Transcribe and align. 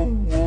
Whoa. 0.00 0.39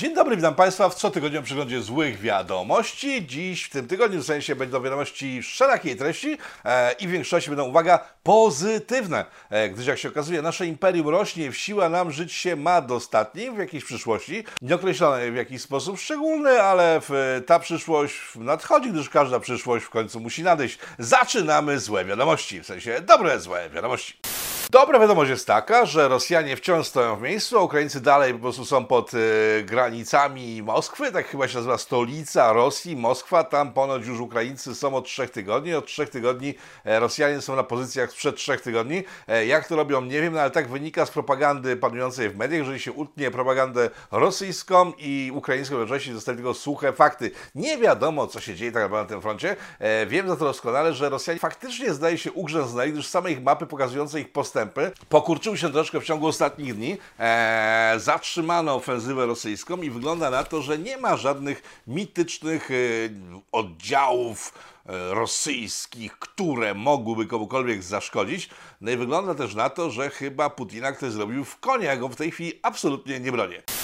Dzień 0.00 0.14
dobry, 0.14 0.36
witam 0.36 0.54
Państwa 0.54 0.88
w 0.88 0.94
cotygodniowym 0.94 1.44
przeglądzie 1.44 1.82
złych 1.82 2.20
wiadomości. 2.20 3.26
Dziś 3.26 3.64
w 3.64 3.70
tym 3.70 3.88
tygodniu 3.88 4.20
w 4.20 4.26
sensie 4.26 4.56
będą 4.56 4.82
wiadomości 4.82 5.42
wszelakiej 5.42 5.96
treści 5.96 6.38
e, 6.64 6.92
i 6.92 7.08
w 7.08 7.10
większości 7.10 7.50
będą, 7.50 7.68
uwaga, 7.68 7.98
pozytywne, 8.22 9.24
e, 9.50 9.68
gdyż 9.68 9.86
jak 9.86 9.98
się 9.98 10.08
okazuje 10.08 10.42
nasze 10.42 10.66
imperium 10.66 11.08
rośnie 11.08 11.52
w 11.52 11.56
siłę, 11.56 11.86
a 11.86 11.88
nam 11.88 12.12
żyć 12.12 12.32
się 12.32 12.56
ma 12.56 12.80
dostatni 12.80 13.50
w 13.50 13.58
jakiejś 13.58 13.84
przyszłości, 13.84 14.44
nieokreślonej 14.62 15.32
w 15.32 15.36
jakiś 15.36 15.62
sposób 15.62 16.00
szczególny, 16.00 16.62
ale 16.62 17.00
w, 17.08 17.42
ta 17.46 17.58
przyszłość 17.58 18.16
nadchodzi, 18.36 18.90
gdyż 18.90 19.08
każda 19.08 19.40
przyszłość 19.40 19.84
w 19.84 19.90
końcu 19.90 20.20
musi 20.20 20.42
nadejść. 20.42 20.78
Zaczynamy 20.98 21.80
złe 21.80 22.04
wiadomości, 22.04 22.60
w 22.62 22.66
sensie 22.66 23.00
dobre 23.00 23.40
złe 23.40 23.70
wiadomości. 23.70 24.14
Dobra 24.70 24.98
wiadomość 24.98 25.30
jest 25.30 25.46
taka, 25.46 25.86
że 25.86 26.08
Rosjanie 26.08 26.56
wciąż 26.56 26.86
stoją 26.86 27.16
w 27.16 27.22
miejscu, 27.22 27.58
a 27.58 27.62
Ukraińcy 27.62 28.00
dalej 28.00 28.32
po 28.32 28.38
prostu 28.38 28.64
są 28.64 28.84
pod 28.84 29.12
e, 29.14 29.18
granicami 29.62 30.62
Moskwy, 30.62 31.12
tak 31.12 31.26
chyba 31.26 31.48
się 31.48 31.56
nazywa 31.56 31.78
stolica 31.78 32.52
Rosji, 32.52 32.96
Moskwa. 32.96 33.44
Tam 33.44 33.72
ponoć 33.72 34.06
już 34.06 34.20
Ukraińcy 34.20 34.74
są 34.74 34.94
od 34.94 35.04
trzech 35.04 35.30
tygodni. 35.30 35.74
Od 35.74 35.86
trzech 35.86 36.10
tygodni 36.10 36.54
e, 36.84 37.00
Rosjanie 37.00 37.40
są 37.40 37.56
na 37.56 37.62
pozycjach 37.62 38.10
sprzed 38.10 38.36
trzech 38.36 38.60
tygodni. 38.60 39.02
E, 39.28 39.46
jak 39.46 39.68
to 39.68 39.76
robią, 39.76 40.00
nie 40.00 40.20
wiem, 40.22 40.32
no, 40.32 40.40
ale 40.40 40.50
tak 40.50 40.68
wynika 40.68 41.06
z 41.06 41.10
propagandy 41.10 41.76
panującej 41.76 42.30
w 42.30 42.36
mediach. 42.36 42.58
Jeżeli 42.58 42.80
się 42.80 42.92
utnie 42.92 43.30
propagandę 43.30 43.90
rosyjską 44.10 44.92
i 44.98 45.32
ukraińską 45.34 45.78
jednocześnie, 45.78 46.14
zostały 46.14 46.36
tylko 46.36 46.54
suche 46.54 46.92
fakty. 46.92 47.30
Nie 47.54 47.78
wiadomo, 47.78 48.26
co 48.26 48.40
się 48.40 48.54
dzieje 48.54 48.72
tak 48.72 48.82
naprawdę 48.82 49.02
na 49.02 49.08
tym 49.08 49.22
froncie. 49.22 49.56
E, 49.78 50.06
wiem 50.06 50.28
za 50.28 50.36
to 50.36 50.44
doskonale, 50.44 50.92
że 50.92 51.08
Rosjanie 51.08 51.40
faktycznie 51.40 51.94
zdaje 51.94 52.18
się 52.18 52.32
ugrzęznęli, 52.32 52.92
gdyż 52.92 53.06
same 53.06 53.32
ich 53.32 53.42
mapy 53.42 53.66
pokazujące 53.66 54.20
ich 54.20 54.32
postępy 54.32 54.59
pokurczyły 55.08 55.58
się 55.58 55.72
troszkę 55.72 56.00
w 56.00 56.04
ciągu 56.04 56.26
ostatnich 56.26 56.74
dni. 56.74 56.96
E, 57.18 57.94
zatrzymano 57.98 58.74
ofensywę 58.74 59.26
rosyjską 59.26 59.76
i 59.76 59.90
wygląda 59.90 60.30
na 60.30 60.44
to, 60.44 60.62
że 60.62 60.78
nie 60.78 60.96
ma 60.96 61.16
żadnych 61.16 61.82
mitycznych 61.86 62.70
e, 62.70 62.74
oddziałów 63.52 64.54
e, 64.86 65.14
rosyjskich, 65.14 66.18
które 66.18 66.74
mogłyby 66.74 67.26
komukolwiek 67.26 67.82
zaszkodzić. 67.82 68.50
No 68.80 68.90
i 68.90 68.96
wygląda 68.96 69.34
też 69.34 69.54
na 69.54 69.70
to, 69.70 69.90
że 69.90 70.10
chyba 70.10 70.50
Putina 70.50 70.92
ktoś 70.92 71.12
zrobił 71.12 71.44
w 71.44 71.60
konia, 71.60 71.96
go 71.96 72.08
w 72.08 72.16
tej 72.16 72.30
chwili 72.30 72.52
absolutnie 72.62 73.20
nie 73.20 73.32
bronię. 73.32 73.79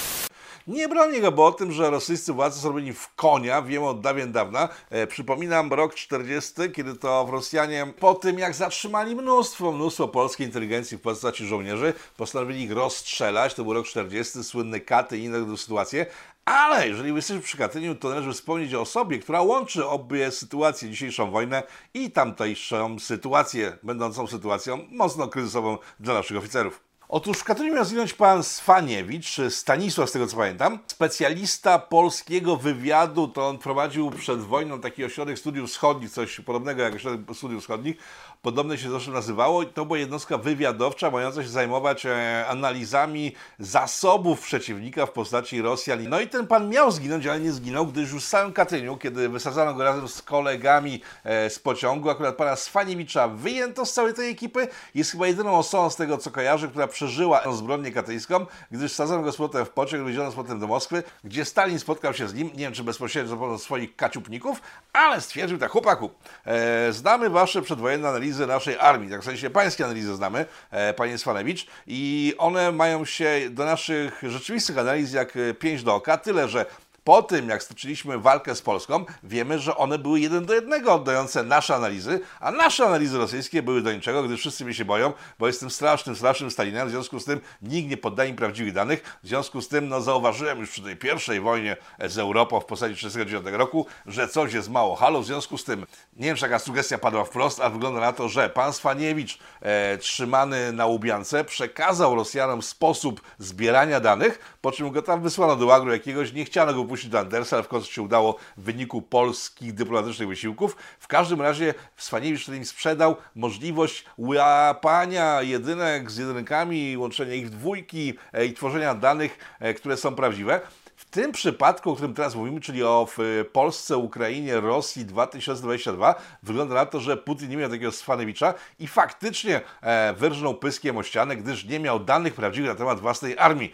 Nie 0.66 0.88
bronię 0.88 1.20
go, 1.20 1.32
bo 1.32 1.46
o 1.46 1.52
tym, 1.52 1.72
że 1.72 1.90
rosyjscy 1.90 2.32
władze 2.32 2.60
są 2.60 2.68
robieni 2.68 2.92
w 2.92 3.14
konia, 3.14 3.62
wiem 3.62 3.84
od 3.84 4.00
dawien 4.00 4.32
dawna. 4.32 4.68
E, 4.90 5.06
przypominam 5.06 5.72
rok 5.72 5.94
40, 5.94 6.52
kiedy 6.74 6.94
to 6.94 7.28
Rosjanie 7.30 7.86
po 8.00 8.14
tym, 8.14 8.38
jak 8.38 8.54
zatrzymali 8.54 9.16
mnóstwo, 9.16 9.72
mnóstwo 9.72 10.08
polskiej 10.08 10.46
inteligencji 10.46 10.98
w 10.98 11.00
postaci 11.00 11.46
żołnierzy, 11.46 11.94
postanowili 12.16 12.62
ich 12.62 12.72
rozstrzelać. 12.72 13.54
To 13.54 13.64
był 13.64 13.72
rok 13.72 13.86
40, 13.86 14.44
słynny 14.44 14.80
Katy 14.80 15.18
i 15.18 15.24
inne 15.24 15.56
sytuacje. 15.56 16.06
Ale 16.44 16.88
jeżeli 16.88 17.14
jesteśmy 17.14 17.42
przy 17.42 17.56
Katyniu, 17.56 17.94
to 17.94 18.08
należy 18.08 18.32
wspomnieć 18.32 18.74
o 18.74 18.80
osobie, 18.80 19.18
która 19.18 19.42
łączy 19.42 19.86
obie 19.86 20.30
sytuacje, 20.30 20.90
dzisiejszą 20.90 21.30
wojnę 21.30 21.62
i 21.94 22.10
tamtejszą 22.10 22.98
sytuację, 22.98 23.78
będącą 23.82 24.26
sytuacją 24.26 24.86
mocno 24.90 25.28
kryzysową 25.28 25.78
dla 26.00 26.14
naszych 26.14 26.36
oficerów. 26.36 26.85
Otóż 27.08 27.38
w 27.38 27.44
Katyniu 27.44 27.74
miał 27.74 27.84
zginąć 27.84 28.12
pan 28.12 28.42
Swaniewicz, 28.42 29.36
Stanisław 29.48 30.10
z 30.10 30.12
tego 30.12 30.26
co 30.26 30.36
pamiętam, 30.36 30.78
specjalista 30.86 31.78
polskiego 31.78 32.56
wywiadu, 32.56 33.28
to 33.28 33.48
on 33.48 33.58
prowadził 33.58 34.10
przed 34.10 34.40
wojną 34.40 34.80
taki 34.80 35.04
ośrodek 35.04 35.38
studiów 35.38 35.70
wschodnich, 35.70 36.10
coś 36.10 36.40
podobnego 36.40 36.82
jak 36.82 36.94
ośrodek 36.94 37.36
studiów 37.36 37.62
wschodnich, 37.62 37.96
podobne 38.42 38.78
się 38.78 38.90
zresztą 38.90 39.12
nazywało 39.12 39.64
to 39.64 39.84
była 39.84 39.98
jednostka 39.98 40.38
wywiadowcza 40.38 41.10
mająca 41.10 41.42
się 41.42 41.48
zajmować 41.48 42.06
e, 42.06 42.46
analizami 42.48 43.32
zasobów 43.58 44.40
przeciwnika 44.40 45.06
w 45.06 45.10
postaci 45.10 45.62
Rosjan. 45.62 46.08
No 46.08 46.20
i 46.20 46.28
ten 46.28 46.46
pan 46.46 46.68
miał 46.68 46.90
zginąć, 46.90 47.26
ale 47.26 47.40
nie 47.40 47.52
zginął, 47.52 47.86
gdyż 47.86 48.12
już 48.12 48.24
w 48.24 48.28
samym 48.28 48.52
Katyniu, 48.52 48.96
kiedy 48.96 49.28
wysadzano 49.28 49.74
go 49.74 49.84
razem 49.84 50.08
z 50.08 50.22
kolegami 50.22 51.02
e, 51.24 51.50
z 51.50 51.58
pociągu, 51.58 52.10
akurat 52.10 52.36
pana 52.36 52.56
Swaniewicza 52.56 53.28
wyjęto 53.28 53.86
z 53.86 53.92
całej 53.92 54.14
tej 54.14 54.30
ekipy, 54.30 54.68
jest 54.94 55.12
chyba 55.12 55.26
jedyną 55.26 55.58
osobą 55.58 55.90
z 55.90 55.96
tego 55.96 56.18
co 56.18 56.30
kojarzę, 56.30 56.68
która 56.68 56.86
przeżyła 56.86 57.42
zbrodnię 57.52 57.92
katyńską, 57.92 58.46
gdyż 58.70 58.92
wsadzono 58.92 59.22
go 59.22 59.32
z 59.32 59.36
powrotem 59.36 59.66
w 59.66 59.70
pociąg, 59.70 60.02
wywieziono 60.02 60.30
z 60.30 60.34
powrotem 60.34 60.60
do 60.60 60.66
Moskwy, 60.66 61.02
gdzie 61.24 61.44
Stalin 61.44 61.78
spotkał 61.78 62.14
się 62.14 62.28
z 62.28 62.34
nim, 62.34 62.46
nie 62.46 62.64
wiem 62.64 62.72
czy 62.72 62.84
bezpośrednio 62.84 63.36
pomocą 63.36 63.58
swoich 63.58 63.96
kaciupników, 63.96 64.60
ale 64.92 65.20
stwierdził 65.20 65.58
tak, 65.58 65.70
chłopaku, 65.70 66.10
e, 66.44 66.92
znamy 66.92 67.30
wasze 67.30 67.62
przedwojenne 67.62 68.08
analizy 68.08 68.25
naszej 68.34 68.78
armii, 68.78 69.10
tak 69.10 69.20
w 69.20 69.24
sensie 69.24 69.50
pańskie 69.50 69.84
analizy 69.84 70.16
znamy, 70.16 70.46
e, 70.70 70.94
panie 70.94 71.18
Swanewicz, 71.18 71.66
i 71.86 72.34
one 72.38 72.72
mają 72.72 73.04
się 73.04 73.40
do 73.50 73.64
naszych 73.64 74.22
rzeczywistych 74.22 74.78
analiz 74.78 75.12
jak 75.12 75.36
e, 75.36 75.54
pięć 75.54 75.82
do 75.82 75.94
oka, 75.94 76.18
tyle 76.18 76.48
że 76.48 76.66
po 77.06 77.22
tym, 77.22 77.48
jak 77.48 77.62
stoczyliśmy 77.62 78.18
walkę 78.18 78.54
z 78.54 78.62
Polską, 78.62 79.04
wiemy, 79.22 79.58
że 79.58 79.76
one 79.76 79.98
były 79.98 80.20
jeden 80.20 80.46
do 80.46 80.54
jednego 80.54 80.94
oddające 80.94 81.42
nasze 81.42 81.74
analizy, 81.74 82.20
a 82.40 82.50
nasze 82.50 82.86
analizy 82.86 83.18
rosyjskie 83.18 83.62
były 83.62 83.82
do 83.82 83.92
niczego, 83.92 84.22
gdyż 84.22 84.40
wszyscy 84.40 84.64
mnie 84.64 84.74
się 84.74 84.84
boją, 84.84 85.12
bo 85.38 85.46
jestem 85.46 85.70
strasznym, 85.70 86.16
strasznym 86.16 86.50
Stalinem, 86.50 86.88
w 86.88 86.90
związku 86.90 87.20
z 87.20 87.24
tym 87.24 87.40
nikt 87.62 87.90
nie 87.90 87.96
poddaje 87.96 88.30
mi 88.30 88.36
prawdziwych 88.36 88.72
danych, 88.72 89.18
w 89.22 89.28
związku 89.28 89.60
z 89.62 89.68
tym 89.68 89.88
no, 89.88 90.00
zauważyłem 90.00 90.58
już 90.58 90.70
przy 90.70 90.82
tej 90.82 90.96
pierwszej 90.96 91.40
wojnie 91.40 91.76
z 92.06 92.18
Europą 92.18 92.60
w 92.60 92.64
postaci 92.64 92.94
1939 92.94 93.58
roku, 93.58 93.86
że 94.06 94.28
coś 94.28 94.52
jest 94.52 94.70
mało 94.70 94.96
halo, 94.96 95.20
w 95.20 95.26
związku 95.26 95.58
z 95.58 95.64
tym, 95.64 95.86
nie 96.16 96.26
wiem, 96.26 96.36
czy 96.36 96.42
taka 96.42 96.58
sugestia 96.58 96.98
padła 96.98 97.24
wprost, 97.24 97.60
a 97.60 97.70
wygląda 97.70 98.00
na 98.00 98.12
to, 98.12 98.28
że 98.28 98.50
pan 98.50 98.72
Swaniewicz, 98.72 99.38
e, 99.60 99.98
trzymany 99.98 100.72
na 100.72 100.86
Łubiance, 100.86 101.44
przekazał 101.44 102.14
Rosjanom 102.14 102.62
sposób 102.62 103.20
zbierania 103.38 104.00
danych, 104.00 104.56
po 104.60 104.72
czym 104.72 104.90
go 104.90 105.02
tam 105.02 105.22
wysłano 105.22 105.56
do 105.56 105.66
łagru 105.66 105.92
jakiegoś, 105.92 106.32
nie 106.32 106.44
chciano 106.44 106.74
go 106.74 106.84
puścić 106.84 106.95
do 107.04 107.18
Andersa, 107.18 107.56
ale 107.56 107.62
w 107.62 107.68
końcu 107.68 107.92
się 107.92 108.02
udało 108.02 108.36
w 108.56 108.62
wyniku 108.62 109.02
polskich 109.02 109.74
dyplomatycznych 109.74 110.28
wysiłków. 110.28 110.76
W 110.98 111.08
każdym 111.08 111.42
razie 111.42 111.74
Swaniewicz 111.96 112.42
wtedy 112.42 112.58
im 112.58 112.64
sprzedał 112.64 113.16
możliwość 113.34 114.04
łapania 114.18 115.42
jedynek 115.42 116.10
z 116.10 116.16
jedynkami, 116.16 116.96
łączenia 116.96 117.34
ich 117.34 117.46
w 117.46 117.50
dwójki 117.50 118.14
e, 118.32 118.46
i 118.46 118.54
tworzenia 118.54 118.94
danych, 118.94 119.38
e, 119.60 119.74
które 119.74 119.96
są 119.96 120.14
prawdziwe. 120.14 120.60
W 120.96 121.04
tym 121.04 121.32
przypadku, 121.32 121.90
o 121.90 121.94
którym 121.94 122.14
teraz 122.14 122.34
mówimy, 122.34 122.60
czyli 122.60 122.82
o 122.82 123.08
Polsce, 123.52 123.96
Ukrainie, 123.96 124.60
Rosji 124.60 125.04
2022, 125.04 126.14
wygląda 126.42 126.74
na 126.74 126.86
to, 126.86 127.00
że 127.00 127.16
Putin 127.16 127.48
nie 127.48 127.56
miał 127.56 127.70
takiego 127.70 127.92
Swanewicza 127.92 128.54
i 128.78 128.86
faktycznie 128.86 129.60
e, 129.82 130.14
wyrżnął 130.14 130.54
pyskiem 130.54 130.96
o 130.96 131.02
ścianę, 131.02 131.36
gdyż 131.36 131.64
nie 131.64 131.80
miał 131.80 132.00
danych 132.00 132.34
prawdziwych 132.34 132.70
na 132.70 132.76
temat 132.76 133.00
własnej 133.00 133.38
armii. 133.38 133.72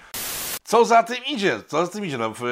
Co 0.65 0.85
za 0.85 1.03
tym 1.03 1.17
idzie? 1.25 1.61
Co 1.67 1.87
za 1.87 1.93
tym 1.93 2.05
idzie? 2.05 2.19
No, 2.19 2.31
w, 2.31 2.43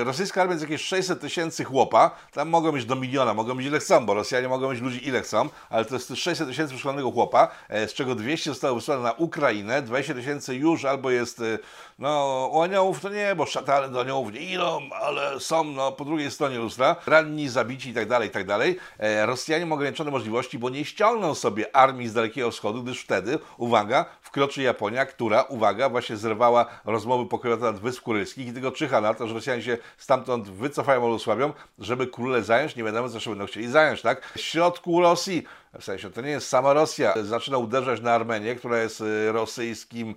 y, 0.00 0.04
rosyjska 0.04 0.40
armia 0.42 0.52
jest 0.52 0.62
jakieś 0.62 0.82
600 0.82 1.20
tysięcy 1.20 1.64
chłopa, 1.64 2.10
tam 2.32 2.48
mogą 2.48 2.72
mieć 2.72 2.84
do 2.84 2.96
miliona, 2.96 3.34
mogą 3.34 3.54
mieć 3.54 3.66
ile 3.66 3.78
chcą, 3.78 4.06
bo 4.06 4.14
Rosjanie 4.14 4.48
mogą 4.48 4.72
mieć 4.72 4.80
ludzi 4.80 5.08
ile 5.08 5.22
chcą, 5.22 5.48
ale 5.70 5.84
to 5.84 5.94
jest 5.94 6.16
600 6.16 6.48
tysięcy 6.48 6.70
przeszkolonego 6.70 7.10
chłopa, 7.10 7.48
e, 7.68 7.88
z 7.88 7.94
czego 7.94 8.14
200 8.14 8.50
zostało 8.50 8.74
wysłane 8.74 9.02
na 9.02 9.12
Ukrainę, 9.12 9.82
20 9.82 10.14
tysięcy 10.14 10.54
już 10.54 10.84
albo 10.84 11.10
jest, 11.10 11.40
y, 11.40 11.58
no 11.98 12.50
u 12.52 12.62
aniołów 12.62 13.00
to 13.00 13.08
nie, 13.08 13.34
bo 13.34 13.46
szatany 13.46 13.92
do 13.92 14.00
aniołów 14.00 14.32
nie 14.32 14.40
idą, 14.40 14.80
ale 15.00 15.40
są 15.40 15.64
no, 15.64 15.92
po 15.92 16.04
drugiej 16.04 16.30
stronie 16.30 16.58
lustra, 16.58 16.96
ranni, 17.06 17.48
zabici 17.48 17.90
i 17.90 17.94
tak 17.94 18.08
dalej, 18.08 18.28
i 18.28 18.32
tak 18.32 18.46
dalej. 18.46 18.78
E, 18.98 19.26
Rosjanie 19.26 19.66
mają 19.66 19.74
ograniczone 19.74 20.10
możliwości, 20.10 20.58
bo 20.58 20.70
nie 20.70 20.84
ściągną 20.84 21.34
sobie 21.34 21.76
armii 21.76 22.08
z 22.08 22.12
Dalekiego 22.12 22.50
Wschodu, 22.50 22.82
gdyż 22.82 23.00
wtedy, 23.00 23.38
uwaga, 23.56 24.04
wkroczy 24.22 24.62
Japonia, 24.62 25.06
która, 25.06 25.42
uwaga, 25.42 25.88
właśnie 25.88 26.16
zerwała 26.16 26.66
rozmowy 26.84 27.26
pokojowe 27.26 27.59
temat 27.60 27.80
Wysp 27.80 28.02
Kurylskich 28.02 28.48
i 28.48 28.52
tylko 28.52 28.72
czyha 28.72 29.00
na 29.00 29.14
to, 29.14 29.28
że 29.28 29.34
Rosjanie 29.34 29.62
się 29.62 29.78
stamtąd 29.98 30.48
wycofają 30.48 31.02
albo 31.02 31.14
osłabią, 31.14 31.52
żeby 31.78 32.06
Kuryle 32.06 32.42
zająć, 32.42 32.76
nie 32.76 32.84
wiadomo, 32.84 33.08
co 33.08 33.30
będą 33.30 33.46
chcieli 33.46 33.68
zająć, 33.68 34.02
tak? 34.02 34.32
W 34.36 34.40
środku 34.40 35.00
Rosji, 35.00 35.44
w 35.80 35.84
sensie 35.84 36.10
to 36.10 36.20
nie 36.20 36.30
jest 36.30 36.48
sama 36.48 36.72
Rosja, 36.72 37.14
zaczyna 37.22 37.58
uderzać 37.58 38.00
na 38.00 38.12
Armenię, 38.12 38.54
która 38.54 38.82
jest 38.82 39.00
y, 39.00 39.32
rosyjskim 39.32 40.14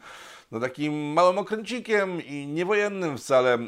no 0.53 0.59
takim 0.59 1.13
małym 1.13 1.37
okręcikiem 1.37 2.25
i 2.25 2.47
niewojennym 2.47 3.17
wcale 3.17 3.53
e, 3.53 3.59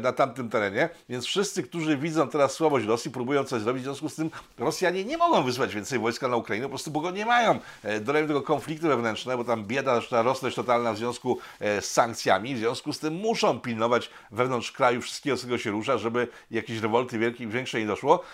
na 0.00 0.12
tamtym 0.12 0.48
terenie, 0.50 0.88
więc 1.08 1.24
wszyscy, 1.26 1.62
którzy 1.62 1.96
widzą 1.96 2.28
teraz 2.28 2.52
słabość 2.52 2.86
Rosji, 2.86 3.10
próbują 3.10 3.44
coś 3.44 3.62
zrobić, 3.62 3.82
w 3.82 3.84
związku 3.84 4.08
z 4.08 4.14
tym 4.14 4.30
Rosjanie 4.58 5.04
nie 5.04 5.18
mogą 5.18 5.44
wysłać 5.44 5.74
więcej 5.74 5.98
wojska 5.98 6.28
na 6.28 6.36
Ukrainę, 6.36 6.62
po 6.62 6.68
prostu 6.68 6.90
bo 6.90 7.00
go 7.00 7.10
nie 7.10 7.26
mają. 7.26 7.58
E, 7.82 8.00
tego 8.00 8.42
konflikty 8.42 8.88
wewnętrzne, 8.88 9.36
bo 9.36 9.44
tam 9.44 9.64
bieda 9.64 9.94
zaczyna 9.94 10.22
rosnąć 10.22 10.54
totalna 10.54 10.92
w 10.92 10.98
związku 10.98 11.38
e, 11.60 11.82
z 11.82 11.90
sankcjami, 11.90 12.54
w 12.54 12.58
związku 12.58 12.92
z 12.92 12.98
tym 12.98 13.14
muszą 13.14 13.60
pilnować 13.60 14.10
wewnątrz 14.30 14.72
kraju 14.72 15.00
wszystkiego, 15.00 15.36
co 15.36 15.58
się 15.58 15.70
rusza, 15.70 15.98
żeby 15.98 16.28
jakieś 16.50 16.80
rewolty 16.80 17.18
wielkiej, 17.18 17.46
większej 17.46 17.82
nie 17.82 17.88
doszło. 17.88 18.24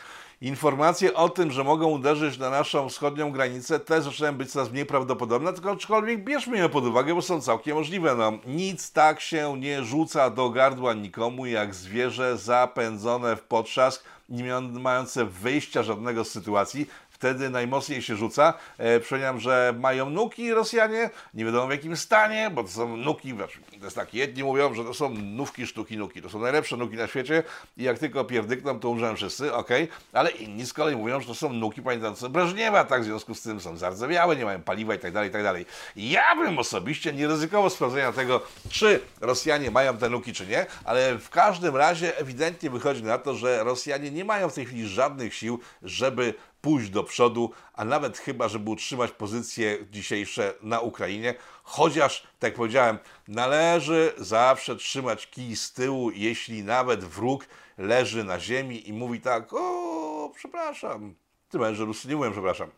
Informacje 0.42 1.14
o 1.14 1.28
tym, 1.28 1.50
że 1.50 1.64
mogą 1.64 1.86
uderzyć 1.86 2.38
na 2.38 2.50
naszą 2.50 2.88
wschodnią 2.88 3.32
granicę, 3.32 3.80
też 3.80 4.04
zaczynają 4.04 4.36
być 4.36 4.50
coraz 4.50 4.70
mniej 4.70 4.86
prawdopodobne, 4.86 5.52
tylko 5.52 5.70
aczkolwiek 5.70 6.24
bierzmy 6.24 6.58
je 6.58 6.68
pod 6.68 6.84
uwagę, 6.84 7.14
bo 7.14 7.22
są 7.22 7.40
całkiem 7.40 7.76
możliwe. 7.76 8.14
No, 8.14 8.32
nic 8.46 8.92
tak 8.92 9.20
się 9.20 9.56
nie 9.58 9.84
rzuca 9.84 10.30
do 10.30 10.50
gardła 10.50 10.94
nikomu, 10.94 11.46
jak 11.46 11.74
zwierzę 11.74 12.38
zapędzone 12.38 13.36
w 13.36 13.42
potrzask, 13.42 14.04
nie 14.28 14.60
mające 14.60 15.24
wyjścia 15.24 15.82
żadnego 15.82 16.24
z 16.24 16.30
sytuacji, 16.30 16.86
wtedy 17.20 17.50
najmocniej 17.50 18.02
się 18.02 18.16
rzuca. 18.16 18.54
E, 18.78 19.00
przypominam, 19.00 19.40
że 19.40 19.74
mają 19.78 20.10
nuki 20.10 20.54
Rosjanie, 20.54 21.10
nie 21.34 21.44
wiadomo 21.44 21.66
w 21.66 21.70
jakim 21.70 21.96
stanie, 21.96 22.50
bo 22.54 22.62
to 22.62 22.68
są 22.68 22.96
nuki, 22.96 23.32
znaczy, 23.32 23.58
to 23.78 23.84
jest 23.84 23.96
tak, 23.96 24.14
jedni 24.14 24.44
mówią, 24.44 24.74
że 24.74 24.84
to 24.84 24.94
są 24.94 25.08
nówki 25.14 25.66
sztuki 25.66 25.96
nuki, 25.96 26.22
to 26.22 26.28
są 26.28 26.38
najlepsze 26.38 26.76
nuki 26.76 26.96
na 26.96 27.06
świecie 27.06 27.42
i 27.76 27.82
jak 27.82 27.98
tylko 27.98 28.24
pierdykną, 28.24 28.80
to 28.80 28.88
umrzemy 28.88 29.16
wszyscy, 29.16 29.54
ok, 29.54 29.68
ale 30.12 30.30
inni 30.30 30.66
z 30.66 30.72
kolei 30.72 30.96
mówią, 30.96 31.20
że 31.20 31.26
to 31.26 31.34
są 31.34 31.52
nuki 31.52 31.82
pamiętające 31.82 32.28
Breżniewa, 32.28 32.84
tak, 32.84 33.02
w 33.02 33.04
związku 33.04 33.34
z 33.34 33.42
tym 33.42 33.60
są 33.60 33.76
zardzewiałe, 33.76 34.36
nie 34.36 34.44
mają 34.44 34.62
paliwa 34.62 34.94
i 34.94 34.98
tak 34.98 35.12
dalej, 35.12 35.28
i 35.28 35.32
tak 35.32 35.42
dalej. 35.42 35.66
Ja 35.96 36.36
bym 36.36 36.58
osobiście 36.58 37.12
nie 37.12 37.26
ryzykował 37.26 37.70
sprawdzenia 37.70 38.12
tego, 38.12 38.42
czy 38.70 39.00
Rosjanie 39.20 39.70
mają 39.70 39.96
te 39.96 40.08
nuki, 40.08 40.32
czy 40.32 40.46
nie, 40.46 40.66
ale 40.84 41.18
w 41.18 41.30
każdym 41.30 41.76
razie 41.76 42.18
ewidentnie 42.18 42.70
wychodzi 42.70 43.02
na 43.02 43.18
to, 43.18 43.34
że 43.34 43.64
Rosjanie 43.64 44.10
nie 44.10 44.24
mają 44.24 44.48
w 44.48 44.54
tej 44.54 44.66
chwili 44.66 44.88
żadnych 44.88 45.34
sił, 45.34 45.60
żeby 45.82 46.34
pójść 46.60 46.90
do 46.90 47.04
przodu, 47.04 47.50
a 47.74 47.84
nawet 47.84 48.18
chyba, 48.18 48.48
żeby 48.48 48.70
utrzymać 48.70 49.10
pozycje 49.10 49.78
dzisiejsze 49.90 50.54
na 50.62 50.80
Ukrainie. 50.80 51.34
Chociaż, 51.62 52.22
tak 52.22 52.48
jak 52.48 52.54
powiedziałem, 52.54 52.98
należy 53.28 54.12
zawsze 54.18 54.76
trzymać 54.76 55.26
kij 55.26 55.56
z 55.56 55.72
tyłu, 55.72 56.10
jeśli 56.10 56.62
nawet 56.62 57.04
wróg 57.04 57.46
leży 57.78 58.24
na 58.24 58.40
ziemi 58.40 58.88
i 58.88 58.92
mówi 58.92 59.20
tak, 59.20 59.52
o, 59.52 60.32
przepraszam. 60.36 61.14
Tym 61.48 61.74
że 61.74 61.84
Rusy 61.84 62.08
nie 62.08 62.16
mówią, 62.16 62.32
przepraszam. 62.32 62.70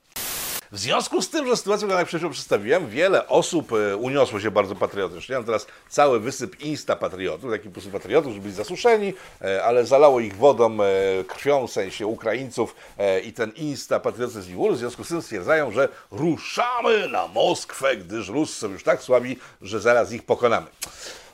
W 0.73 0.79
związku 0.79 1.23
z 1.23 1.31
tym, 1.31 1.47
że 1.47 1.57
sytuacja, 1.57 1.87
którą 1.87 1.99
jak 1.99 2.09
przed 2.09 2.23
przedstawiłem, 2.31 2.89
wiele 2.89 3.29
osób 3.29 3.73
e, 3.73 3.97
uniosło 3.97 4.41
się 4.41 4.51
bardzo 4.51 4.75
patriotycznie. 4.75 5.35
Mam 5.35 5.45
teraz 5.45 5.67
cały 5.89 6.21
wysyp 6.21 6.61
insta-patriotów, 6.61 7.51
taki 7.51 7.65
po 7.65 7.71
prostu 7.71 7.91
patriotów, 7.91 8.33
żeby 8.33 8.43
byli 8.43 8.55
zasuszeni, 8.55 9.15
e, 9.43 9.65
ale 9.65 9.87
zalało 9.87 10.21
ich 10.21 10.37
wodą, 10.37 10.79
e, 10.83 11.25
krwią, 11.25 11.67
w 11.67 11.71
sensie 11.71 12.07
Ukraińców 12.07 12.75
i 13.25 13.33
ten 13.33 13.51
insta-patriotyzm 13.51 14.53
i 14.53 14.57
ul. 14.57 14.75
W 14.75 14.79
związku 14.79 15.05
z 15.05 15.09
tym 15.09 15.23
stwierdzają, 15.23 15.73
że 15.73 15.89
ruszamy 16.11 17.09
na 17.09 17.29
Moskwę, 17.29 17.97
gdyż 17.97 18.29
Rusy 18.29 18.55
są 18.55 18.69
już 18.69 18.83
tak 18.83 19.03
słabi, 19.03 19.39
że 19.63 19.81
zaraz 19.81 20.13
ich 20.13 20.23
pokonamy. 20.23 20.67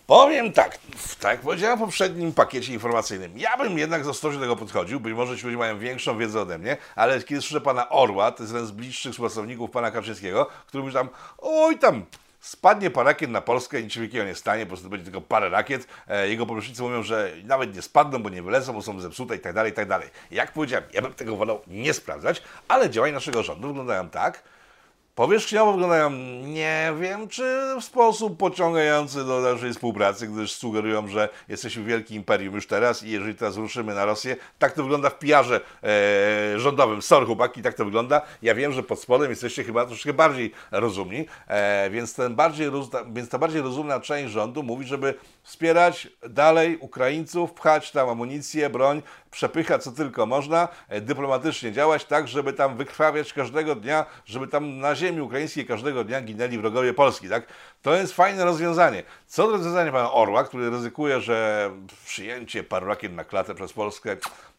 Powiem 0.09 0.53
tak, 0.53 0.79
tak 1.21 1.33
jak 1.33 1.41
powiedziałem 1.41 1.79
w 1.79 1.81
poprzednim 1.81 2.33
pakiecie 2.33 2.73
informacyjnym, 2.73 3.39
ja 3.39 3.57
bym 3.57 3.79
jednak 3.79 4.05
z 4.05 4.09
ostrożnie 4.09 4.41
tego 4.41 4.57
podchodził, 4.57 5.01
być 5.01 5.15
może 5.15 5.37
ci 5.37 5.45
ludzie 5.45 5.57
mają 5.57 5.79
większą 5.79 6.19
wiedzę 6.19 6.41
ode 6.41 6.59
mnie, 6.59 6.77
ale 6.97 7.23
kiedy 7.23 7.41
słyszę 7.41 7.61
pana 7.61 7.89
Orła, 7.89 8.33
to 8.33 8.43
jest 8.43 8.53
jeden 8.53 8.67
z 8.67 8.71
bliższych 8.71 9.13
współpracowników 9.13 9.71
pana 9.71 9.91
Kaczyńskiego, 9.91 10.47
który 10.67 10.83
mówi 10.83 10.95
tam, 10.95 11.09
oj 11.39 11.79
tam, 11.79 12.05
spadnie 12.41 12.91
parę 12.91 13.07
rakiet 13.07 13.31
na 13.31 13.41
Polskę, 13.41 13.83
nic 13.83 13.97
wielkiego 13.97 14.25
nie 14.25 14.35
stanie, 14.35 14.67
po 14.67 14.69
prostu 14.69 14.89
będzie 14.89 15.05
tylko 15.05 15.21
parę 15.21 15.49
rakiet. 15.49 15.87
E, 16.09 16.29
jego 16.29 16.47
porucznicy 16.47 16.83
mówią, 16.83 17.03
że 17.03 17.33
nawet 17.45 17.77
nie 17.77 17.83
spadną, 17.83 18.23
bo 18.23 18.29
nie 18.31 18.43
wylecą, 18.43 18.73
bo 18.73 18.83
są 18.83 19.01
zepsute 19.01 19.37
i 19.37 19.41
tak 19.41 19.55
dalej, 19.55 19.73
i 19.73 19.75
tak 19.75 19.89
dalej. 19.89 20.09
Jak 20.31 20.53
powiedziałem, 20.53 20.89
ja 20.93 21.03
bym 21.03 21.15
tego 21.15 21.37
wolał 21.37 21.61
nie 21.67 21.95
sprawdzać, 21.95 22.43
ale 22.69 22.91
działania 22.91 23.15
naszego 23.15 23.43
rządu 23.43 23.69
wyglądają 23.69 24.09
tak, 24.09 24.43
Powierzchniowo 25.19 25.73
wyglądają, 25.73 26.11
nie 26.43 26.93
wiem, 27.01 27.29
czy 27.29 27.75
w 27.81 27.85
sposób 27.85 28.37
pociągający 28.37 29.25
do 29.25 29.41
naszej 29.41 29.73
współpracy, 29.73 30.29
gdyż 30.29 30.53
sugerują, 30.53 31.09
że 31.09 31.29
jesteśmy 31.49 31.85
wielkim 31.85 32.17
imperium 32.17 32.55
już 32.55 32.67
teraz 32.67 33.03
i 33.03 33.11
jeżeli 33.11 33.35
teraz 33.35 33.57
ruszymy 33.57 33.95
na 33.95 34.05
Rosję, 34.05 34.37
tak 34.59 34.73
to 34.73 34.83
wygląda 34.83 35.11
w 35.11 35.19
pijarze 35.19 35.61
e, 35.83 36.61
rządowym. 36.61 37.03
Sorry 37.03 37.27
chłopaki, 37.27 37.63
tak 37.63 37.75
to 37.75 37.85
wygląda. 37.85 38.23
Ja 38.43 38.55
wiem, 38.55 38.73
że 38.73 38.83
pod 38.83 39.01
spodem 39.01 39.31
jesteście 39.31 39.65
chyba 39.65 39.87
troszkę 39.87 40.13
bardziej 40.13 40.53
rozumni, 40.71 41.27
e, 41.49 41.91
więc, 41.91 42.15
ten 42.15 42.35
bardziej, 42.35 42.71
więc 43.13 43.29
ta 43.29 43.39
bardziej 43.39 43.63
rozumna 43.63 44.01
część 44.01 44.33
rządu 44.33 44.63
mówi, 44.63 44.87
żeby 44.87 45.15
wspierać 45.49 46.09
dalej 46.29 46.77
Ukraińców, 46.77 47.53
pchać 47.53 47.91
tam 47.91 48.09
amunicję, 48.09 48.71
broń, 48.71 49.03
przepychać 49.31 49.83
co 49.83 49.93
tylko 49.93 50.27
można, 50.27 50.69
e, 50.89 51.01
dyplomatycznie 51.01 51.73
działać 51.73 52.05
tak, 52.05 52.29
żeby 52.29 52.53
tam 52.53 52.77
wykrwawiać 52.77 53.33
każdego 53.33 53.75
dnia, 53.75 54.07
żeby 54.25 54.49
tam 54.49 54.79
na 54.79 54.95
ziemi 54.95 55.21
ukraińskiej 55.21 55.67
każdego 55.67 56.05
dnia 56.05 56.21
ginęli 56.21 56.59
wrogowie 56.59 56.95
Polski, 56.95 57.29
tak? 57.29 57.47
To 57.83 57.95
jest 57.95 58.13
fajne 58.13 58.45
rozwiązanie. 58.45 59.03
Co 59.27 59.47
do 59.47 59.53
rozwiązania 59.53 59.93
pana 59.93 60.13
Orła, 60.13 60.45
który 60.45 60.71
ryzykuje, 60.71 61.21
że 61.21 61.71
przyjęcie 62.05 62.65
paru 62.65 62.87
na 63.11 63.25
klatę 63.25 63.55
przez 63.55 63.73
Polskę 63.73 64.17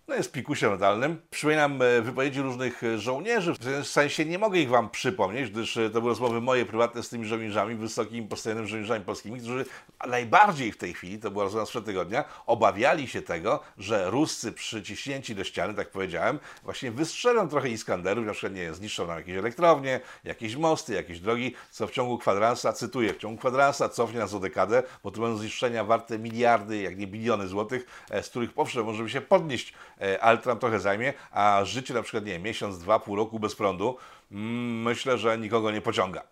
no 0.10 0.16
jest 0.16 0.32
pikusiem 0.32 0.72
nadalnym. 0.72 1.22
Przypominam 1.30 1.82
e, 1.82 2.02
wypowiedzi 2.02 2.42
różnych 2.42 2.84
e, 2.84 3.00
żołnierzy, 3.00 3.54
w 3.84 3.88
sensie 3.88 4.26
nie 4.26 4.40
mogę 4.40 4.60
ich 4.60 4.70
Wam 4.70 4.90
przypomnieć, 4.90 5.52
gdyż 5.52 5.78
e, 5.78 5.90
to 5.90 6.00
były 6.02 6.12
rozmowy 6.12 6.42
moje 6.42 6.66
prywatne 6.66 7.04
z 7.04 7.10
tymi 7.10 7.26
żołnierzami, 7.26 7.76
wysokimi, 7.76 8.28
postojonymi 8.28 8.68
żołnierzami 8.68 9.06
polskimi, 9.06 9.40
którzy 9.40 9.66
najbardziej 10.08 10.72
w 10.72 10.78
tej 10.78 10.94
chwili, 10.94 11.20
to 11.20 11.32
była 11.32 11.44
rozmowa 11.44 11.66
sprzed 11.66 11.86
tygodnia, 11.86 12.24
obawiali 12.46 13.08
się 13.08 13.22
tego, 13.22 13.60
że 13.78 14.10
Ruscy 14.10 14.52
przyciśnięci 14.52 15.36
do 15.36 15.44
ściany, 15.44 15.74
tak 15.74 15.90
powiedziałem, 15.90 16.40
właśnie 16.64 16.92
wystrzelą 16.92 17.50
trochę 17.50 17.70
Iskanderów, 17.70 18.26
na 18.26 18.32
przykład 18.32 18.54
nie 18.54 18.74
zniszczą 18.74 19.08
nam 19.08 19.18
jakieś 19.18 19.36
elektrownie, 19.36 20.00
jakieś 20.24 20.56
mosty, 20.56 20.94
jakieś 20.94 21.20
drogi, 21.20 21.56
co 21.72 21.88
w 21.88 21.92
ciągu 21.92 22.18
kwadransa, 22.18 22.74
cytuję, 22.74 23.14
w 23.14 23.18
ciągu 23.18 23.38
kwadransa 23.38 23.90
cofnie 23.90 24.20
nas 24.20 24.34
o 24.34 24.40
dekadę, 24.40 24.84
bo 25.04 25.12
to 25.12 25.22
będą 25.22 25.38
zniszczenia 25.38 25.84
warte 25.84 26.20
miliardy, 26.20 26.82
jak 26.82 26.98
nie 26.98 27.08
biliony 27.08 27.48
złotych, 27.48 28.06
z 28.22 28.30
których 28.30 28.50
owszem 28.56 28.86
możemy 28.86 29.10
się 29.10 29.22
podnieść 29.22 29.74
ale 30.22 30.38
to 30.38 30.50
nam 30.50 30.60
trochę 30.60 30.80
zajmie, 30.80 31.14
a 31.32 31.62
życie 31.64 31.94
na 31.94 32.02
przykład, 32.02 32.26
nie 32.26 32.40
miesiąc, 32.40 32.80
dwa, 32.80 33.00
pół 33.00 33.16
roku 33.16 33.40
bez 33.40 33.56
prądu, 33.56 33.98
mm, 34.32 34.82
myślę, 34.82 35.18
że 35.18 35.38
nikogo 35.38 35.72
nie 35.72 35.82
pociąga. 35.82 36.24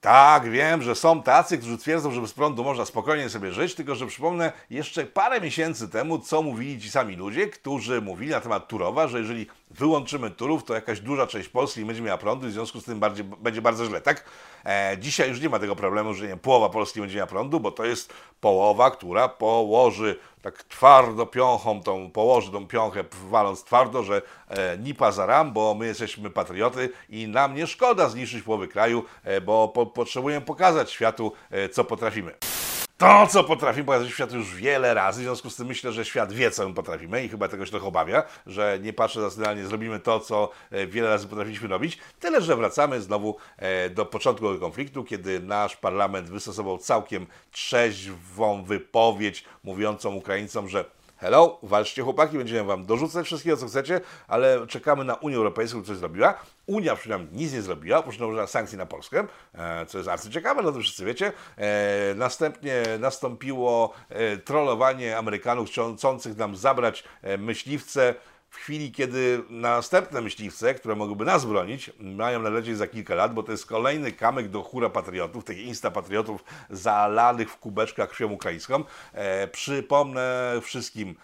Tak, 0.00 0.50
wiem, 0.50 0.82
że 0.82 0.94
są 0.94 1.22
tacy, 1.22 1.58
którzy 1.58 1.78
twierdzą, 1.78 2.10
że 2.10 2.20
bez 2.20 2.32
prądu 2.32 2.64
można 2.64 2.84
spokojnie 2.84 3.28
sobie 3.28 3.52
żyć, 3.52 3.74
tylko 3.74 3.94
że 3.94 4.06
przypomnę 4.06 4.52
jeszcze 4.70 5.04
parę 5.04 5.40
miesięcy 5.40 5.88
temu, 5.88 6.18
co 6.18 6.42
mówili 6.42 6.80
ci 6.80 6.90
sami 6.90 7.16
ludzie, 7.16 7.46
którzy 7.46 8.00
mówili 8.00 8.30
na 8.30 8.40
temat 8.40 8.68
Turowa, 8.68 9.08
że 9.08 9.18
jeżeli 9.18 9.46
wyłączymy 9.70 10.30
Turów, 10.30 10.64
to 10.64 10.74
jakaś 10.74 11.00
duża 11.00 11.26
część 11.26 11.48
Polski 11.48 11.80
nie 11.80 11.86
będzie 11.86 12.02
miała 12.02 12.18
prądu 12.18 12.46
i 12.46 12.50
w 12.50 12.52
związku 12.52 12.80
z 12.80 12.84
tym 12.84 13.00
bardziej, 13.00 13.24
będzie 13.24 13.62
bardzo 13.62 13.86
źle, 13.86 14.00
tak? 14.00 14.24
E, 14.64 14.96
dzisiaj 14.98 15.28
już 15.28 15.40
nie 15.40 15.48
ma 15.48 15.58
tego 15.58 15.76
problemu, 15.76 16.14
że 16.14 16.28
nie, 16.28 16.36
połowa 16.36 16.68
Polski 16.68 17.00
będzie 17.00 17.16
miała 17.16 17.26
prądu, 17.26 17.60
bo 17.60 17.70
to 17.72 17.84
jest 17.84 18.14
połowa, 18.40 18.90
która 18.90 19.28
położy 19.28 20.18
tak 20.42 20.64
twardo 20.64 21.26
piąchą 21.26 21.82
tą, 21.82 22.10
położy 22.10 22.52
tą 22.52 22.66
piąchę 22.66 23.04
waląc 23.30 23.64
twardo, 23.64 24.02
że 24.02 24.22
e, 24.48 24.78
nipa 24.78 25.12
za 25.12 25.26
ram, 25.26 25.52
bo 25.52 25.74
my 25.74 25.86
jesteśmy 25.86 26.30
patrioty 26.30 26.90
i 27.08 27.28
nam 27.28 27.54
nie 27.54 27.66
szkoda 27.66 28.08
zniszczyć 28.08 28.42
połowy 28.42 28.68
kraju, 28.68 29.04
e, 29.24 29.40
bo 29.40 29.68
po, 29.68 29.86
potrzebujemy 29.86 30.46
pokazać 30.46 30.90
światu, 30.90 31.32
e, 31.50 31.68
co 31.68 31.84
potrafimy 31.84 32.59
to, 33.00 33.26
co 33.26 33.44
potrafimy 33.44 33.84
pokazać 33.84 34.10
światu 34.10 34.36
już 34.36 34.54
wiele 34.54 34.94
razy, 34.94 35.20
w 35.20 35.24
związku 35.24 35.50
z 35.50 35.56
tym 35.56 35.66
myślę, 35.66 35.92
że 35.92 36.04
świat 36.04 36.32
wie, 36.32 36.50
co 36.50 36.68
my 36.68 36.74
potrafimy 36.74 37.24
i 37.24 37.28
chyba 37.28 37.48
tego 37.48 37.64
się 37.64 37.70
trochę 37.70 37.86
obawia, 37.86 38.22
że 38.46 38.78
nie 38.82 38.92
patrzę 38.92 39.20
zasadnie, 39.20 39.66
zrobimy 39.66 40.00
to, 40.00 40.20
co 40.20 40.50
e, 40.70 40.86
wiele 40.86 41.08
razy 41.08 41.28
potrafiliśmy 41.28 41.68
robić, 41.68 41.98
tyle, 42.20 42.40
że 42.40 42.56
wracamy 42.56 43.00
znowu 43.00 43.36
e, 43.56 43.90
do 43.90 44.06
początku 44.06 44.46
tego 44.46 44.60
konfliktu, 44.60 45.04
kiedy 45.04 45.40
nasz 45.40 45.76
parlament 45.76 46.30
wystosował 46.30 46.78
całkiem 46.78 47.26
trzeźwą 47.52 48.64
wypowiedź 48.64 49.44
mówiącą 49.64 50.14
Ukraińcom, 50.14 50.68
że 50.68 50.84
hello, 51.20 51.58
walczcie 51.62 52.02
chłopaki, 52.02 52.38
będziemy 52.38 52.64
wam 52.64 52.86
dorzucać 52.86 53.26
wszystkiego, 53.26 53.56
co 53.56 53.66
chcecie, 53.66 54.00
ale 54.28 54.66
czekamy 54.66 55.04
na 55.04 55.14
Unię 55.14 55.36
Europejską, 55.36 55.78
która 55.78 55.94
coś 55.94 56.00
zrobiła. 56.00 56.34
Unia 56.66 56.96
przynajmniej 56.96 57.32
nic 57.32 57.52
nie 57.52 57.62
zrobiła, 57.62 57.98
oprócz 57.98 58.18
nałożenia 58.18 58.46
sankcji 58.46 58.78
na 58.78 58.86
Polskę, 58.86 59.26
e, 59.54 59.86
co 59.86 59.98
jest 59.98 60.10
arcyciekawe, 60.10 60.62
no 60.62 60.72
to 60.72 60.80
wszyscy 60.80 61.04
wiecie. 61.04 61.32
E, 61.56 62.14
następnie 62.14 62.82
nastąpiło 62.98 63.92
e, 64.08 64.36
trollowanie 64.36 65.18
Amerykanów 65.18 65.68
chcących 65.96 66.36
nam 66.36 66.56
zabrać 66.56 67.04
myśliwce 67.38 68.14
w 68.50 68.56
chwili, 68.56 68.92
kiedy 68.92 69.42
następne 69.50 70.20
myśliwce, 70.20 70.74
które 70.74 70.94
mogłyby 70.94 71.24
nas 71.24 71.44
bronić, 71.44 71.90
mają 72.00 72.42
nalecieć 72.42 72.76
za 72.76 72.86
kilka 72.86 73.14
lat, 73.14 73.34
bo 73.34 73.42
to 73.42 73.52
jest 73.52 73.66
kolejny 73.66 74.12
kamyk 74.12 74.48
do 74.48 74.62
chóra 74.62 74.90
patriotów, 74.90 75.44
tych 75.44 75.58
insta-patriotów 75.58 76.44
zalanych 76.70 77.50
w 77.50 77.56
kubeczkach 77.58 78.10
krwią 78.10 78.28
ukraińską. 78.28 78.84
E, 79.12 79.48
przypomnę 79.48 80.54
wszystkim, 80.62 81.14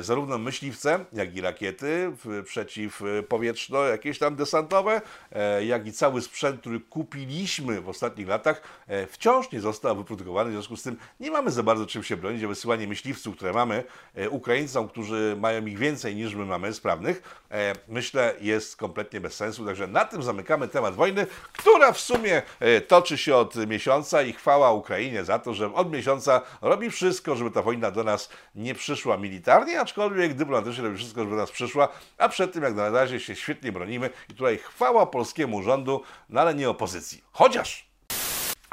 zarówno 0.00 0.38
myśliwce, 0.38 1.04
jak 1.12 1.36
i 1.36 1.40
rakiety 1.40 2.12
przeciwpowietrzne, 2.44 3.78
jakieś 3.78 4.18
tam 4.18 4.36
desantowe, 4.36 5.00
e, 5.32 5.64
jak 5.64 5.86
i 5.86 5.92
cały 5.92 6.22
sprzęt, 6.22 6.60
który 6.60 6.80
kupiliśmy 6.80 7.80
w 7.80 7.88
ostatnich 7.88 8.28
latach, 8.28 8.62
e, 8.86 9.06
wciąż 9.06 9.52
nie 9.52 9.60
został 9.60 9.96
wyprodukowany, 9.96 10.50
w 10.50 10.52
związku 10.52 10.76
z 10.76 10.82
tym 10.82 10.96
nie 11.20 11.30
mamy 11.30 11.50
za 11.50 11.62
bardzo 11.62 11.86
czym 11.86 12.02
się 12.02 12.16
bronić, 12.16 12.44
a 12.44 12.48
wysyłanie 12.48 12.86
myśliwców, 12.86 13.36
które 13.36 13.52
mamy, 13.52 13.84
e, 14.14 14.30
Ukraińcom, 14.30 14.88
którzy 14.88 15.36
mają 15.40 15.66
ich 15.66 15.78
więcej 15.78 16.16
niż 16.16 16.34
my 16.34 16.44
mamy, 16.44 16.74
sprawnych, 16.74 17.44
e, 17.50 17.72
myślę 17.88 18.34
jest 18.40 18.76
kompletnie 18.76 19.20
bez 19.20 19.34
sensu. 19.34 19.66
Także 19.66 19.86
na 19.86 20.04
tym 20.04 20.22
zamykamy 20.22 20.68
temat 20.68 20.94
wojny, 20.94 21.26
która 21.52 21.92
w 21.92 22.00
sumie 22.00 22.42
e, 22.60 22.80
toczy 22.80 23.18
się 23.18 23.36
od 23.36 23.56
miesiąca 23.56 24.22
i 24.22 24.32
chwała 24.32 24.72
Ukrainie 24.72 25.24
za 25.24 25.38
to, 25.38 25.54
że 25.54 25.74
od 25.74 25.92
miesiąca 25.92 26.40
robi 26.62 26.90
wszystko, 26.90 27.36
żeby 27.36 27.50
ta 27.50 27.62
wojna 27.62 27.90
do 27.90 28.04
nas 28.04 28.28
nie 28.54 28.74
przyszła 28.74 29.16
militarnie, 29.16 29.63
aczkolwiek 29.72 30.34
dyplomatycznie 30.34 30.84
robi 30.84 30.96
wszystko, 30.96 31.24
żeby 31.24 31.36
nas 31.36 31.50
przyszła, 31.50 31.88
a 32.18 32.28
przed 32.28 32.52
tym 32.52 32.62
jak 32.62 32.74
na 32.74 32.90
razie 32.90 33.20
się 33.20 33.36
świetnie 33.36 33.72
bronimy 33.72 34.10
i 34.30 34.34
tutaj 34.34 34.58
chwała 34.58 35.06
polskiemu 35.06 35.62
rządu, 35.62 36.02
no 36.28 36.40
ale 36.40 36.54
nie 36.54 36.70
opozycji. 36.70 37.24
Chociaż 37.32 37.93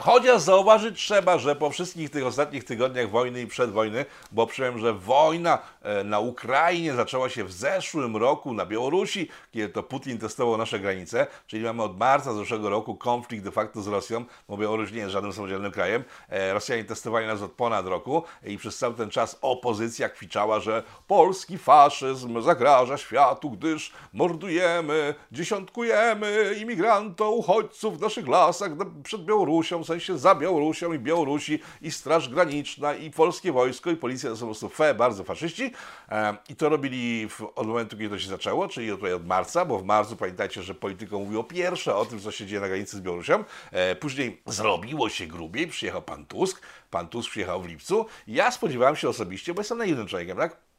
Chociaż 0.04 0.42
zauważyć 0.42 1.00
trzeba, 1.00 1.38
że 1.38 1.56
po 1.56 1.70
wszystkich 1.70 2.10
tych 2.10 2.26
ostatnich 2.26 2.64
tygodniach 2.64 3.10
wojny 3.10 3.42
i 3.42 3.48
przedwojny, 3.48 4.06
bo 4.32 4.48
przypomnę, 4.48 4.82
że 4.82 4.94
wojna 4.94 5.60
e, 5.82 6.04
na 6.04 6.20
Ukrainie 6.20 6.94
zaczęła 6.94 7.30
się 7.30 7.44
w 7.44 7.52
zeszłym 7.52 8.18
roku 8.18 8.54
na 8.54 8.66
Białorusi, 8.66 9.30
kiedy 9.52 9.70
to 9.70 9.84
Putin 9.84 10.18
testował 10.18 10.58
nasze 10.58 10.80
granice, 10.80 11.28
czyli 11.48 11.64
mamy 11.64 11.84
od 11.84 12.00
marca 12.00 12.34
zeszłego 12.34 12.70
roku 12.70 12.96
konflikt 12.96 13.44
de 13.44 13.52
facto 13.52 13.82
z 13.82 13.88
Rosją, 13.88 14.26
bo 14.50 14.58
Białoruś 14.58 14.92
nie 14.92 14.98
jest 14.98 15.12
żadnym 15.12 15.34
samodzielnym 15.34 15.72
krajem. 15.72 16.04
E, 16.30 16.54
Rosjanie 16.54 16.84
testowali 16.84 17.28
nas 17.28 17.42
od 17.42 17.52
ponad 17.52 17.88
roku 17.88 18.24
i 18.44 18.58
przez 18.58 18.78
cały 18.78 18.94
ten 18.94 19.10
czas 19.10 19.38
opozycja 19.42 20.10
kwiczała, 20.10 20.60
że 20.60 20.84
polski 21.08 21.58
faszyzm 21.58 22.42
zagraża 22.42 22.98
światu, 22.98 23.52
gdyż 23.52 23.92
mordujemy, 24.14 25.16
dziesiątkujemy 25.32 26.56
imigrantów, 26.62 27.36
uchodźców 27.38 27.98
w 27.98 28.02
naszych 28.02 28.28
lasach 28.28 28.72
przed 29.04 29.26
Białorusią, 29.26 29.84
sensie 29.92 30.18
za 30.18 30.36
Białorusią 30.36 30.94
i 30.94 31.00
Białorusi 31.00 31.60
i 31.82 31.92
Straż 31.92 32.30
Graniczna 32.30 32.94
i 32.94 33.12
polskie 33.12 33.52
wojsko 33.52 33.92
i 33.92 33.96
policja 33.96 34.30
to 34.30 34.36
są 34.36 34.40
po 34.40 34.46
prostu 34.46 34.70
fe, 34.70 34.94
bardzo 34.94 35.24
faszyści. 35.24 35.72
E, 36.10 36.38
i 36.50 36.56
to 36.56 36.70
robili 36.70 37.28
od 37.56 37.68
momentu, 37.68 37.98
kiedy 37.98 38.10
to 38.10 38.20
się 38.20 38.30
zaczęło, 38.30 38.68
czyli 38.68 38.90
tutaj 38.90 39.14
od 39.14 39.28
marca, 39.28 39.66
bo 39.66 39.80
w 39.80 39.84
marcu 39.84 40.16
pamiętajcie, 40.16 40.64
że 40.64 40.76
polityką 40.76 41.20
mówiło 41.20 41.44
pierwsze 41.44 41.96
o 41.96 42.06
tym, 42.06 42.20
co 42.20 42.32
się 42.32 42.46
dzieje 42.46 42.62
na 42.62 42.68
granicy 42.68 42.98
z 42.98 43.02
Białorusią, 43.02 43.44
e, 43.72 43.96
później 43.96 44.42
zrobiło 44.46 45.10
się 45.10 45.28
grubiej, 45.28 45.68
przyjechał 45.68 46.02
pan 46.02 46.26
Tusk, 46.26 46.62
pan 46.90 47.08
Tusk 47.08 47.30
przyjechał 47.30 47.62
w 47.62 47.68
lipcu, 47.68 48.06
ja 48.28 48.52
spodziewałem 48.52 48.96
się 48.96 49.10
osobiście, 49.10 49.54
bo 49.54 49.62
jestem 49.62 49.78
naiwnym 49.78 50.08
człowiekiem, 50.08 50.38
tak? 50.38 50.71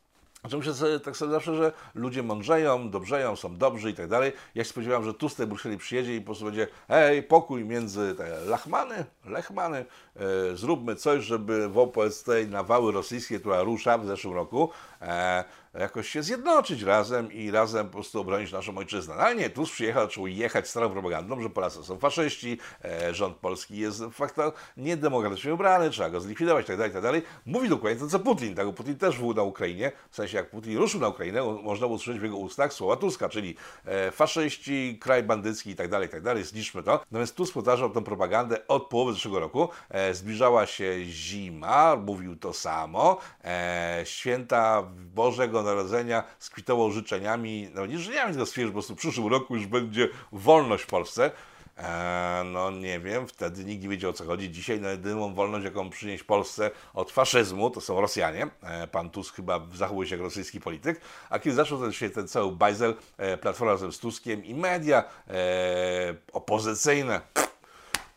Znaczy 0.43 0.57
myślę 0.57 0.75
sobie, 0.75 1.01
tak 1.01 1.17
sobie 1.17 1.33
zawsze, 1.33 1.57
że 1.57 1.73
ludzie 1.95 2.23
mądrzeją, 2.23 2.91
dobrzeją, 2.91 3.37
są 3.37 3.57
dobrzy 3.57 3.91
i 3.91 3.95
tak 3.95 4.09
dalej. 4.09 4.33
Ja 4.55 4.65
się 4.65 4.71
spodziewałem, 4.71 5.05
że 5.05 5.15
tu 5.15 5.29
z 5.29 5.35
tej 5.35 5.47
Brukseli 5.47 5.79
przyjedzie 5.79 6.17
i 6.17 6.21
po 6.21 6.27
prostu 6.27 6.45
będzie 6.45 6.67
hej, 6.89 7.23
pokój 7.23 7.65
między 7.65 8.15
te 8.15 8.41
Lachmany, 8.45 9.05
Lechmany, 9.25 9.85
e, 10.17 10.57
zróbmy 10.57 10.97
coś, 10.97 11.25
żeby 11.25 11.69
w 11.69 11.79
OPS 11.79 12.23
tej 12.23 12.49
nawały 12.49 12.93
rosyjskie, 12.93 13.41
która 13.41 13.63
rusza 13.63 13.99
w 13.99 14.07
zeszłym 14.07 14.35
roku, 14.35 14.71
e, 15.01 15.45
jakoś 15.75 16.09
się 16.09 16.23
zjednoczyć 16.23 16.83
razem 16.83 17.33
i 17.33 17.51
razem 17.51 17.87
po 17.87 17.93
prostu 17.93 18.21
obronić 18.21 18.53
naszą 18.53 18.79
ojczyznę. 18.79 19.15
No, 19.15 19.23
ale 19.23 19.35
nie, 19.35 19.51
tu 19.51 19.65
przyjechał, 19.65 20.09
trzeba 20.09 20.29
jechać 20.29 20.69
starą 20.69 20.91
propagandą, 20.91 21.41
że 21.41 21.51
Polacy 21.51 21.85
są 21.85 21.99
faszyści, 21.99 22.59
e, 22.85 23.15
rząd 23.15 23.37
polski 23.37 23.77
jest 23.77 24.03
faktycznie 24.13 24.53
niedemokratycznie 24.77 25.55
ubrany, 25.55 25.91
trzeba 25.91 26.11
go 26.11 26.21
zlikwidować, 26.21 26.67
tak 26.67 26.77
dalej, 26.77 26.93
tak 26.93 27.03
dalej. 27.03 27.23
Mówi 27.47 27.69
dokładnie 27.69 28.01
to, 28.01 28.09
co 28.09 28.19
Putin. 28.19 28.55
Tak, 28.55 28.75
Putin 28.75 28.97
też 28.97 29.19
był 29.19 29.35
na 29.35 29.43
Ukrainie, 29.43 29.93
w 30.11 30.17
sensie 30.17 30.37
jak 30.37 30.51
Putin 30.51 30.79
ruszył 30.79 31.01
na 31.01 31.09
Ukrainę, 31.09 31.43
można 31.63 31.87
usłyszeć 31.87 32.21
w 32.21 32.25
jego 32.25 32.37
ustach 32.37 32.73
słowa 32.73 32.97
Tuska, 32.97 33.29
czyli 33.29 33.57
e, 33.85 34.11
faszyści, 34.11 34.99
kraj 35.01 35.23
bandycki 35.23 35.71
i 35.71 35.77
tak 35.77 35.89
dalej, 35.89 36.09
tak 36.09 36.23
dalej, 36.23 36.45
zniszczmy 36.45 36.83
to. 36.83 36.93
Natomiast 36.93 37.37
Tusk 37.37 37.55
powtarzał 37.55 37.91
tę 37.91 38.05
propagandę 38.05 38.67
od 38.69 38.87
połowy 38.87 39.13
zeszłego 39.13 39.41
roku. 39.41 39.69
E, 39.91 40.15
zbliżała 40.15 40.67
się 40.67 41.05
zima, 41.05 41.97
mówił 41.97 42.37
to 42.37 42.53
samo. 42.53 43.19
E, 43.45 44.01
święta 44.05 44.83
Bożego 45.15 45.62
Narodzenia 45.63 46.25
skwitował 46.39 46.91
życzeniami, 46.91 47.71
no 47.75 47.87
nie 47.87 47.99
życzeniami, 47.99 48.33
tylko 48.33 48.47
stwierdził, 48.47 48.73
po 48.73 48.77
prostu 48.77 48.95
w 48.95 48.99
przyszłym 48.99 49.27
roku 49.27 49.57
już 49.57 49.67
będzie 49.67 50.09
wolność 50.33 50.85
w 50.85 50.87
Polsce. 50.87 51.31
Eee, 51.79 52.45
no 52.53 52.71
nie 52.71 53.01
wiem, 53.01 53.27
wtedy 53.27 53.65
nikt 53.65 53.83
nie 53.83 53.89
wiedział 53.89 54.11
o 54.11 54.15
co 54.15 54.25
chodzi. 54.25 54.51
Dzisiaj 54.51 54.81
no, 54.81 54.89
jedyną 54.89 55.35
wolność, 55.35 55.65
jaką 55.65 55.91
przynieść 55.91 56.25
Polsce 56.25 56.71
od 56.95 57.11
faszyzmu, 57.11 57.71
to 57.71 57.81
są 57.81 58.01
Rosjanie. 58.01 58.47
Eee, 58.63 58.89
pan 58.89 59.11
Tusk 59.11 59.37
chyba 59.37 59.67
zachowuje 59.75 60.09
się 60.09 60.15
jak 60.15 60.23
rosyjski 60.23 60.61
polityk. 60.61 61.01
A 61.31 61.39
kiedy 61.39 61.57
zaczął 61.57 61.93
się 61.93 62.11
ten 62.11 62.29
cały 62.29 62.53
bajzel, 62.53 62.95
e, 63.17 63.37
Platforma 63.37 63.77
z 63.93 63.99
Tuskiem 63.99 64.45
i 64.45 64.55
media 64.55 65.05
e, 65.29 66.15
opozycyjne, 66.33 67.21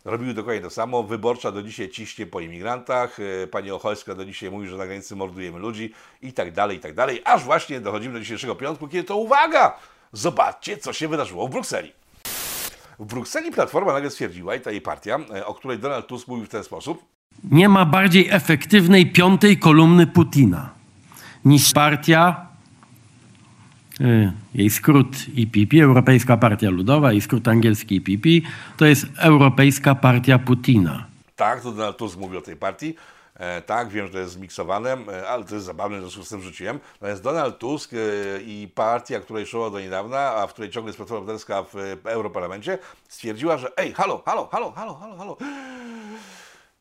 robiły 0.06 0.34
dokładnie 0.34 0.62
to 0.62 0.70
samo. 0.70 1.04
Wyborcza 1.04 1.52
do 1.52 1.64
dzisiaj 1.64 1.90
ciśnie 1.90 2.26
po 2.26 2.40
imigrantach. 2.40 3.18
E, 3.44 3.48
pani 3.48 3.72
Ocholska 3.72 4.16
do 4.16 4.26
dzisiaj 4.26 4.52
mówi, 4.52 4.68
że 4.68 4.78
na 4.78 4.86
granicy 4.86 5.16
mordujemy 5.16 5.60
ludzi 5.60 5.94
i 6.22 6.34
tak 6.34 6.52
dalej, 6.52 6.78
i 6.78 6.80
tak 6.80 6.94
dalej. 6.94 7.22
Aż 7.26 7.44
właśnie 7.44 7.80
dochodzimy 7.80 8.14
do 8.14 8.20
dzisiejszego 8.20 8.56
piątku, 8.56 8.88
kiedy 8.88 9.04
to 9.04 9.18
uwaga! 9.18 9.78
Zobaczcie, 10.12 10.78
co 10.78 10.94
się 10.94 11.08
wydarzyło 11.08 11.48
w 11.48 11.52
Brukseli. 11.52 11.92
W 13.00 13.06
Brukseli 13.06 13.52
Platforma 13.52 13.94
nagle 13.94 14.10
stwierdziła, 14.10 14.56
i 14.56 14.62
ta 14.62 14.72
jej 14.72 14.82
partia, 14.82 15.20
e, 15.36 15.46
o 15.46 15.54
której 15.54 15.80
Donald 15.80 16.08
Tusk 16.08 16.28
mówił 16.28 16.46
w 16.46 16.50
ten 16.50 16.64
sposób, 16.64 17.06
Nie 17.52 17.70
ma 17.70 17.86
bardziej 17.86 18.30
efektywnej 18.32 19.12
piątej 19.12 19.58
kolumny 19.58 20.08
Putina 20.08 20.70
niż 21.46 21.74
partia, 21.74 22.48
jej 24.56 24.70
skrót 24.70 25.08
EPP, 25.38 25.82
Europejska 25.84 26.38
Partia 26.38 26.70
Ludowa, 26.70 27.14
i 27.14 27.22
skrót 27.22 27.48
angielski 27.48 27.98
EPP, 27.98 28.48
to 28.78 28.86
jest 28.86 29.06
Europejska 29.20 29.96
Partia 29.96 30.40
Putina. 30.40 31.06
tak, 31.36 31.62
to 31.62 31.72
Donald 31.72 31.98
Tusk 31.98 32.18
mówi 32.18 32.38
o 32.38 32.42
tej 32.42 32.56
partii, 32.56 32.96
e, 33.36 33.62
tak, 33.62 33.90
wiem, 33.90 34.08
że 34.08 34.14
to 34.14 34.20
jest 34.20 34.34
zmiksowane, 34.34 34.98
e, 35.12 35.28
ale 35.30 35.44
to 35.44 35.56
jest 35.56 35.66
zabawne, 35.66 35.98
w 35.98 36.02
związku 36.02 36.24
z 36.24 36.30
tym 36.30 36.42
rzuciłem. 36.42 36.80
Natomiast 37.02 37.24
Donald 37.24 37.58
Tusk 37.58 37.92
e, 37.94 37.98
i 38.42 38.68
partia, 38.76 39.20
której 39.20 39.46
szło 39.46 39.70
do 39.70 39.80
niedawna, 39.80 40.20
a 40.20 40.48
w 40.48 40.54
której 40.54 40.72
ciągle 40.72 40.90
jest 40.90 40.98
Platforma 40.98 41.20
Obywatelska 41.20 41.64
w 41.64 41.76
e, 42.06 42.12
Europarlamencie, 42.12 42.78
stwierdziła, 43.10 43.58
że 43.58 43.78
ej, 43.78 43.94
halo, 43.94 44.24
halo, 44.26 44.48
halo, 44.52 44.72
halo, 44.72 44.94
halo, 44.94 45.18
halo, 45.18 45.38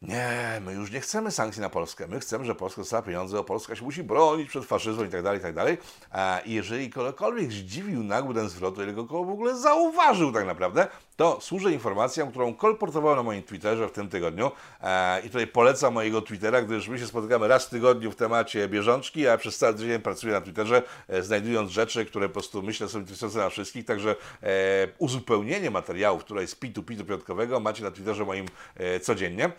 nie, 0.09 0.61
my 0.65 0.73
już 0.73 0.91
nie 0.91 1.01
chcemy 1.01 1.31
sankcji 1.31 1.63
na 1.63 1.69
Polskę. 1.69 2.07
My 2.09 2.21
chcemy, 2.21 2.45
że 2.45 2.55
Polska 2.55 2.81
dostała 2.81 3.03
pieniądze, 3.03 3.37
bo 3.37 3.45
Polska 3.45 3.77
się 3.77 3.85
musi 3.85 4.03
bronić 4.03 4.49
przed 4.49 4.65
faszyzmem 4.65 5.07
i 5.07 5.11
tak 5.11 5.23
dalej, 5.23 5.39
i 5.39 5.43
tak 5.43 5.55
dalej. 5.55 5.79
A 6.11 6.41
jeżeli 6.47 6.91
kogokolwiek 6.91 7.53
zdziwił 7.53 8.03
nagły 8.03 8.35
ten 8.35 8.49
zwrot, 8.49 8.79
ile 8.79 8.93
go 8.93 9.05
w 9.05 9.31
ogóle 9.31 9.57
zauważył 9.57 10.33
tak 10.33 10.47
naprawdę, 10.47 10.87
to 11.17 11.39
służę 11.41 11.73
informacją, 11.73 12.31
którą 12.31 12.55
kolportowałem 12.55 13.17
na 13.17 13.23
moim 13.23 13.43
Twitterze 13.43 13.89
w 13.89 13.93
tym 13.93 14.09
tygodniu. 14.09 14.51
E, 14.83 15.21
I 15.21 15.23
tutaj 15.23 15.47
polecam 15.47 15.95
mojego 15.95 16.23
Twittera, 16.23 16.63
gdyż 16.63 16.89
my 16.89 16.99
się 16.99 17.07
spotykamy 17.07 17.49
raz 17.49 17.67
w 17.67 17.71
tygodniu 17.71 18.11
w 18.11 18.17
temacie 18.17 18.69
bieżączki, 18.69 19.29
a 19.29 19.39
przez 19.39 19.59
cały 19.59 19.75
tydzień 19.75 20.01
pracuję 20.01 20.33
na 20.33 20.41
Twitterze, 20.41 20.83
e, 21.09 21.23
znajdując 21.23 21.71
rzeczy, 21.71 22.05
które 22.05 22.29
po 22.29 22.33
prostu 22.33 22.63
myślę 22.63 22.89
są 22.89 22.99
interesujące 22.99 23.39
dla 23.39 23.49
wszystkich. 23.49 23.85
Także 23.85 24.17
e, 24.43 24.47
uzupełnienie 24.99 25.71
materiałów, 25.71 26.25
które 26.25 26.41
jest 26.41 26.61
P2P 26.61 27.05
piątkowego, 27.05 27.61
macie 27.61 27.83
na 27.83 27.91
Twitterze 27.91 28.25
moim 28.25 28.47
codziennie. 29.03 29.53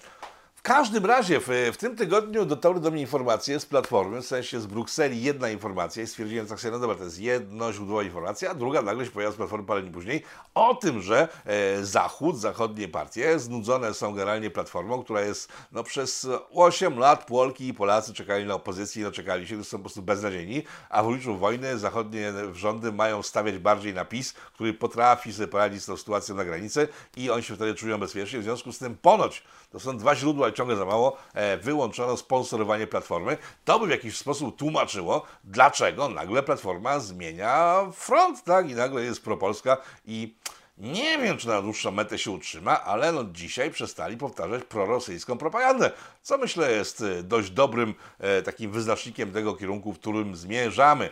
Każdym 0.65 1.05
razie 1.05 1.39
w, 1.39 1.48
w 1.74 1.77
tym 1.77 1.95
tygodniu 1.95 2.45
dotarły 2.45 2.79
do 2.79 2.91
mnie 2.91 3.01
informacje 3.01 3.60
z 3.60 3.65
Platformy, 3.65 4.22
w 4.22 4.25
sensie 4.25 4.62
z 4.62 4.65
Brukseli 4.65 5.22
jedna 5.22 5.50
informacja 5.50 6.03
i 6.03 6.07
stwierdziłem 6.07 6.48
tak 6.48 6.60
no 6.72 6.79
dobra, 6.79 6.95
to 6.95 7.03
jest 7.03 7.19
jedno 7.19 7.74
źródło 7.74 8.01
informacji, 8.01 8.48
a 8.48 8.53
druga 8.53 8.81
nagle 8.81 9.05
się 9.05 9.12
pojawia 9.12 9.34
z 9.34 9.36
Platformy 9.36 9.65
parę 9.65 9.81
dni 9.81 9.91
później 9.91 10.24
o 10.55 10.75
tym, 10.75 11.01
że 11.01 11.27
e, 11.45 11.86
Zachód, 11.86 12.39
zachodnie 12.39 12.88
partie 12.88 13.39
znudzone 13.39 13.93
są 13.93 14.13
generalnie 14.13 14.50
Platformą, 14.50 15.03
która 15.03 15.22
jest 15.22 15.50
no, 15.72 15.84
przez 15.84 16.27
8 16.53 17.00
lat 17.00 17.25
Polki 17.25 17.67
i 17.67 17.74
Polacy 17.74 18.13
czekali 18.13 18.45
na 18.45 18.53
opozycję 18.53 19.01
i 19.01 19.05
doczekali 19.05 19.48
się, 19.48 19.63
są 19.63 19.77
po 19.77 19.84
prostu 19.84 20.01
beznadziejni, 20.01 20.63
a 20.89 21.03
w 21.03 21.07
obliczu 21.07 21.38
wojny 21.38 21.77
zachodnie 21.77 22.34
rządy 22.53 22.91
mają 22.91 23.24
stawiać 23.24 23.57
bardziej 23.57 23.93
na 23.93 24.05
PiS, 24.05 24.34
który 24.34 24.74
potrafi 24.74 25.34
sobie 25.34 25.48
poradzić 25.48 25.84
z 25.84 25.86
tą 25.86 25.98
sytuacją 25.98 26.36
na 26.36 26.45
granicy 26.45 26.88
i 27.17 27.29
oni 27.29 27.43
się 27.43 27.55
wtedy 27.55 27.75
czują 27.75 27.98
bezpiecznie, 27.98 28.39
w 28.39 28.43
związku 28.43 28.72
z 28.72 28.77
tym 28.77 28.98
ponoć, 28.98 29.43
to 29.72 29.79
są 29.79 29.98
dwa 29.98 30.15
źródła, 30.15 30.51
ciągle 30.56 30.76
za 30.76 30.86
mało, 30.86 31.18
e, 31.34 31.58
wyłączono 31.58 32.18
sponsorowanie 32.18 32.88
Platformy. 32.88 33.38
To 33.66 33.80
by 33.80 33.88
w 33.88 33.90
jakiś 33.90 34.18
sposób 34.18 34.58
tłumaczyło, 34.58 35.26
dlaczego 35.44 36.10
nagle 36.10 36.44
Platforma 36.44 37.00
zmienia 37.00 37.86
front, 37.94 38.44
tak? 38.44 38.70
I 38.70 38.76
nagle 38.76 39.04
jest 39.04 39.24
propolska 39.24 39.78
i 40.06 40.36
nie 40.78 41.18
wiem, 41.18 41.38
czy 41.38 41.48
na 41.48 41.62
dłuższą 41.62 41.92
metę 41.92 42.18
się 42.18 42.32
utrzyma, 42.32 42.84
ale 42.84 43.12
no 43.12 43.24
dzisiaj 43.24 43.72
przestali 43.72 44.18
powtarzać 44.18 44.64
prorosyjską 44.64 45.38
propagandę, 45.38 45.92
co 46.22 46.38
myślę 46.38 46.72
jest 46.72 47.02
e, 47.02 47.24
dość 47.24 47.50
dobrym 47.50 47.96
e, 48.20 48.42
takim 48.42 48.72
wyznacznikiem 48.72 49.32
tego 49.32 49.56
kierunku, 49.56 49.94
w 49.94 50.00
którym 50.00 50.36
zmierzamy. 50.36 51.10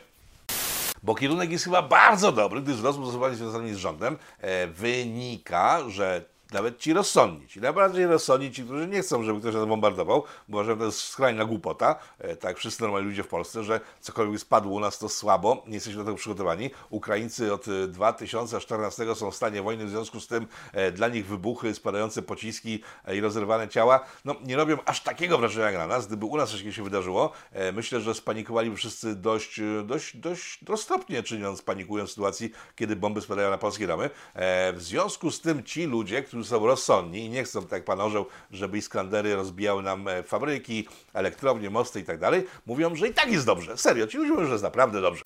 Bo 1.04 1.16
kierunek 1.16 1.52
jest 1.52 1.66
chyba 1.66 1.82
bardzo 1.82 2.32
dobry, 2.32 2.62
gdyż 2.62 2.76
z 2.76 2.84
rozmów 2.84 3.36
związanymi 3.36 3.74
z 3.74 3.78
rządem 3.78 4.18
e, 4.40 4.68
wynika, 4.68 5.90
że 5.90 6.33
nawet 6.54 6.80
ci 6.80 6.94
rozsądni, 6.94 7.48
ci 7.48 7.62
najbardziej 7.62 8.06
rozsądni, 8.06 8.52
ci, 8.52 8.64
którzy 8.64 8.88
nie 8.88 9.02
chcą, 9.02 9.24
żeby 9.24 9.40
ktoś 9.40 9.54
nas 9.54 9.66
bombardował, 9.66 10.24
bo 10.48 10.64
że 10.64 10.78
to 10.78 10.86
jest 10.86 11.00
skrajna 11.00 11.46
głupota, 11.46 11.96
e, 12.20 12.36
tak 12.36 12.58
wszyscy 12.58 12.84
normalni 12.84 13.08
ludzie 13.08 13.24
w 13.24 13.28
Polsce, 13.28 13.64
że 13.64 13.80
cokolwiek 14.00 14.40
spadło 14.40 14.74
u 14.74 14.80
nas 14.80 15.00
to 15.00 15.10
słabo, 15.10 15.64
nie 15.68 15.74
jesteśmy 15.74 16.00
do 16.00 16.06
tego 16.06 16.18
przygotowani. 16.18 16.70
Ukraińcy 16.90 17.54
od 17.54 17.68
e, 17.68 17.88
2014 17.88 19.16
są 19.16 19.32
w 19.32 19.36
stanie 19.36 19.62
wojny, 19.62 19.86
w 19.86 19.90
związku 19.90 20.20
z 20.20 20.28
tym 20.28 20.48
e, 20.74 20.92
dla 20.92 21.08
nich 21.08 21.28
wybuchy, 21.28 21.76
spadające 21.76 22.22
pociski 22.22 22.84
e, 23.06 23.16
i 23.16 23.22
rozerwane 23.22 23.68
ciała, 23.70 24.06
no 24.26 24.36
nie 24.46 24.56
robią 24.56 24.78
aż 24.86 25.04
takiego 25.04 25.38
wrażenia 25.38 25.66
jak 25.66 25.78
na 25.78 25.88
nas. 25.88 26.08
Gdyby 26.08 26.26
u 26.26 26.38
nas 26.38 26.52
coś 26.52 26.76
się 26.76 26.84
wydarzyło, 26.84 27.32
e, 27.52 27.72
myślę, 27.72 28.02
że 28.02 28.14
spanikowaliby 28.16 28.76
wszyscy 28.76 29.16
dość, 29.16 29.60
e, 29.60 29.84
dość, 29.86 30.18
dość 30.18 30.60
roztropnie, 30.68 31.24
czyniąc, 31.24 31.62
panikując 31.62 32.10
sytuacji, 32.10 32.52
kiedy 32.76 32.96
bomby 32.96 33.22
spadają 33.22 33.50
na 33.50 33.58
polskie 33.58 33.88
domy. 33.88 34.10
E, 34.34 34.74
W 34.74 34.82
związku 34.82 35.32
z 35.32 35.42
tym 35.42 35.64
ci 35.64 35.86
ludzie, 35.86 36.24
którzy 36.24 36.43
są 36.44 36.68
rozsądni 36.68 37.26
i 37.26 37.30
nie 37.30 37.44
chcą, 37.44 37.62
tak 37.62 37.72
jak 37.72 37.84
pan 37.84 38.02
orzeł, 38.02 38.26
żeby 38.52 38.78
Iskandery 38.78 39.36
rozbijały 39.36 39.84
nam 39.84 40.08
e, 40.08 40.24
fabryki, 40.24 40.88
elektrownie, 41.14 41.70
mosty 41.70 42.00
i 42.00 42.04
tak 42.04 42.20
dalej, 42.20 42.44
mówią, 42.66 42.96
że 42.96 43.08
i 43.08 43.14
tak 43.14 43.32
jest 43.32 43.46
dobrze. 43.46 43.78
Serio, 43.78 44.08
ci 44.08 44.18
ludzie 44.18 44.32
mówią, 44.32 44.46
że 44.46 44.52
jest 44.52 44.64
naprawdę 44.64 45.02
dobrze. 45.02 45.22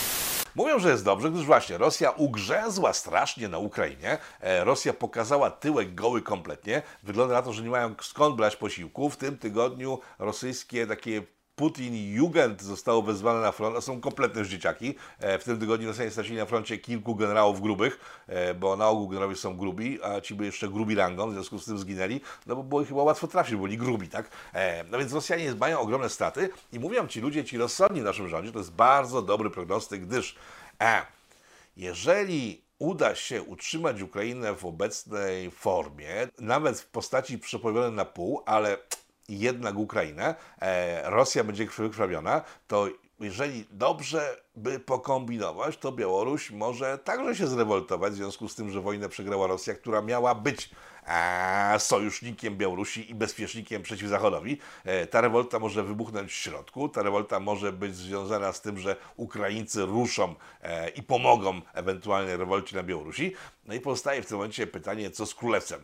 Mówią, 0.54 0.78
że 0.78 0.90
jest 0.90 1.04
dobrze, 1.04 1.30
gdyż 1.30 1.44
właśnie 1.44 1.78
Rosja 1.78 2.10
ugrzęzła 2.10 2.92
strasznie 2.92 3.48
na 3.48 3.58
Ukrainie. 3.58 4.18
E, 4.40 4.64
Rosja 4.64 4.92
pokazała 4.92 5.50
tyłek 5.50 5.94
goły 5.94 6.22
kompletnie. 6.22 6.82
Wygląda 7.02 7.34
na 7.34 7.42
to, 7.42 7.52
że 7.52 7.62
nie 7.62 7.70
mają 7.70 7.94
skąd 8.00 8.36
brać 8.36 8.56
posiłku. 8.56 9.10
W 9.10 9.16
tym 9.16 9.38
tygodniu 9.38 9.98
rosyjskie 10.18 10.86
takie 10.86 11.22
Putin 11.58 11.94
i 11.94 12.10
Jugend 12.12 12.62
zostało 12.62 13.02
wezwane 13.02 13.40
na 13.40 13.52
front, 13.52 13.74
to 13.76 13.82
są 13.82 14.00
kompletne 14.00 14.38
już 14.40 14.48
dzieciaki. 14.48 14.94
E, 15.20 15.38
W 15.38 15.44
tym 15.44 15.58
tygodniu 15.60 15.88
Rosjanie 15.88 16.10
stracili 16.10 16.36
na 16.36 16.46
froncie 16.46 16.78
kilku 16.78 17.14
generałów 17.14 17.60
grubych, 17.60 18.00
e, 18.26 18.54
bo 18.54 18.76
na 18.76 18.88
ogół 18.88 19.08
generowie 19.08 19.36
są 19.36 19.56
grubi, 19.56 19.98
a 20.02 20.20
ci 20.20 20.34
byli 20.34 20.46
jeszcze 20.46 20.68
grubi 20.68 20.94
rangą, 20.94 21.30
w 21.30 21.32
związku 21.32 21.58
z 21.58 21.64
tym 21.64 21.78
zginęli, 21.78 22.20
no 22.46 22.56
bo 22.56 22.62
było 22.62 22.82
ich 22.82 22.88
chyba 22.88 23.02
łatwo 23.02 23.26
trafić, 23.26 23.56
byli 23.56 23.76
grubi, 23.78 24.08
tak? 24.08 24.30
E, 24.54 24.84
No 24.84 24.98
więc 24.98 25.12
Rosjanie 25.12 25.54
mają 25.54 25.80
ogromne 25.80 26.08
straty 26.08 26.50
i 26.72 26.78
mówią 26.80 27.06
ci 27.06 27.20
ludzie, 27.20 27.44
ci 27.44 27.58
rozsądni 27.58 28.00
w 28.00 28.04
naszym 28.04 28.28
rządzie, 28.28 28.52
to 28.52 28.58
jest 28.58 28.72
bardzo 28.72 29.22
dobry 29.22 29.50
prognostyk, 29.50 30.06
gdyż 30.06 30.36
jeżeli 31.76 32.62
uda 32.78 33.14
się 33.14 33.42
utrzymać 33.42 34.02
Ukrainę 34.02 34.54
w 34.54 34.64
obecnej 34.64 35.50
formie, 35.50 36.28
nawet 36.38 36.80
w 36.80 36.86
postaci 36.86 37.38
przepojonej 37.38 37.92
na 37.92 38.04
pół, 38.04 38.42
ale 38.46 38.76
jednak 39.28 39.76
Ukrainę, 39.76 40.34
e, 40.60 41.10
Rosja 41.10 41.44
będzie 41.44 41.66
wykrwawiona, 41.66 42.42
to 42.66 42.88
jeżeli 43.20 43.64
dobrze 43.70 44.36
by 44.56 44.80
pokombinować, 44.80 45.76
to 45.76 45.92
Białoruś 45.92 46.50
może 46.50 46.98
także 46.98 47.36
się 47.36 47.46
zrewoltować 47.46 48.12
w 48.12 48.16
związku 48.16 48.48
z 48.48 48.54
tym, 48.54 48.70
że 48.70 48.80
wojnę 48.80 49.08
przegrała 49.08 49.46
Rosja, 49.46 49.74
która 49.74 50.02
miała 50.02 50.34
być 50.34 50.70
e, 51.06 51.74
sojusznikiem 51.78 52.56
Białorusi 52.56 53.10
i 53.10 53.14
bezpiecznikiem 53.14 53.82
przeciw 53.82 54.08
Zachodowi. 54.08 54.58
E, 54.84 55.06
ta 55.06 55.20
rewolta 55.20 55.58
może 55.58 55.82
wybuchnąć 55.82 56.30
w 56.30 56.34
środku, 56.34 56.88
ta 56.88 57.02
rewolta 57.02 57.40
może 57.40 57.72
być 57.72 57.96
związana 57.96 58.52
z 58.52 58.60
tym, 58.60 58.78
że 58.78 58.96
Ukraińcy 59.16 59.86
ruszą 59.86 60.34
e, 60.62 60.88
i 60.88 61.02
pomogą 61.02 61.60
ewentualnej 61.74 62.36
rewolcie 62.36 62.76
na 62.76 62.82
Białorusi. 62.82 63.34
No 63.64 63.74
i 63.74 63.80
pozostaje 63.80 64.22
w 64.22 64.26
tym 64.26 64.36
momencie 64.36 64.66
pytanie, 64.66 65.10
co 65.10 65.26
z 65.26 65.34
królewcem. 65.34 65.82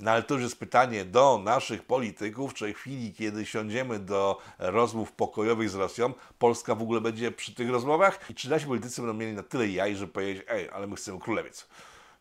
No 0.00 0.10
ale 0.10 0.22
to 0.22 0.34
już 0.34 0.42
jest 0.42 0.58
pytanie 0.58 1.04
do 1.04 1.40
naszych 1.44 1.82
polityków, 1.82 2.54
czy 2.54 2.74
w 2.74 2.76
chwili, 2.76 3.14
kiedy 3.14 3.46
siądziemy 3.46 3.98
do 3.98 4.38
rozmów 4.58 5.12
pokojowych 5.12 5.70
z 5.70 5.74
Rosją, 5.74 6.14
Polska 6.38 6.74
w 6.74 6.82
ogóle 6.82 7.00
będzie 7.00 7.32
przy 7.32 7.54
tych 7.54 7.70
rozmowach? 7.70 8.30
I 8.30 8.34
czy 8.34 8.50
nasi 8.50 8.66
politycy 8.66 9.00
będą 9.00 9.14
mieli 9.14 9.32
na 9.32 9.42
tyle 9.42 9.68
jaj, 9.68 9.96
żeby 9.96 10.12
powiedzieć, 10.12 10.44
ej, 10.48 10.70
ale 10.70 10.86
my 10.86 10.96
chcemy 10.96 11.18
królewiec. 11.18 11.68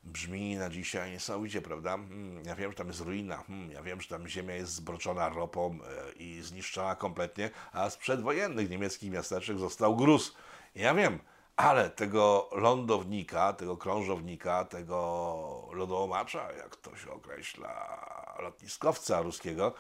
Brzmi 0.03 0.55
na 0.55 0.69
dzisiaj 0.69 1.12
niesamowicie, 1.12 1.62
prawda? 1.62 1.89
Hmm, 1.89 2.45
ja 2.45 2.55
wiem, 2.55 2.71
że 2.71 2.77
tam 2.77 2.88
jest 2.88 3.01
ruina, 3.01 3.38
hmm, 3.38 3.71
ja 3.71 3.83
wiem, 3.83 4.01
że 4.01 4.07
tam 4.07 4.27
ziemia 4.27 4.55
jest 4.55 4.74
zbroczona 4.74 5.29
ropą 5.29 5.79
e, 5.83 6.12
i 6.12 6.41
zniszczona 6.41 6.95
kompletnie, 6.95 7.50
a 7.71 7.89
z 7.89 7.98
przedwojennych 7.98 8.69
niemieckich 8.69 9.12
miasteczek 9.12 9.59
został 9.59 9.95
gruz. 9.95 10.36
Ja 10.75 10.93
wiem, 10.93 11.19
ale 11.59 11.89
tego 11.89 12.49
lądownika, 12.51 13.53
tego 13.53 13.77
krążownika, 13.77 14.65
tego 14.65 15.69
lodołamacza, 15.73 16.51
jak 16.51 16.75
to 16.75 16.95
się 16.95 17.11
określa, 17.11 17.99
lotniskowca 18.39 19.21
ruskiego, 19.21 19.73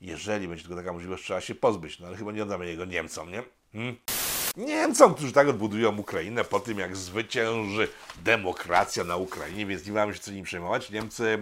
jeżeli 0.00 0.48
będzie 0.48 0.62
tylko 0.62 0.76
taka 0.76 0.92
możliwość, 0.92 1.24
trzeba 1.24 1.40
się 1.40 1.54
pozbyć. 1.54 2.00
No 2.00 2.06
ale 2.06 2.16
chyba 2.16 2.32
nie 2.32 2.42
oddamy 2.42 2.66
jego 2.66 2.84
Niemcom, 2.84 3.30
nie? 3.30 3.42
Hmm? 3.72 3.96
Niemcom, 4.56 5.14
którzy 5.14 5.32
tak 5.32 5.48
odbudują 5.48 5.98
Ukrainę 5.98 6.44
po 6.44 6.60
tym, 6.60 6.78
jak 6.78 6.96
zwycięży 6.96 7.88
demokracja 8.24 9.04
na 9.04 9.16
Ukrainie, 9.16 9.66
więc 9.66 9.86
nie 9.86 9.92
mamy 9.92 10.14
się 10.14 10.20
co 10.20 10.30
nim 10.30 10.44
przejmować. 10.44 10.90
Niemcy 10.90 11.24
e, 11.28 11.38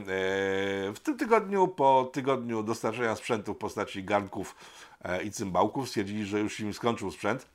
w 0.92 0.98
tym 1.02 1.18
tygodniu, 1.18 1.68
po 1.68 2.10
tygodniu 2.12 2.62
dostarczenia 2.62 3.16
sprzętu 3.16 3.54
w 3.54 3.58
postaci 3.58 4.04
garnków 4.04 4.56
e, 5.04 5.22
i 5.22 5.30
cymbałków, 5.30 5.88
stwierdzili, 5.88 6.26
że 6.26 6.40
już 6.40 6.60
im 6.60 6.74
skończył 6.74 7.10
sprzęt 7.10 7.53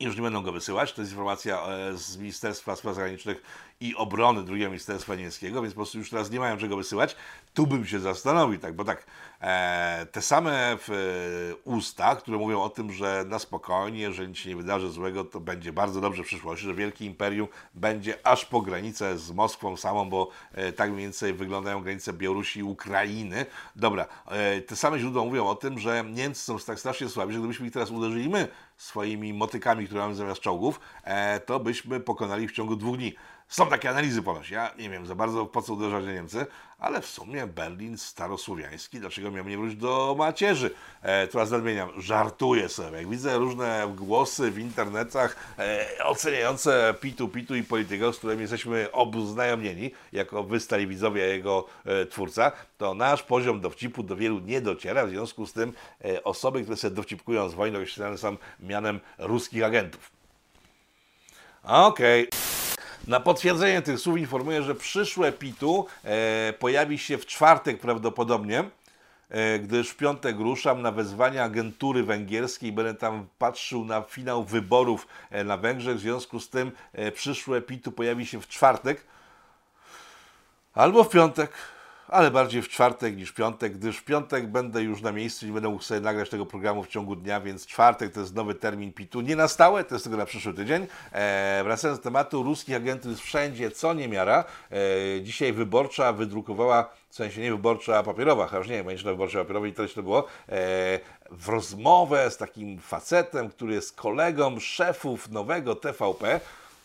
i 0.00 0.04
już 0.04 0.16
nie 0.16 0.22
będą 0.22 0.42
go 0.42 0.52
wysyłać. 0.52 0.92
To 0.92 1.02
jest 1.02 1.12
informacja 1.12 1.62
e, 1.62 1.96
z 1.98 2.16
Ministerstwa 2.16 2.76
Spraw 2.76 2.94
Zagranicznych 2.94 3.42
i 3.80 3.96
Obrony 3.96 4.42
drugiego 4.42 4.70
Ministerstwa 4.70 5.14
Niemieckiego, 5.14 5.62
więc 5.62 5.74
po 5.74 5.78
prostu 5.78 5.98
już 5.98 6.10
teraz 6.10 6.30
nie 6.30 6.40
mają 6.40 6.58
czego 6.58 6.76
wysyłać. 6.76 7.16
Tu 7.54 7.66
bym 7.66 7.86
się 7.86 8.00
zastanowił, 8.00 8.60
tak, 8.60 8.74
bo 8.74 8.84
tak, 8.84 9.06
e, 9.40 10.06
te 10.12 10.22
same 10.22 10.72
e, 10.72 10.78
usta, 11.64 12.16
które 12.16 12.38
mówią 12.38 12.62
o 12.62 12.68
tym, 12.68 12.92
że 12.92 13.24
na 13.28 13.38
spokojnie, 13.38 13.98
jeżeli 13.98 14.28
nic 14.28 14.38
się 14.38 14.48
nie 14.48 14.56
wydarzy 14.56 14.90
złego, 14.90 15.24
to 15.24 15.40
będzie 15.40 15.72
bardzo 15.72 16.00
dobrze 16.00 16.22
w 16.22 16.26
przyszłości, 16.26 16.66
że 16.66 16.74
Wielkie 16.74 17.06
Imperium 17.06 17.48
będzie 17.74 18.26
aż 18.26 18.44
po 18.44 18.60
granicę 18.60 19.18
z 19.18 19.32
Moskwą 19.32 19.76
samą, 19.76 20.10
bo 20.10 20.30
tak 20.76 20.90
mniej 20.90 21.02
więcej 21.02 21.34
wyglądają 21.34 21.82
granice 21.82 22.12
Białorusi 22.12 22.60
i 22.60 22.62
Ukrainy. 22.62 23.46
Dobra, 23.76 24.06
te 24.66 24.76
same 24.76 24.98
źródła 24.98 25.24
mówią 25.24 25.46
o 25.46 25.54
tym, 25.54 25.78
że 25.78 26.04
Niemcy 26.04 26.42
są 26.42 26.58
tak 26.58 26.80
strasznie 26.80 27.08
słabi, 27.08 27.32
że 27.32 27.38
gdybyśmy 27.38 27.66
ich 27.66 27.72
teraz 27.72 27.90
uderzyli 27.90 28.28
my 28.28 28.48
swoimi 28.80 29.32
motykami, 29.34 29.86
które 29.86 30.00
mamy 30.00 30.14
zamiast 30.14 30.40
czołgów, 30.40 30.80
e, 31.04 31.40
to 31.40 31.60
byśmy 31.60 32.00
pokonali 32.00 32.48
w 32.48 32.52
ciągu 32.52 32.76
dwóch 32.76 32.96
dni. 32.96 33.14
Są 33.50 33.66
takie 33.66 33.90
analizy 33.90 34.22
ponoć. 34.22 34.50
Ja 34.50 34.70
nie 34.78 34.90
wiem 34.90 35.06
za 35.06 35.14
bardzo 35.14 35.46
po 35.46 35.62
co 35.62 35.72
uderzać 35.72 36.04
w 36.04 36.08
Niemcy, 36.08 36.46
ale 36.78 37.00
w 37.00 37.06
sumie 37.06 37.46
Berlin 37.46 37.98
starosłowiański, 37.98 39.00
dlaczego 39.00 39.30
miał 39.30 39.44
nie 39.44 39.56
wrócić 39.56 39.76
do 39.76 40.14
macierzy? 40.18 40.74
E, 41.02 41.26
teraz 41.26 41.50
nadmieniam, 41.50 41.90
żartuję 42.00 42.68
sobie. 42.68 42.98
Jak 42.98 43.08
widzę 43.08 43.38
różne 43.38 43.92
głosy 43.96 44.50
w 44.50 44.58
internetach 44.58 45.54
e, 45.58 46.04
oceniające 46.04 46.94
Pitu, 47.00 47.28
Pitu 47.28 47.56
i 47.56 47.62
polityków, 47.62 48.14
z 48.14 48.18
którymi 48.18 48.40
jesteśmy 48.40 48.92
obuznajomnieni, 48.92 49.90
jako 50.12 50.44
wy 50.44 50.60
stali 50.60 50.86
widzowie, 50.86 51.22
a 51.22 51.26
jego 51.26 51.66
e, 51.84 52.06
twórca, 52.06 52.52
to 52.78 52.94
nasz 52.94 53.22
poziom 53.22 53.60
dowcipu 53.60 54.02
do 54.02 54.16
wielu 54.16 54.38
nie 54.38 54.60
dociera. 54.60 55.06
W 55.06 55.10
związku 55.10 55.46
z 55.46 55.52
tym 55.52 55.72
e, 56.04 56.24
osoby, 56.24 56.62
które 56.62 56.76
sobie 56.76 56.96
dowcipkują 56.96 57.48
z 57.48 57.54
wojną, 57.54 57.78
określane 57.78 58.18
są 58.18 58.36
mianem 58.60 59.00
ruskich 59.18 59.64
agentów. 59.64 60.10
Okej. 61.62 62.28
Na 63.10 63.20
potwierdzenie 63.20 63.82
tych 63.82 64.00
słów 64.00 64.18
informuję, 64.18 64.62
że 64.62 64.74
przyszłe 64.74 65.32
PIT-u 65.32 65.86
e, 66.04 66.52
pojawi 66.58 66.98
się 66.98 67.18
w 67.18 67.26
czwartek 67.26 67.80
prawdopodobnie, 67.80 68.64
e, 69.30 69.58
gdyż 69.58 69.90
w 69.90 69.96
piątek 69.96 70.36
ruszam 70.38 70.82
na 70.82 70.92
wezwanie 70.92 71.42
agentury 71.42 72.02
węgierskiej. 72.02 72.72
Będę 72.72 72.94
tam 72.94 73.26
patrzył 73.38 73.84
na 73.84 74.02
finał 74.02 74.44
wyborów 74.44 75.06
e, 75.30 75.44
na 75.44 75.56
Węgrzech. 75.56 75.96
W 75.96 76.00
związku 76.00 76.40
z 76.40 76.50
tym 76.50 76.72
e, 76.92 77.12
przyszłe 77.12 77.62
PIT-u 77.62 77.92
pojawi 77.92 78.26
się 78.26 78.40
w 78.40 78.48
czwartek 78.48 79.04
albo 80.74 81.04
w 81.04 81.08
piątek. 81.08 81.52
Ale 82.10 82.30
bardziej 82.30 82.62
w 82.62 82.68
czwartek 82.68 83.16
niż 83.16 83.32
piątek, 83.32 83.72
gdyż 83.72 83.96
w 83.96 84.04
piątek 84.04 84.46
będę 84.46 84.82
już 84.82 85.02
na 85.02 85.12
miejscu 85.12 85.46
i 85.46 85.50
będę 85.50 85.68
mógł 85.68 85.82
sobie 85.82 86.00
nagrać 86.00 86.30
tego 86.30 86.46
programu 86.46 86.82
w 86.82 86.88
ciągu 86.88 87.16
dnia, 87.16 87.40
więc 87.40 87.66
czwartek 87.66 88.12
to 88.12 88.20
jest 88.20 88.34
nowy 88.34 88.54
termin 88.54 88.92
PIT-u. 88.92 89.20
Nie 89.20 89.36
na 89.36 89.48
stałe, 89.48 89.84
to 89.84 89.94
jest 89.94 90.04
tylko 90.04 90.18
na 90.18 90.26
przyszły 90.26 90.54
tydzień. 90.54 90.86
E, 91.12 91.60
wracając 91.64 91.98
do 91.98 92.04
tematu, 92.04 92.42
ruskich 92.42 92.76
agentów 92.76 93.10
jest 93.10 93.22
wszędzie, 93.22 93.70
co 93.70 93.94
nie 93.94 94.08
miara. 94.08 94.44
E, 94.70 95.22
dzisiaj 95.22 95.52
wyborcza 95.52 96.12
wydrukowała, 96.12 96.90
w 97.08 97.14
sensie 97.14 97.40
nie 97.40 97.50
wyborcza, 97.50 97.98
a 97.98 98.02
papierowa, 98.02 98.46
chociaż 98.46 98.68
nie 98.68 98.74
wiem, 98.74 98.86
będzie 98.86 99.04
wyborcza 99.04 99.38
papierowej 99.38 99.70
i 99.70 99.74
to 99.74 99.88
to 99.94 100.02
było, 100.02 100.26
e, 100.48 101.00
w 101.30 101.48
rozmowę 101.48 102.30
z 102.30 102.36
takim 102.36 102.78
facetem, 102.78 103.50
który 103.50 103.74
jest 103.74 103.96
kolegą 103.96 104.60
szefów 104.60 105.28
nowego 105.28 105.74
TVP, 105.74 106.40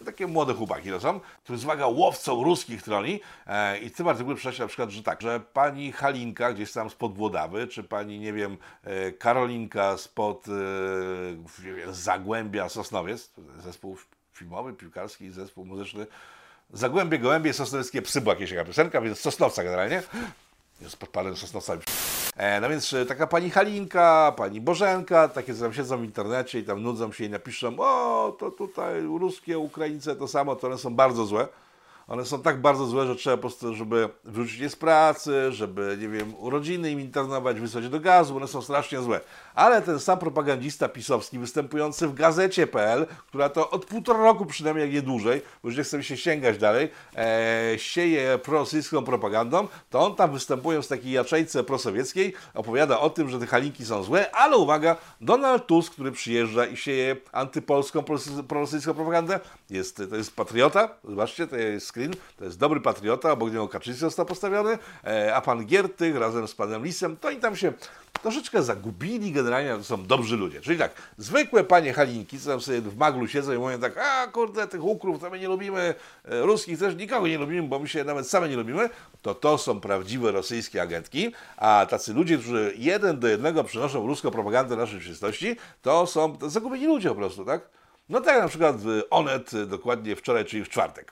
takie 0.05 0.27
młode 0.27 0.53
chłopaki 0.53 0.89
to 0.89 0.99
są, 0.99 1.19
który 1.43 1.59
uwaga, 1.59 1.87
łowcą 1.87 2.43
ruskich 2.43 2.83
troli. 2.83 3.19
E, 3.47 3.79
i 3.79 3.89
w 3.89 3.95
tym 3.95 4.07
artykule 4.07 4.35
przeczytać 4.35 4.59
na 4.59 4.67
przykład, 4.67 4.89
że 4.89 5.03
tak, 5.03 5.21
że 5.21 5.39
pani 5.39 5.91
Halinka 5.91 6.53
gdzieś 6.53 6.71
tam 6.71 6.89
spod 6.89 7.15
Włodawy, 7.15 7.67
czy 7.67 7.83
pani, 7.83 8.19
nie 8.19 8.33
wiem, 8.33 8.57
e, 8.83 9.11
Karolinka 9.11 9.97
spod 9.97 10.45
e, 10.47 11.93
Zagłębia 11.93 12.69
Sosnowiec, 12.69 13.31
zespół 13.59 13.97
filmowy, 14.33 14.73
piłkarski, 14.73 15.31
zespół 15.31 15.65
muzyczny, 15.65 16.07
Zagłębie, 16.73 17.19
Gołębie, 17.19 17.53
Sosnowieckie 17.53 18.01
Psy 18.01 18.21
była 18.21 18.35
jakaś 18.35 18.67
piosenka, 18.67 19.01
więc 19.01 19.19
Sosnowca 19.19 19.63
generalnie, 19.63 20.03
jest 20.81 20.97
podpalony 20.97 21.37
Sosnowcami. 21.37 21.81
E, 22.35 22.61
no 22.61 22.69
więc 22.69 22.93
e, 22.93 23.05
taka 23.05 23.27
pani 23.27 23.49
Halinka, 23.49 24.33
pani 24.37 24.61
Bożenka, 24.61 25.27
takie 25.27 25.53
tam 25.53 25.73
siedzą 25.73 25.97
w 25.97 26.03
internecie 26.03 26.59
i 26.59 26.63
tam 26.63 26.83
nudzą 26.83 27.11
się 27.11 27.25
i 27.25 27.29
napiszą, 27.29 27.75
o, 27.79 28.35
to 28.39 28.51
tutaj 28.51 29.01
ruskie 29.01 29.59
Ukraińcy 29.59 30.15
to 30.15 30.27
samo, 30.27 30.55
to 30.55 30.67
one 30.67 30.77
są 30.77 30.95
bardzo 30.95 31.25
złe. 31.25 31.47
One 32.07 32.25
są 32.25 32.41
tak 32.41 32.61
bardzo 32.61 32.85
złe, 32.85 33.07
że 33.07 33.15
trzeba 33.15 33.37
po 33.37 33.41
prostu, 33.41 33.75
żeby 33.75 34.09
wyrzucić 34.23 34.59
je 34.59 34.69
z 34.69 34.75
pracy, 34.75 35.51
żeby, 35.51 35.97
nie 36.01 36.07
wiem, 36.07 36.33
urodziny 36.37 36.91
im 36.91 36.99
internować, 36.99 37.59
wysłać 37.59 37.89
do 37.89 37.99
gazu, 37.99 38.37
one 38.37 38.47
są 38.47 38.61
strasznie 38.61 39.01
złe. 39.01 39.21
Ale 39.55 39.81
ten 39.81 39.99
sam 39.99 40.19
propagandista 40.19 40.89
pisowski 40.89 41.39
występujący 41.39 42.07
w 42.07 42.13
gazecie.pl, 42.13 43.05
która 43.27 43.49
to 43.49 43.69
od 43.69 43.85
półtora 43.85 44.19
roku 44.19 44.45
przynajmniej, 44.45 44.85
jak 44.85 44.93
nie 44.93 45.01
dłużej, 45.01 45.41
bo 45.63 45.69
już 45.69 45.77
nie 45.77 45.83
chcemy 45.83 46.03
się 46.03 46.17
sięgać 46.17 46.57
dalej, 46.57 46.89
e, 47.15 47.73
sieje 47.77 48.39
prorosyjską 48.43 49.03
propagandą, 49.03 49.67
to 49.89 49.99
on 49.99 50.15
tam 50.15 50.31
występując 50.31 50.85
w 50.85 50.89
takiej 50.89 51.11
jaczejce 51.11 51.63
prosowieckiej, 51.63 52.33
opowiada 52.53 52.99
o 52.99 53.09
tym, 53.09 53.29
że 53.29 53.39
te 53.39 53.47
halinki 53.47 53.85
są 53.85 54.03
złe, 54.03 54.31
ale 54.35 54.57
uwaga, 54.57 54.95
Donald 55.21 55.67
Tusk, 55.67 55.93
który 55.93 56.11
przyjeżdża 56.11 56.65
i 56.65 56.77
sieje 56.77 57.15
antypolską, 57.31 58.03
prorosyjską 58.47 58.93
propagandę, 58.93 59.39
jest, 59.69 60.01
to 60.09 60.15
jest 60.15 60.35
patriota, 60.35 60.89
zobaczcie, 61.03 61.47
to 61.47 61.55
jest 61.55 61.94
screen, 61.95 62.13
to 62.37 62.45
jest 62.45 62.59
dobry 62.59 62.81
patriota, 62.81 63.31
obok 63.31 63.49
niego 63.49 63.67
Kaczyński 63.67 63.99
został 63.99 64.25
postawiony, 64.25 64.77
e, 65.03 65.35
a 65.35 65.41
pan 65.41 65.65
Giertych 65.65 66.15
razem 66.15 66.47
z 66.47 66.55
panem 66.55 66.83
Lisem, 66.83 67.17
to 67.17 67.27
oni 67.27 67.37
tam 67.37 67.55
się 67.55 67.73
troszeczkę 68.21 68.63
zagubili, 68.63 69.31
generalnie 69.31 69.69
to 69.77 69.83
są 69.83 70.05
dobrzy 70.05 70.37
ludzie. 70.37 70.61
Czyli 70.61 70.79
tak, 70.79 70.91
zwykłe 71.17 71.63
panie 71.63 71.93
Halinki, 71.93 72.39
co 72.39 72.49
tam 72.49 72.61
sobie 72.61 72.81
w 72.81 72.97
maglu 72.97 73.27
siedzą 73.27 73.53
i 73.53 73.57
mówią 73.57 73.79
tak, 73.79 73.97
a 73.97 74.27
kurde, 74.27 74.67
tych 74.67 74.83
ukrów 74.83 75.21
to 75.21 75.29
my 75.29 75.39
nie 75.39 75.47
lubimy, 75.47 75.95
e, 76.25 76.41
ruskich 76.41 76.79
też 76.79 76.95
nikogo 76.95 77.27
nie 77.27 77.37
lubimy, 77.37 77.67
bo 77.67 77.79
my 77.79 77.87
się 77.87 78.03
nawet 78.03 78.29
same 78.29 78.49
nie 78.49 78.55
lubimy, 78.55 78.89
to 79.21 79.35
to 79.35 79.57
są 79.57 79.79
prawdziwe 79.79 80.31
rosyjskie 80.31 80.81
agentki, 80.81 81.31
a 81.57 81.85
tacy 81.89 82.13
ludzie, 82.13 82.37
którzy 82.37 82.73
jeden 82.77 83.19
do 83.19 83.27
jednego 83.27 83.63
przynoszą 83.63 84.07
ruską 84.07 84.31
propagandę 84.31 84.75
naszej 84.75 84.99
przyszłości, 84.99 85.55
to 85.81 86.07
są 86.07 86.37
to 86.37 86.49
zagubieni 86.49 86.85
ludzie 86.87 87.09
po 87.09 87.15
prostu, 87.15 87.45
tak? 87.45 87.61
No 88.09 88.21
tak 88.21 88.41
na 88.41 88.47
przykład 88.47 88.75
w 88.77 89.01
Onet 89.09 89.53
e, 89.53 89.65
dokładnie 89.65 90.15
wczoraj, 90.15 90.45
czyli 90.45 90.63
w 90.63 90.69
czwartek. 90.69 91.11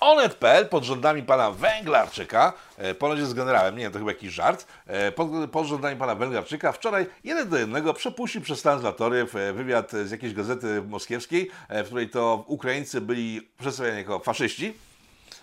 Onet.pl 0.00 0.68
pod 0.68 0.84
rządami 0.84 1.22
pana 1.22 1.50
Węglarczyka, 1.50 2.52
e, 2.76 2.94
ponoć 2.94 3.18
jest 3.18 3.34
generałem, 3.34 3.76
nie 3.76 3.82
wiem, 3.82 3.92
to 3.92 3.98
chyba 3.98 4.10
jakiś 4.10 4.32
żart, 4.32 4.66
e, 4.86 5.12
pod, 5.12 5.28
pod 5.52 5.66
rządami 5.66 5.96
pana 5.96 6.14
Węglarczyka 6.14 6.72
wczoraj 6.72 7.06
jeden 7.24 7.48
do 7.48 7.58
jednego 7.58 7.94
przepuścił 7.94 8.40
przez 8.40 8.62
translatory 8.62 9.26
e, 9.34 9.52
wywiad 9.52 9.92
z 9.92 10.10
jakiejś 10.10 10.34
gazety 10.34 10.82
moskiewskiej, 10.82 11.50
w 11.68 11.86
której 11.86 12.10
to 12.10 12.44
Ukraińcy 12.46 13.00
byli 13.00 13.48
przedstawiani 13.58 13.98
jako 13.98 14.18
faszyści. 14.18 14.74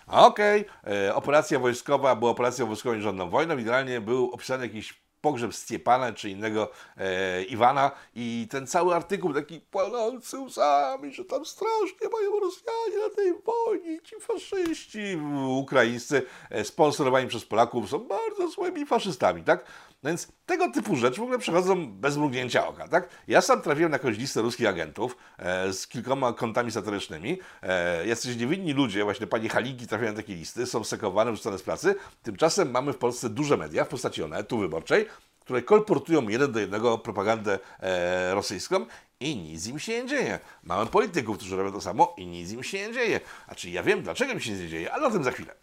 Okej, 0.08 0.66
e, 0.88 1.16
operacja 1.16 1.60
wojskowa 1.60 2.16
była 2.16 2.32
operacją 2.32 2.66
wojskową 2.68 2.96
i 2.96 3.02
żadną 3.02 3.30
wojną. 3.30 3.56
Generalnie 3.56 4.02
był 4.02 4.32
opisany 4.32 4.64
jakiś 4.64 5.05
pogrzeb 5.26 5.54
Stjepana 5.56 6.14
czy 6.14 6.30
innego 6.30 6.72
e, 6.98 7.44
Iwana 7.44 7.92
i 8.16 8.48
ten 8.52 8.68
cały 8.68 8.96
artykuł 8.96 9.34
taki 9.34 9.60
płonący 9.60 10.40
łzami, 10.40 11.14
że 11.14 11.26
tam 11.26 11.46
strasznie 11.46 12.10
mają 12.14 12.40
Rosjanie 12.40 13.08
na 13.10 13.16
tej 13.16 13.34
wojnie, 13.44 14.02
ci 14.02 14.16
faszyści 14.20 15.20
ukraińscy 15.48 16.24
e, 16.50 16.64
sponsorowani 16.64 17.28
przez 17.28 17.46
Polaków 17.46 17.90
są 17.90 18.00
bardzo 18.00 18.48
złymi 18.48 18.86
faszystami, 18.86 19.44
tak? 19.44 19.66
No 20.06 20.10
więc 20.10 20.28
tego 20.46 20.72
typu 20.72 20.96
rzeczy 20.96 21.20
w 21.20 21.24
ogóle 21.24 21.40
przechodzą 21.40 21.88
bez 21.92 22.18
mrugnięcia 22.18 22.68
oka, 22.68 22.88
tak? 22.88 23.10
Ja 23.28 23.42
sam 23.42 23.62
trafiłem 23.62 23.92
na 23.92 23.96
jakąś 23.96 24.18
listę 24.18 24.42
ruskich 24.42 24.68
agentów 24.68 25.18
e, 25.38 25.74
z 25.74 25.88
kilkoma 25.88 26.34
kontami 26.34 26.72
satyrycznymi. 26.72 27.40
E, 27.64 28.08
jacyś 28.08 28.36
niewinni 28.36 28.74
ludzie, 28.74 29.04
właśnie 29.04 29.28
pani 29.28 29.50
Haliki 29.50 29.88
trafiają 29.88 30.12
na 30.12 30.18
takie 30.18 30.36
listy, 30.36 30.66
są 30.66 30.84
sekowane, 30.84 31.32
wrzucone 31.32 31.58
z 31.58 31.64
pracy. 31.64 31.96
Tymczasem 32.24 32.72
mamy 32.72 32.94
w 32.94 32.98
Polsce 32.98 33.30
duże 33.30 33.58
media 33.58 33.86
w 33.86 33.88
postaci 33.88 34.24
Onetu 34.24 34.58
Wyborczej, 34.58 35.06
które 35.40 35.62
kolportują 35.62 36.30
jeden 36.30 36.52
do 36.52 36.60
jednego 36.60 36.98
propagandę 36.98 37.60
e, 37.80 38.34
rosyjską 38.34 38.86
i 39.20 39.36
nic 39.36 39.68
im 39.68 39.80
się 39.80 40.04
nie 40.04 40.10
dzieje. 40.10 40.40
Mamy 40.64 40.86
polityków, 40.86 41.38
którzy 41.38 41.56
robią 41.56 41.72
to 41.72 41.82
samo 41.82 42.16
i 42.18 42.28
nic 42.28 42.52
im 42.52 42.64
się 42.64 42.88
nie 42.88 42.94
dzieje. 42.94 43.20
Znaczy 43.46 43.70
ja 43.70 43.84
wiem, 43.84 44.02
dlaczego 44.02 44.34
im 44.34 44.40
się 44.40 44.52
nie 44.52 44.68
dzieje, 44.68 44.94
ale 44.94 45.08
o 45.08 45.12
tym 45.12 45.24
za 45.24 45.32
chwilę. 45.32 45.56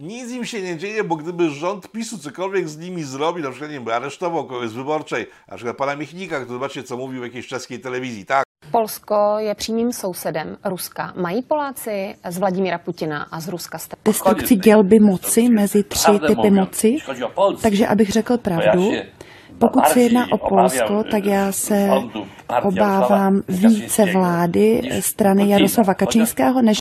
Nic 0.00 0.30
im 0.30 0.44
się 0.44 0.62
nie 0.62 0.76
dzieje, 0.76 1.04
bo 1.04 1.16
gdyby 1.16 1.50
rząd 1.50 1.92
PiSu 1.92 2.18
cokolwiek 2.18 2.68
z 2.68 2.78
nimi 2.78 3.02
zrobił, 3.02 3.44
na 3.44 3.50
przykład 3.50 3.70
nie 3.70 3.80
wiem, 3.80 3.88
aresztował 3.88 4.46
kogoś 4.46 4.68
z 4.68 4.72
wyborczej, 4.72 5.26
na 5.50 5.56
przykład 5.56 5.76
pana 5.76 5.96
Michnika, 5.96 6.36
który 6.36 6.52
zobaczcie, 6.52 6.82
co 6.82 6.96
mówił 6.96 7.20
w 7.20 7.24
jakiejś 7.24 7.46
czeskiej 7.46 7.80
telewizji, 7.80 8.26
tak, 8.26 8.44
Polsko 8.72 9.40
je 9.40 9.54
přímým 9.54 9.92
sousedem 9.92 10.56
Ruska. 10.64 11.12
Mají 11.16 11.42
Poláci 11.42 12.14
z 12.28 12.38
Vladimíra 12.38 12.78
Putina 12.78 13.26
a 13.30 13.40
z 13.40 13.48
Ruska 13.48 13.78
strach? 13.78 14.00
destrukci 14.04 14.56
dělby 14.56 15.00
moci 15.00 15.48
mezi 15.48 15.84
tři 15.84 16.18
typy 16.26 16.50
moci. 16.50 16.98
Takže 17.62 17.86
abych 17.86 18.10
řekl 18.10 18.38
pravdu, 18.38 18.92
pokud 19.58 19.86
se 19.86 20.00
jedná 20.00 20.32
o 20.32 20.38
Polsko, 20.38 21.04
tak 21.10 21.24
já 21.24 21.52
se 21.52 21.90
obávám 22.62 23.42
více 23.48 24.04
vlády 24.04 24.82
strany 25.00 25.48
Jaroslava 25.48 25.94
Kaczyńského 25.94 26.62
než 26.62 26.78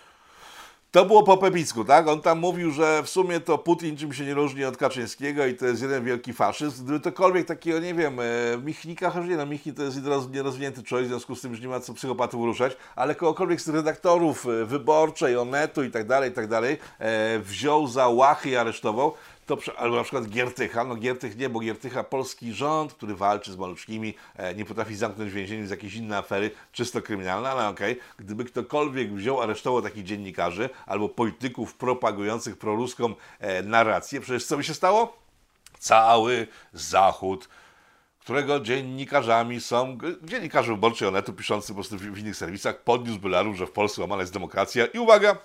To 0.93 1.05
było 1.05 1.23
po 1.23 1.37
Pepicku, 1.37 1.85
tak? 1.85 2.07
On 2.07 2.21
tam 2.21 2.39
mówił, 2.39 2.71
że 2.71 3.03
w 3.03 3.09
sumie 3.09 3.39
to 3.39 3.57
Putin 3.57 3.97
czym 3.97 4.13
się 4.13 4.25
nie 4.25 4.33
różni 4.33 4.65
od 4.65 4.77
Kaczyńskiego 4.77 5.45
i 5.45 5.53
to 5.55 5.65
jest 5.65 5.81
jeden 5.81 6.05
wielki 6.05 6.33
faszyzm. 6.33 6.83
Gdyby 6.83 6.99
tokolwiek 6.99 7.47
takiego, 7.47 7.79
nie 7.79 7.93
wiem, 7.93 8.19
e, 8.19 8.23
Michnika, 8.63 9.09
chociaż 9.09 9.29
nie, 9.29 9.37
no 9.37 9.45
Michnik 9.45 9.75
to 9.75 9.83
jest 9.83 9.97
nieroz- 9.97 10.31
nierozwinięty 10.31 10.83
człowiek, 10.83 11.05
w 11.07 11.09
związku 11.09 11.35
z 11.35 11.41
tym 11.41 11.51
już 11.51 11.61
nie 11.61 11.67
ma 11.67 11.79
co 11.79 11.93
psychopatów 11.93 12.45
ruszać, 12.45 12.77
ale 12.95 13.15
kogokolwiek 13.15 13.61
z 13.61 13.69
redaktorów 13.69 14.45
e, 14.45 14.65
Wyborczej, 14.65 15.37
Onetu 15.37 15.83
i 15.83 15.91
tak 15.91 16.07
dalej, 16.07 16.31
i 16.31 16.33
tak 16.33 16.47
dalej, 16.47 16.77
e, 16.99 17.39
wziął 17.39 17.87
za 17.87 18.07
łachy 18.07 18.49
i 18.49 18.55
aresztował, 18.55 19.13
to, 19.45 19.57
albo 19.77 19.95
na 19.95 20.03
przykład 20.03 20.29
Giertycha, 20.29 20.83
no 20.83 20.95
Giertych 20.95 21.37
nie, 21.37 21.49
bo 21.49 21.59
Giertycha 21.59 22.03
polski 22.03 22.53
rząd, 22.53 22.93
który 22.93 23.15
walczy 23.15 23.51
z 23.51 23.57
maluczkimi, 23.57 24.15
e, 24.35 24.55
nie 24.55 24.65
potrafi 24.65 24.95
zamknąć 24.95 25.31
w 25.31 25.33
więzieniu 25.33 25.67
z 25.67 25.69
jakiejś 25.69 25.95
innej 25.95 26.17
afery, 26.17 26.51
czysto 26.71 27.01
kryminalne, 27.01 27.49
ale 27.49 27.67
okej, 27.67 27.99
gdyby 28.17 28.45
ktokolwiek 28.45 29.13
wziął, 29.13 29.41
aresztował 29.41 29.81
takich 29.81 30.03
dziennikarzy 30.03 30.69
albo 30.85 31.09
polityków 31.09 31.75
propagujących 31.75 32.57
proruską 32.57 33.15
e, 33.39 33.63
narrację, 33.63 34.21
przecież 34.21 34.45
co 34.45 34.57
by 34.57 34.63
się 34.63 34.73
stało? 34.73 35.17
Cały 35.79 36.47
Zachód 36.73 37.49
którego 38.23 38.59
dziennikarzami 38.59 39.61
są 39.61 39.97
dziennikarze 40.23 40.71
wyborczy 40.71 41.07
Onetu 41.07 41.33
piszący 41.33 41.67
po 41.67 41.73
prostu 41.73 41.97
w, 41.97 42.01
w 42.01 42.17
innych 42.17 42.35
serwisach, 42.35 42.83
podniósł 42.83 43.19
Belaru, 43.19 43.53
że 43.53 43.67
w 43.67 43.71
Polsce 43.71 44.01
łamana 44.01 44.21
jest 44.21 44.33
demokracja. 44.33 44.85
I 44.85 44.99
uwaga, 44.99 45.37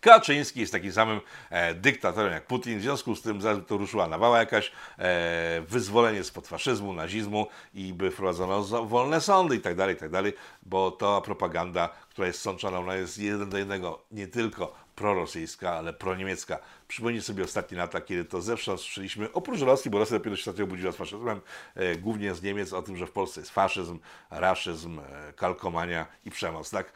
Kaczyński 0.00 0.60
jest 0.60 0.72
takim 0.72 0.92
samym 0.92 1.20
e, 1.50 1.74
dyktatorem 1.74 2.32
jak 2.32 2.46
Putin, 2.46 2.78
w 2.78 2.82
związku 2.82 3.16
z 3.16 3.22
tym 3.22 3.40
zaraz 3.40 3.58
to 3.66 3.76
ruszyła 3.76 4.08
nawała 4.08 4.38
jakaś, 4.38 4.72
e, 4.98 5.62
wyzwolenie 5.68 6.24
spod 6.24 6.48
faszyzmu, 6.48 6.92
nazizmu 6.92 7.46
i 7.74 7.92
by 7.92 8.10
wprowadzono 8.10 8.62
wolne 8.86 9.20
sądy 9.20 9.56
i 9.56 9.60
tak 9.60 9.74
dalej, 9.74 9.96
tak 9.96 10.10
dalej, 10.10 10.32
bo 10.62 10.90
ta 10.90 11.20
propaganda, 11.20 11.88
która 12.10 12.26
jest 12.26 12.40
sączona, 12.40 12.78
ona 12.78 12.94
jest 12.94 13.18
jeden 13.18 13.50
do 13.50 13.58
jednego 13.58 14.02
nie 14.10 14.26
tylko 14.26 14.88
prorosyjska, 14.98 15.72
ale 15.72 15.92
proniemiecka. 15.92 16.58
Przypomnijcie 16.88 17.26
sobie 17.26 17.44
ostatnie 17.44 17.78
lata, 17.78 18.00
kiedy 18.00 18.24
to 18.24 18.40
zewsząd 18.40 18.80
słyszeliśmy, 18.80 19.32
oprócz 19.32 19.60
Rosji, 19.60 19.90
bo 19.90 19.98
Rosja 19.98 20.18
dopiero 20.18 20.36
się 20.36 20.40
ostatnio 20.40 20.64
obudziła 20.64 20.92
z 20.92 20.96
faszyzmem, 20.96 21.40
e, 21.74 21.96
głównie 21.96 22.34
z 22.34 22.42
Niemiec, 22.42 22.72
o 22.72 22.82
tym, 22.82 22.96
że 22.96 23.06
w 23.06 23.12
Polsce 23.12 23.40
jest 23.40 23.50
faszyzm, 23.50 23.98
raszyzm, 24.30 24.98
e, 24.98 25.32
kalkomania 25.32 26.06
i 26.24 26.30
przemoc, 26.30 26.70
tak? 26.70 26.92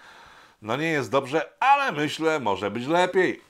No 0.62 0.77
nie 0.77 0.87
jest 0.87 1.11
dobrze, 1.11 1.48
ale 1.61 1.92
myślę, 1.92 2.40
może 2.40 2.70
być 2.70 2.87
lepiej. 2.87 3.42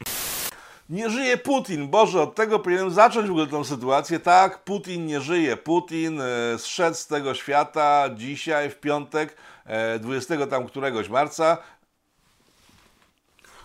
Nie 0.91 1.11
żyje 1.11 1.37
Putin. 1.37 1.89
Boże, 1.89 2.23
od 2.23 2.35
tego 2.35 2.59
powinienem 2.59 2.91
zacząć 2.91 3.29
w 3.29 3.31
ogóle 3.31 3.47
tę 3.47 3.65
sytuację. 3.65 4.21
Tak, 4.21 4.65
Putin 4.65 5.07
nie 5.07 5.21
żyje. 5.21 5.57
Putin 5.57 6.21
e, 6.21 6.25
zszedł 6.59 6.97
z 6.97 7.07
tego 7.07 7.35
świata 7.35 8.11
dzisiaj, 8.15 8.71
w 8.71 8.81
piątek, 8.81 9.37
e, 9.67 9.99
20 9.99 10.47
tam 10.47 10.67
któregoś 10.67 11.09
marca. 11.09 11.59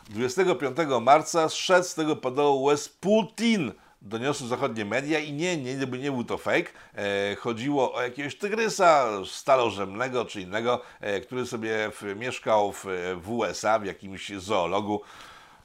25 0.09 0.77
marca 1.01 1.49
zszedł 1.49 1.87
z 1.87 1.93
tego 1.95 2.15
padołu 2.15 2.63
łez 2.63 2.89
Putin. 2.89 3.71
Doniosły 4.07 4.47
zachodnie 4.47 4.85
media 4.85 5.19
i 5.19 5.33
nie, 5.33 5.57
nie, 5.57 5.75
nie, 5.75 5.85
nie 5.85 6.11
był 6.11 6.23
to 6.23 6.37
fake. 6.37 6.69
E, 6.95 7.35
chodziło 7.35 7.93
o 7.93 8.01
jakiegoś 8.01 8.35
tygrysa 8.35 9.07
stalożemnego 9.25 10.25
czy 10.25 10.41
innego, 10.41 10.81
e, 10.99 11.21
który 11.21 11.45
sobie 11.45 11.91
w, 11.91 12.15
mieszkał 12.15 12.71
w, 12.71 12.85
w 13.21 13.31
USA, 13.31 13.79
w 13.79 13.85
jakimś 13.85 14.29
zoologu. 14.29 15.01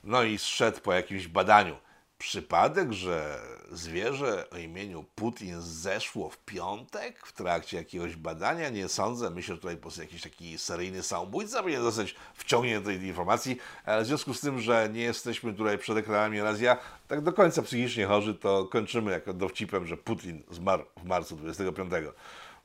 No 0.05 0.23
i 0.23 0.39
zszedł 0.39 0.81
po 0.81 0.93
jakimś 0.93 1.27
badaniu. 1.27 1.77
Przypadek, 2.23 2.93
że 2.93 3.41
zwierzę 3.71 4.51
o 4.51 4.57
imieniu 4.57 5.05
Putin 5.15 5.61
zeszło 5.61 6.31
w 6.31 6.39
piątek 6.39 7.27
w 7.27 7.33
trakcie 7.33 7.77
jakiegoś 7.77 8.17
badania? 8.17 8.69
Nie 8.69 8.89
sądzę. 8.89 9.31
Myślę, 9.31 9.55
że 9.55 9.61
tutaj 9.61 9.77
po 9.77 9.83
prostu 9.83 10.01
jakiś 10.01 10.23
taki 10.23 10.59
seryjny 10.59 11.03
samobójca 11.03 11.63
będzie 11.63 11.81
zostać 11.81 12.15
wciągnięty 12.35 12.93
do 12.93 12.99
tej 12.99 13.09
informacji. 13.09 13.57
Ale 13.85 14.03
w 14.03 14.07
związku 14.07 14.35
z 14.35 14.41
tym, 14.41 14.61
że 14.61 14.89
nie 14.93 15.01
jesteśmy 15.01 15.53
tutaj 15.55 15.79
przed 15.79 15.97
ekranami 15.97 16.41
oraz 16.41 16.61
ja 16.61 16.77
tak 17.09 17.21
do 17.21 17.33
końca 17.33 17.63
psychicznie 17.63 18.07
chorzy, 18.07 18.35
to 18.35 18.65
kończymy 18.65 19.11
jako 19.11 19.33
dowcipem, 19.33 19.87
że 19.87 19.97
Putin 19.97 20.43
zmarł 20.51 20.85
w 20.97 21.05
marcu 21.05 21.37
25. 21.37 21.93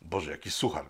Boże, 0.01 0.31
jaki 0.31 0.51
suchar. 0.51 0.85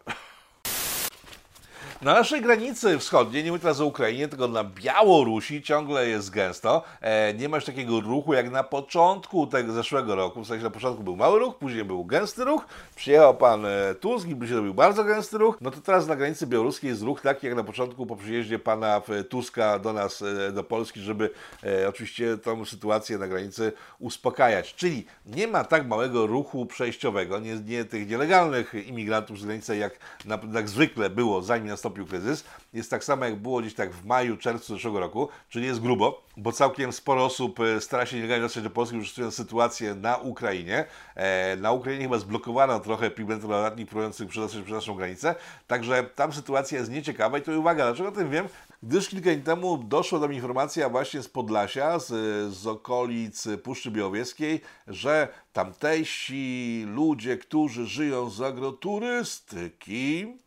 Na 2.01 2.13
naszej 2.13 2.41
granicy 2.41 2.99
wschodniej, 2.99 3.43
nie 3.43 3.51
mówię 3.51 3.61
teraz 3.61 3.79
o 3.79 3.85
Ukrainie, 3.85 4.27
tylko 4.27 4.47
na 4.47 4.63
Białorusi 4.63 5.61
ciągle 5.61 6.07
jest 6.07 6.29
gęsto. 6.29 6.83
E, 7.01 7.33
nie 7.33 7.49
ma 7.49 7.57
już 7.57 7.65
takiego 7.65 7.99
ruchu 7.99 8.33
jak 8.33 8.51
na 8.51 8.63
początku 8.63 9.47
tego 9.47 9.73
zeszłego 9.73 10.15
roku. 10.15 10.43
W 10.43 10.47
sensie 10.47 10.63
na 10.63 10.69
początku 10.69 11.03
był 11.03 11.15
mały 11.15 11.39
ruch, 11.39 11.57
później 11.57 11.85
był 11.85 12.05
gęsty 12.05 12.45
ruch. 12.45 12.65
Przyjechał 12.95 13.37
pan 13.37 13.65
e, 13.65 13.95
Tusk 13.95 14.27
i 14.27 14.47
się 14.47 14.55
robił 14.55 14.73
bardzo 14.73 15.03
gęsty 15.03 15.37
ruch. 15.37 15.57
No 15.61 15.71
to 15.71 15.81
teraz 15.81 16.07
na 16.07 16.15
granicy 16.15 16.47
białoruskiej 16.47 16.89
jest 16.89 17.01
ruch 17.01 17.21
taki 17.21 17.47
jak 17.47 17.55
na 17.55 17.63
początku 17.63 18.05
po 18.05 18.15
przyjeździe 18.15 18.59
pana 18.59 19.01
e, 19.09 19.23
Tuska 19.23 19.79
do 19.79 19.93
nas, 19.93 20.21
e, 20.21 20.51
do 20.51 20.63
Polski, 20.63 20.99
żeby 20.99 21.29
e, 21.63 21.89
oczywiście 21.89 22.37
tą 22.37 22.65
sytuację 22.65 23.17
na 23.17 23.27
granicy 23.27 23.71
uspokajać. 23.99 24.75
Czyli 24.75 25.05
nie 25.25 25.47
ma 25.47 25.63
tak 25.63 25.87
małego 25.87 26.27
ruchu 26.27 26.65
przejściowego, 26.65 27.39
nie, 27.39 27.55
nie 27.55 27.85
tych 27.85 28.09
nielegalnych 28.09 28.73
imigrantów 28.87 29.39
z 29.39 29.45
granicy 29.45 29.77
jak, 29.77 29.99
na, 30.25 30.39
jak 30.53 30.69
zwykle 30.69 31.09
było 31.09 31.41
zanim 31.41 31.67
nastąpił 31.67 31.86
kryzys. 31.91 32.43
Jest 32.73 32.89
tak 32.89 33.03
samo 33.03 33.25
jak 33.25 33.35
było 33.35 33.61
gdzieś 33.61 33.73
tak 33.73 33.93
w 33.93 34.05
maju, 34.05 34.37
czerwcu 34.37 34.73
zeszłego 34.73 34.99
roku, 34.99 35.29
czyli 35.49 35.65
jest 35.65 35.81
grubo, 35.81 36.21
bo 36.37 36.51
całkiem 36.51 36.93
sporo 36.93 37.25
osób 37.25 37.59
e, 37.59 37.81
stara 37.81 38.05
się 38.05 38.15
nielegalnie 38.15 38.41
dostać 38.41 38.63
do 38.63 38.69
Polski, 38.69 38.95
wykorzystując 38.95 39.35
sytuację 39.35 39.95
na 39.95 40.17
Ukrainie. 40.17 40.85
E, 41.15 41.55
na 41.55 41.71
Ukrainie 41.71 42.03
chyba 42.03 42.19
zblokowano 42.19 42.79
trochę 42.79 43.11
pigmentów 43.11 43.49
latnych 43.51 43.87
próbujących 43.87 44.27
przedostać 44.27 44.61
przez 44.61 44.73
naszą 44.73 44.95
granicę, 44.95 45.35
także 45.67 46.03
tam 46.03 46.33
sytuacja 46.33 46.79
jest 46.79 46.91
nieciekawa 46.91 47.37
i 47.37 47.41
to 47.41 47.59
uwaga, 47.59 47.83
dlaczego 47.83 48.09
o 48.09 48.11
tym 48.11 48.29
wiem? 48.29 48.47
Gdyż 48.83 49.09
kilka 49.09 49.31
dni 49.33 49.43
temu 49.43 49.77
doszła 49.77 50.19
do 50.19 50.27
mnie 50.27 50.35
informacja 50.35 50.89
właśnie 50.89 51.21
z 51.21 51.29
Podlasia, 51.29 51.99
z, 51.99 52.07
z 52.53 52.67
okolic 52.67 53.47
Puszczy 53.63 53.91
Białowieskiej, 53.91 54.61
że 54.87 55.27
tamtejsi 55.53 56.85
ludzie, 56.87 57.37
którzy 57.37 57.85
żyją 57.85 58.29
z 58.29 58.41
agroturystyki, 58.41 60.37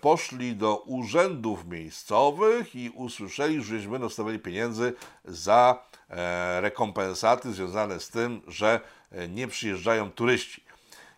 poszli 0.00 0.56
do 0.56 0.76
urzędów 0.76 1.66
miejscowych 1.66 2.74
i 2.74 2.90
usłyszeli, 2.90 3.62
że 3.62 3.78
nie 3.78 3.88
będą 3.88 4.08
pieniędzy 4.38 4.92
za 5.24 5.84
e, 6.10 6.60
rekompensaty 6.60 7.52
związane 7.52 8.00
z 8.00 8.10
tym, 8.10 8.42
że 8.46 8.80
e, 9.10 9.28
nie 9.28 9.48
przyjeżdżają 9.48 10.10
turyści. 10.10 10.64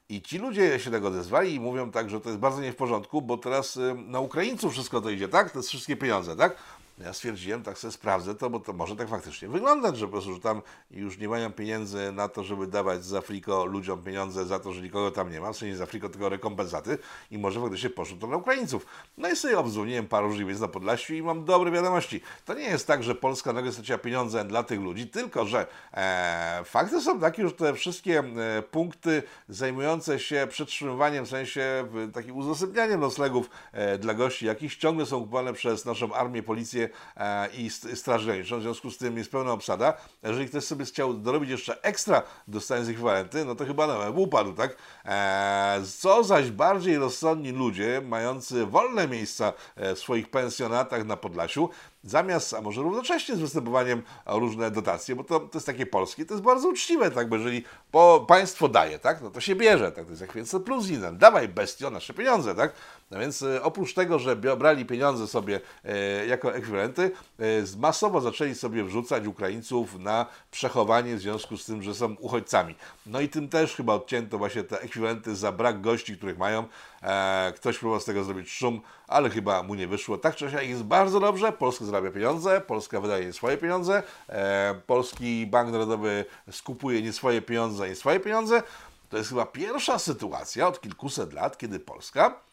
I 0.08 0.22
ci 0.22 0.38
ludzie 0.38 0.80
się 0.80 0.90
tego 0.90 1.08
odezwali 1.08 1.54
i 1.54 1.60
mówią 1.60 1.90
tak, 1.90 2.10
że 2.10 2.20
to 2.20 2.28
jest 2.28 2.40
bardzo 2.40 2.60
nie 2.60 2.72
w 2.72 2.76
porządku, 2.76 3.22
bo 3.22 3.38
teraz 3.38 3.78
na 4.06 4.20
Ukraińców 4.20 4.72
wszystko 4.72 5.00
to 5.00 5.10
idzie, 5.10 5.28
tak? 5.28 5.54
Jest 5.54 5.68
wszystkie 5.68 5.96
pieniądze, 5.96 6.36
tak? 6.36 6.56
Ja 6.98 7.12
stwierdziłem, 7.12 7.62
tak 7.62 7.78
sobie 7.78 7.92
sprawdzę 7.92 8.34
to, 8.34 8.50
bo 8.50 8.60
to 8.60 8.72
może 8.72 8.96
tak 8.96 9.08
faktycznie 9.08 9.48
wyglądać, 9.48 9.96
że 9.96 10.06
po 10.06 10.12
prostu 10.12 10.34
że 10.34 10.40
tam 10.40 10.62
już 10.90 11.18
nie 11.18 11.28
mają 11.28 11.52
pieniędzy 11.52 12.12
na 12.12 12.28
to, 12.28 12.44
żeby 12.44 12.66
dawać 12.66 13.04
z 13.04 13.14
Afriko 13.14 13.64
ludziom 13.64 14.02
pieniądze 14.02 14.46
za 14.46 14.58
to, 14.58 14.72
że 14.72 14.82
nikogo 14.82 15.10
tam 15.10 15.30
nie 15.30 15.40
ma, 15.40 15.52
w 15.52 15.56
sensie 15.56 15.76
z 15.76 15.80
Afriko 15.80 16.08
tylko 16.08 16.28
rekompensaty 16.28 16.98
i 17.30 17.38
może 17.38 17.60
faktycznie 17.60 17.90
poszło 17.90 18.18
to 18.18 18.26
na 18.26 18.36
Ukraińców. 18.36 18.86
No 19.18 19.30
i 19.30 19.36
sobie 19.36 19.58
obdzwoniłem 19.58 20.08
paru 20.08 20.32
żywiec 20.32 20.60
na 20.60 20.68
Podlasiu 20.68 21.14
i 21.14 21.22
mam 21.22 21.44
dobre 21.44 21.70
wiadomości. 21.70 22.20
To 22.44 22.54
nie 22.54 22.64
jest 22.64 22.86
tak, 22.86 23.02
że 23.02 23.14
Polska 23.14 23.52
nagle 23.52 23.72
straciła 23.72 23.98
pieniądze 23.98 24.44
dla 24.44 24.62
tych 24.62 24.80
ludzi, 24.80 25.06
tylko 25.06 25.46
że 25.46 25.66
e, 25.92 26.62
fakty 26.64 27.00
są 27.00 27.20
takie, 27.20 27.48
że 27.48 27.52
te 27.52 27.74
wszystkie 27.74 28.18
e, 28.18 28.62
punkty 28.62 29.22
zajmujące 29.48 30.18
się 30.18 30.46
przetrzymywaniem, 30.50 31.24
w 31.24 31.28
sensie 31.28 31.88
takim 32.14 32.36
udostępnianiem 32.36 33.00
noclegów 33.00 33.50
e, 33.72 33.98
dla 33.98 34.14
gości, 34.14 34.46
jakieś 34.46 34.76
ciągle 34.76 35.06
są 35.06 35.20
kupowane 35.20 35.52
przez 35.52 35.84
naszą 35.84 36.14
armię, 36.14 36.42
policję, 36.42 36.85
E, 37.16 37.48
i 37.48 37.70
Straż 37.70 38.24
Graniczną, 38.24 38.58
w 38.58 38.62
związku 38.62 38.90
z 38.90 38.98
tym 38.98 39.18
jest 39.18 39.30
pełna 39.30 39.52
obsada. 39.52 39.94
Jeżeli 40.22 40.48
ktoś 40.48 40.64
sobie 40.64 40.84
chciał 40.84 41.14
dorobić 41.14 41.50
jeszcze 41.50 41.82
ekstra, 41.82 42.22
dostając 42.48 42.88
ekwiwalenty, 42.88 43.44
no 43.44 43.54
to 43.54 43.64
chyba 43.64 43.86
na 43.86 43.98
łeb 43.98 44.16
upadł, 44.16 44.52
tak? 44.52 44.76
E, 45.06 45.82
co 45.98 46.24
zaś 46.24 46.50
bardziej 46.50 46.98
rozsądni 46.98 47.52
ludzie, 47.52 48.02
mający 48.04 48.66
wolne 48.66 49.08
miejsca 49.08 49.52
e, 49.76 49.94
w 49.94 49.98
swoich 49.98 50.30
pensjonatach 50.30 51.06
na 51.06 51.16
Podlasiu, 51.16 51.70
zamiast, 52.06 52.54
a 52.54 52.60
może 52.60 52.82
równocześnie 52.82 53.36
z 53.36 53.40
występowaniem 53.40 54.02
o 54.24 54.38
różne 54.38 54.70
dotacje, 54.70 55.16
bo 55.16 55.24
to, 55.24 55.40
to 55.40 55.50
jest 55.54 55.66
takie 55.66 55.86
polskie, 55.86 56.26
to 56.26 56.34
jest 56.34 56.44
bardzo 56.44 56.68
uczciwe, 56.68 57.10
tak, 57.10 57.28
bo 57.28 57.36
jeżeli 57.36 57.64
po, 57.90 58.24
państwo 58.28 58.68
daje, 58.68 58.98
tak, 58.98 59.22
no 59.22 59.30
to 59.30 59.40
się 59.40 59.54
bierze, 59.54 59.92
tak, 59.92 60.04
to 60.04 60.10
jest 60.10 60.22
jak 60.22 60.32
więc 60.32 60.56
plus 60.64 60.88
inny, 60.88 61.12
dawaj 61.12 61.48
bestio 61.48 61.90
nasze 61.90 62.14
pieniądze, 62.14 62.54
tak, 62.54 62.72
no 63.10 63.18
więc 63.18 63.42
e, 63.42 63.62
oprócz 63.62 63.94
tego, 63.94 64.18
że 64.18 64.36
brali 64.36 64.84
pieniądze 64.84 65.26
sobie 65.26 65.60
e, 65.84 66.26
jako 66.26 66.54
ekwiwalenty, 66.54 67.10
e, 67.38 67.44
masowo 67.78 68.20
zaczęli 68.20 68.54
sobie 68.54 68.84
wrzucać 68.84 69.26
Ukraińców 69.26 69.98
na 69.98 70.26
przechowanie 70.50 71.16
w 71.16 71.20
związku 71.20 71.56
z 71.56 71.64
tym, 71.64 71.82
że 71.82 71.94
są 71.94 72.14
uchodźcami. 72.14 72.74
No 73.06 73.20
i 73.20 73.28
tym 73.28 73.48
też 73.48 73.74
chyba 73.76 73.94
odcięto 73.94 74.38
właśnie 74.38 74.62
te 74.62 74.80
ekwiwalenty 74.80 74.95
za 75.32 75.52
brak 75.52 75.80
gości, 75.80 76.16
których 76.16 76.38
mają. 76.38 76.64
E, 77.02 77.52
ktoś 77.56 77.78
próbował 77.78 78.00
z 78.00 78.04
tego 78.04 78.24
zrobić 78.24 78.50
szum, 78.50 78.80
ale 79.08 79.30
chyba 79.30 79.62
mu 79.62 79.74
nie 79.74 79.86
wyszło. 79.88 80.18
Tak 80.18 80.36
czy 80.36 80.50
siak 80.50 80.68
jest 80.68 80.82
bardzo 80.82 81.20
dobrze, 81.20 81.52
Polska 81.52 81.84
zarabia 81.84 82.10
pieniądze, 82.10 82.60
Polska 82.60 83.00
wydaje 83.00 83.32
swoje 83.32 83.56
pieniądze, 83.56 84.02
e, 84.28 84.74
Polski 84.86 85.46
Bank 85.46 85.72
Narodowy 85.72 86.24
skupuje 86.50 87.02
nie 87.02 87.12
swoje 87.12 87.42
pieniądze, 87.42 87.88
nie 87.88 87.94
swoje 87.94 88.20
pieniądze. 88.20 88.62
To 89.08 89.16
jest 89.16 89.28
chyba 89.28 89.46
pierwsza 89.46 89.98
sytuacja 89.98 90.68
od 90.68 90.80
kilkuset 90.80 91.32
lat, 91.32 91.58
kiedy 91.58 91.80
Polska 91.80 92.45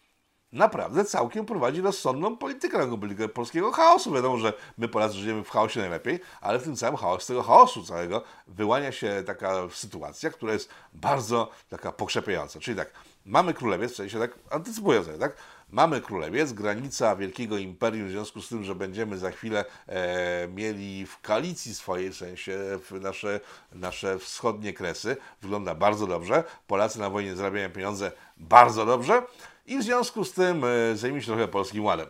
naprawdę 0.53 1.05
całkiem 1.05 1.45
prowadzi 1.45 1.81
rozsądną 1.81 2.37
politykę, 2.37 2.97
politykę 2.97 3.29
polskiego 3.29 3.71
chaosu. 3.71 4.11
Wiadomo, 4.11 4.37
że 4.37 4.53
my 4.77 4.87
Polacy 4.87 5.15
żyjemy 5.15 5.43
w 5.43 5.49
chaosie 5.49 5.79
najlepiej, 5.79 6.19
ale 6.41 6.59
w 6.59 6.63
tym 6.63 6.75
całym 6.75 6.97
chaos, 6.97 7.23
z 7.23 7.27
tego 7.27 7.43
chaosu 7.43 7.83
całego 7.83 8.23
wyłania 8.47 8.91
się 8.91 9.23
taka 9.25 9.53
sytuacja, 9.71 10.29
która 10.29 10.53
jest 10.53 10.69
bardzo 10.93 11.49
taka 11.69 11.91
pokrzepiająca. 11.91 12.59
Czyli 12.59 12.77
tak, 12.77 12.91
mamy 13.25 13.53
królewiec, 13.53 13.91
w 13.91 13.95
sensie 13.95 14.19
tak 14.19 14.31
antycypuję 14.49 15.03
sobie, 15.03 15.17
tak? 15.17 15.35
Mamy 15.69 16.01
królewiec, 16.01 16.53
granica 16.53 17.15
wielkiego 17.15 17.57
imperium, 17.57 18.07
w 18.07 18.11
związku 18.11 18.41
z 18.41 18.49
tym, 18.49 18.63
że 18.63 18.75
będziemy 18.75 19.17
za 19.17 19.31
chwilę 19.31 19.65
e, 19.87 20.47
mieli 20.47 21.05
w 21.05 21.21
koalicji 21.21 21.75
swojej, 21.75 22.09
w 22.09 22.17
sensie 22.17 22.57
w 22.89 23.01
nasze, 23.01 23.39
nasze 23.71 24.19
wschodnie 24.19 24.73
kresy. 24.73 25.17
Wygląda 25.41 25.75
bardzo 25.75 26.07
dobrze. 26.07 26.43
Polacy 26.67 26.99
na 26.99 27.09
wojnie 27.09 27.35
zarabiają 27.35 27.69
pieniądze 27.69 28.11
bardzo 28.37 28.85
dobrze 28.85 29.21
i 29.65 29.77
w 29.77 29.83
związku 29.83 30.25
z 30.25 30.33
tym 30.33 30.63
e, 30.63 30.95
zajmij 30.95 31.21
się 31.21 31.27
trochę 31.27 31.47
Polskim 31.47 31.85
Ładem. 31.85 32.07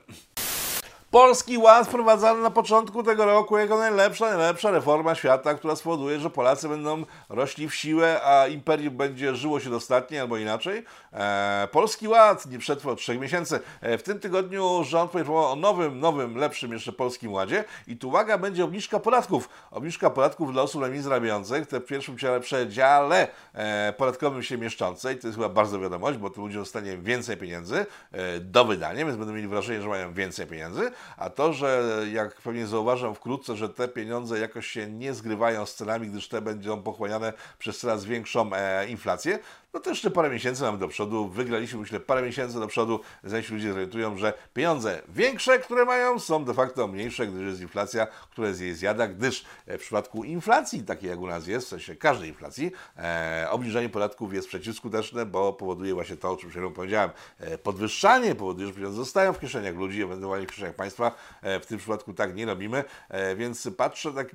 Polski 1.14 1.58
Ład 1.58 1.88
wprowadzany 1.88 2.42
na 2.42 2.52
początku 2.52 3.04
tego 3.04 3.26
roku 3.26 3.58
jako 3.58 3.78
najlepsza, 3.78 4.38
najlepsza 4.38 4.72
reforma 4.72 5.16
świata, 5.16 5.54
która 5.54 5.76
spowoduje, 5.76 6.20
że 6.20 6.30
Polacy 6.30 6.70
będą 6.70 7.06
rośli 7.30 7.70
w 7.70 7.76
siłę, 7.76 8.22
a 8.24 8.48
imperium 8.48 8.98
będzie 8.98 9.36
żyło 9.36 9.60
się 9.60 9.70
dostatnie 9.70 10.22
albo 10.22 10.38
inaczej. 10.38 10.84
E, 11.14 11.68
Polski 11.72 12.08
Ład 12.08 12.46
nie 12.46 12.60
przetrwał 12.60 12.96
trzech 12.96 13.20
miesięcy. 13.20 13.60
E, 13.82 13.98
w 13.98 14.04
tym 14.04 14.20
tygodniu 14.20 14.84
rząd 14.84 15.12
poinformował 15.12 15.52
o 15.52 15.56
nowym, 15.56 16.00
nowym, 16.00 16.38
lepszym 16.38 16.72
jeszcze 16.72 16.92
Polskim 16.92 17.34
Ładzie 17.34 17.64
i 17.88 17.98
tu 17.98 18.08
uwaga, 18.08 18.38
będzie 18.38 18.64
obniżka 18.64 19.00
podatków. 19.00 19.50
Obniżka 19.72 20.10
podatków 20.10 20.54
dla 20.54 20.62
osób 20.62 20.82
najmniej 20.82 21.02
zarabiających, 21.02 21.68
te 21.68 21.80
w 21.80 21.86
pierwszym 21.86 22.16
przedziale 22.42 23.28
e, 23.54 23.94
podatkowym 23.98 24.44
się 24.44 24.58
mieszczącej. 24.58 25.20
To 25.20 25.28
jest 25.28 25.38
chyba 25.38 25.50
bardzo 25.50 25.80
wiadomość, 25.80 26.18
bo 26.18 26.30
tym 26.30 26.44
ludziom 26.44 26.62
zostanie 26.62 26.98
więcej 26.98 27.38
pieniędzy 27.38 27.86
e, 28.12 28.40
do 28.40 28.66
wydania, 28.66 29.06
więc 29.06 29.18
będą 29.18 29.34
mieli 29.34 29.48
wrażenie, 29.48 29.82
że 29.82 29.88
mają 29.88 30.14
więcej 30.14 30.48
pieniędzy 30.48 30.92
a 31.18 31.30
to, 31.30 31.54
że 31.54 31.84
jak 32.12 32.42
pewnie 32.42 32.68
zauważam 32.68 33.16
wkrótce, 33.16 33.56
że 33.56 33.70
te 33.70 33.88
pieniądze 33.88 34.40
jakoś 34.40 34.68
się 34.68 34.88
nie 34.88 35.14
zgrywają 35.14 35.66
z 35.66 35.76
cenami, 35.76 36.08
gdyż 36.08 36.28
te 36.28 36.42
będą 36.42 36.84
pochłaniane 36.84 37.34
przez 37.60 37.80
coraz 37.80 38.06
większą 38.06 38.54
e, 38.54 38.88
inflację, 38.88 39.40
no 39.74 39.80
to 39.80 39.90
jeszcze 39.90 40.12
parę 40.12 40.30
miesięcy 40.30 40.64
mamy 40.64 40.78
do 40.78 40.88
przodu. 40.88 41.28
Wygraliśmy, 41.28 41.80
myślę, 41.80 42.00
parę 42.00 42.22
miesięcy 42.22 42.60
do 42.60 42.68
przodu, 42.68 43.00
się 43.42 43.54
ludzie 43.54 43.74
zorientują, 43.74 44.18
że 44.18 44.34
pieniądze 44.54 45.02
większe, 45.10 45.60
które 45.60 45.86
mają, 45.86 46.20
są 46.20 46.46
de 46.46 46.54
facto 46.54 46.88
mniejsze, 46.88 47.28
gdyż 47.28 47.42
jest 47.42 47.62
inflacja, 47.62 48.08
która 48.32 48.48
jest 48.48 48.62
jej 48.62 48.74
zjada, 48.74 49.08
gdyż 49.08 49.46
e, 49.66 49.78
w 49.78 49.82
przypadku 49.82 50.24
inflacji, 50.24 50.84
takiej 50.84 51.10
jak 51.10 51.20
u 51.20 51.28
nas 51.28 51.48
jest, 51.48 51.66
w 51.66 51.70
sensie 51.70 51.96
każdej 51.96 52.30
inflacji, 52.30 52.72
e, 52.98 53.48
obniżenie 53.50 53.90
podatków 53.90 54.34
jest 54.34 54.48
przeciwskuteczne, 54.48 55.26
bo 55.26 55.54
powoduje 55.54 55.94
właśnie 55.94 56.18
to, 56.18 56.32
o 56.32 56.38
czym 56.38 56.52
się 56.52 56.74
powiedziałem, 56.74 57.10
e, 57.40 57.58
podwyższanie 57.58 58.36
powoduje, 58.36 58.68
że 58.68 58.74
pieniądze 58.74 58.98
zostają 58.98 59.34
w 59.34 59.40
kieszeniach 59.40 59.76
ludzi, 59.76 60.04
ewentualnie 60.04 60.48
w 60.48 60.50
kieszeniach 60.50 60.76
państwa. 60.76 61.16
E, 61.42 61.60
w 61.60 61.66
tym 61.66 61.78
przypadku 61.78 62.14
tak 62.14 62.36
nie 62.36 62.46
robimy, 62.46 62.84
e, 63.10 63.36
więc 63.36 63.70
patrzę 63.78 64.14
tak, 64.14 64.28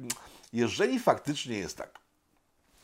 jeżeli 0.53 1.01
faktycznie 1.01 1.59
jest 1.59 1.77
tak, 1.77 2.08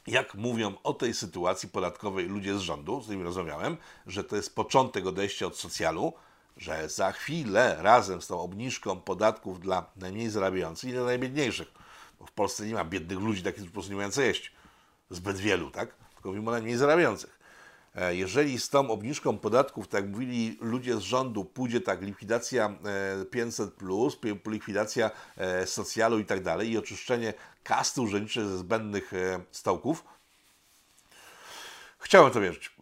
jak 0.06 0.34
mówią 0.34 0.74
o 0.82 0.94
tej 0.94 1.14
sytuacji 1.14 1.68
podatkowej 1.68 2.28
ludzie 2.28 2.58
z 2.58 2.60
rządu, 2.60 3.02
z 3.02 3.08
nimi 3.08 3.22
rozmawiałem, 3.22 3.76
że 4.06 4.24
to 4.24 4.36
jest 4.36 4.54
początek 4.54 5.06
odejścia 5.06 5.46
od 5.46 5.56
socjalu, 5.56 6.12
że 6.56 6.88
za 6.88 7.12
chwilę 7.12 7.76
razem 7.80 8.22
z 8.22 8.26
tą 8.26 8.40
obniżką 8.40 9.00
podatków 9.00 9.60
dla 9.60 9.90
najmniej 9.96 10.30
zarabiających 10.30 10.90
i 10.90 10.92
dla 10.92 11.04
najbiedniejszych, 11.04 11.68
bo 12.20 12.26
w 12.26 12.32
Polsce 12.32 12.66
nie 12.66 12.74
ma 12.74 12.84
biednych 12.84 13.18
ludzi 13.18 13.42
takich, 13.42 13.66
po 13.66 13.72
prostu 13.72 13.90
nie 13.90 13.96
mają 13.96 14.10
co 14.10 14.22
jeść, 14.22 14.52
zbyt 15.10 15.36
wielu, 15.36 15.70
tak? 15.70 15.94
Tylko 16.14 16.28
mówimy 16.28 16.48
o 16.48 16.52
najmniej 16.52 16.76
zarabiających. 16.76 17.33
E, 17.94 18.14
jeżeli 18.16 18.60
z 18.60 18.68
tą 18.68 18.90
obniżką 18.90 19.38
podatków, 19.38 19.88
tak 19.88 20.08
mówili 20.08 20.58
ludzie 20.60 20.96
z 20.96 21.00
rządu, 21.00 21.44
pójdzie 21.44 21.80
tak 21.80 22.02
likwidacja 22.02 22.74
500, 23.30 23.70
e, 23.70 24.50
likwidacja 24.50 25.10
e, 25.36 25.66
socjalu 25.66 26.18
i 26.18 26.24
tak 26.24 26.42
dalej, 26.42 26.70
i 26.70 26.78
oczyszczenie 26.78 27.34
kasty 27.62 28.00
urzędniczej 28.00 28.44
ze 28.44 28.58
zbędnych 28.58 29.12
stołków, 29.50 30.04
chciałem 31.98 32.32
to 32.32 32.40
wierzyć. 32.40 32.72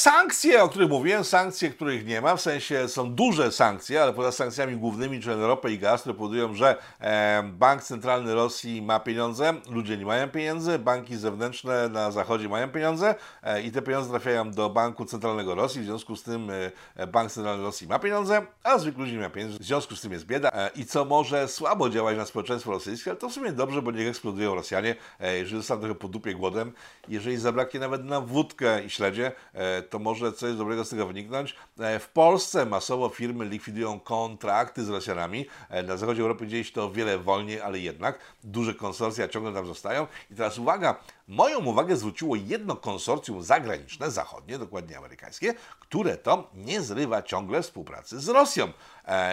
Sankcje, 0.00 0.62
o 0.62 0.68
których 0.68 0.88
mówiłem, 0.88 1.24
sankcje, 1.24 1.70
których 1.70 2.06
nie 2.06 2.20
ma, 2.20 2.36
w 2.36 2.40
sensie 2.40 2.88
są 2.88 3.14
duże 3.14 3.52
sankcje, 3.52 4.02
ale 4.02 4.12
poza 4.12 4.32
sankcjami 4.32 4.76
głównymi, 4.76 5.20
czyli 5.20 5.40
ropę 5.40 5.72
i 5.72 5.78
gaz, 5.78 6.00
które 6.00 6.14
powodują, 6.14 6.54
że 6.54 6.76
e, 7.00 7.42
Bank 7.42 7.82
Centralny 7.82 8.34
Rosji 8.34 8.82
ma 8.82 9.00
pieniądze, 9.00 9.54
ludzie 9.70 9.96
nie 9.96 10.06
mają 10.06 10.28
pieniędzy, 10.28 10.78
banki 10.78 11.16
zewnętrzne 11.16 11.88
na 11.88 12.10
zachodzie 12.10 12.48
mają 12.48 12.68
pieniądze 12.68 13.14
e, 13.42 13.62
i 13.62 13.72
te 13.72 13.82
pieniądze 13.82 14.10
trafiają 14.10 14.50
do 14.50 14.70
Banku 14.70 15.04
Centralnego 15.04 15.54
Rosji, 15.54 15.80
w 15.80 15.84
związku 15.84 16.16
z 16.16 16.22
tym 16.22 16.50
e, 16.96 17.06
Bank 17.06 17.32
Centralny 17.32 17.62
Rosji 17.62 17.86
ma 17.86 17.98
pieniądze, 17.98 18.46
a 18.62 18.78
zwykli 18.78 19.00
ludzie 19.00 19.12
nie 19.12 19.18
mają 19.18 19.30
pieniędzy, 19.30 19.58
w 19.58 19.62
związku 19.62 19.96
z 19.96 20.00
tym 20.00 20.12
jest 20.12 20.26
bieda 20.26 20.50
e, 20.52 20.70
i 20.74 20.86
co 20.86 21.04
może 21.04 21.48
słabo 21.48 21.90
działać 21.90 22.16
na 22.16 22.26
społeczeństwo 22.26 22.70
rosyjskie, 22.70 23.10
ale 23.10 23.20
to 23.20 23.28
w 23.28 23.32
sumie 23.32 23.52
dobrze, 23.52 23.82
bo 23.82 23.90
niech 23.90 24.08
eksplodują 24.08 24.54
Rosjanie, 24.54 24.94
e, 25.20 25.36
jeżeli 25.38 25.56
zostaną 25.56 25.80
trochę 25.80 25.94
po 25.94 26.08
dupie 26.08 26.34
głodem, 26.34 26.72
jeżeli 27.08 27.36
zabraknie 27.36 27.80
nawet 27.80 28.04
na 28.04 28.20
wódkę 28.20 28.84
i 28.84 28.90
śledzie, 28.90 29.32
e, 29.54 29.89
to 29.90 29.98
może 29.98 30.32
coś 30.32 30.56
dobrego 30.56 30.84
z 30.84 30.88
tego 30.88 31.06
wyniknąć. 31.06 31.56
E, 31.78 31.98
w 31.98 32.08
Polsce 32.08 32.66
masowo 32.66 33.08
firmy 33.08 33.44
likwidują 33.44 34.00
kontrakty 34.00 34.84
z 34.84 34.88
Rosjanami. 34.88 35.46
E, 35.68 35.82
na 35.82 35.96
zachodzie 35.96 36.22
Europy 36.22 36.46
dzieje 36.46 36.64
się 36.64 36.72
to 36.72 36.90
wiele 36.90 37.18
wolniej, 37.18 37.60
ale 37.60 37.78
jednak 37.78 38.18
duże 38.44 38.74
konsorcja 38.74 39.28
ciągle 39.28 39.52
tam 39.52 39.66
zostają. 39.66 40.06
I 40.30 40.34
teraz 40.34 40.58
uwaga, 40.58 40.96
moją 41.28 41.64
uwagę 41.64 41.96
zwróciło 41.96 42.36
jedno 42.36 42.76
konsorcjum 42.76 43.42
zagraniczne, 43.42 44.10
zachodnie, 44.10 44.58
dokładnie 44.58 44.98
amerykańskie, 44.98 45.54
które 45.80 46.16
to 46.16 46.50
nie 46.54 46.82
zrywa 46.82 47.22
ciągle 47.22 47.62
współpracy 47.62 48.20
z 48.20 48.28
Rosją. 48.28 48.72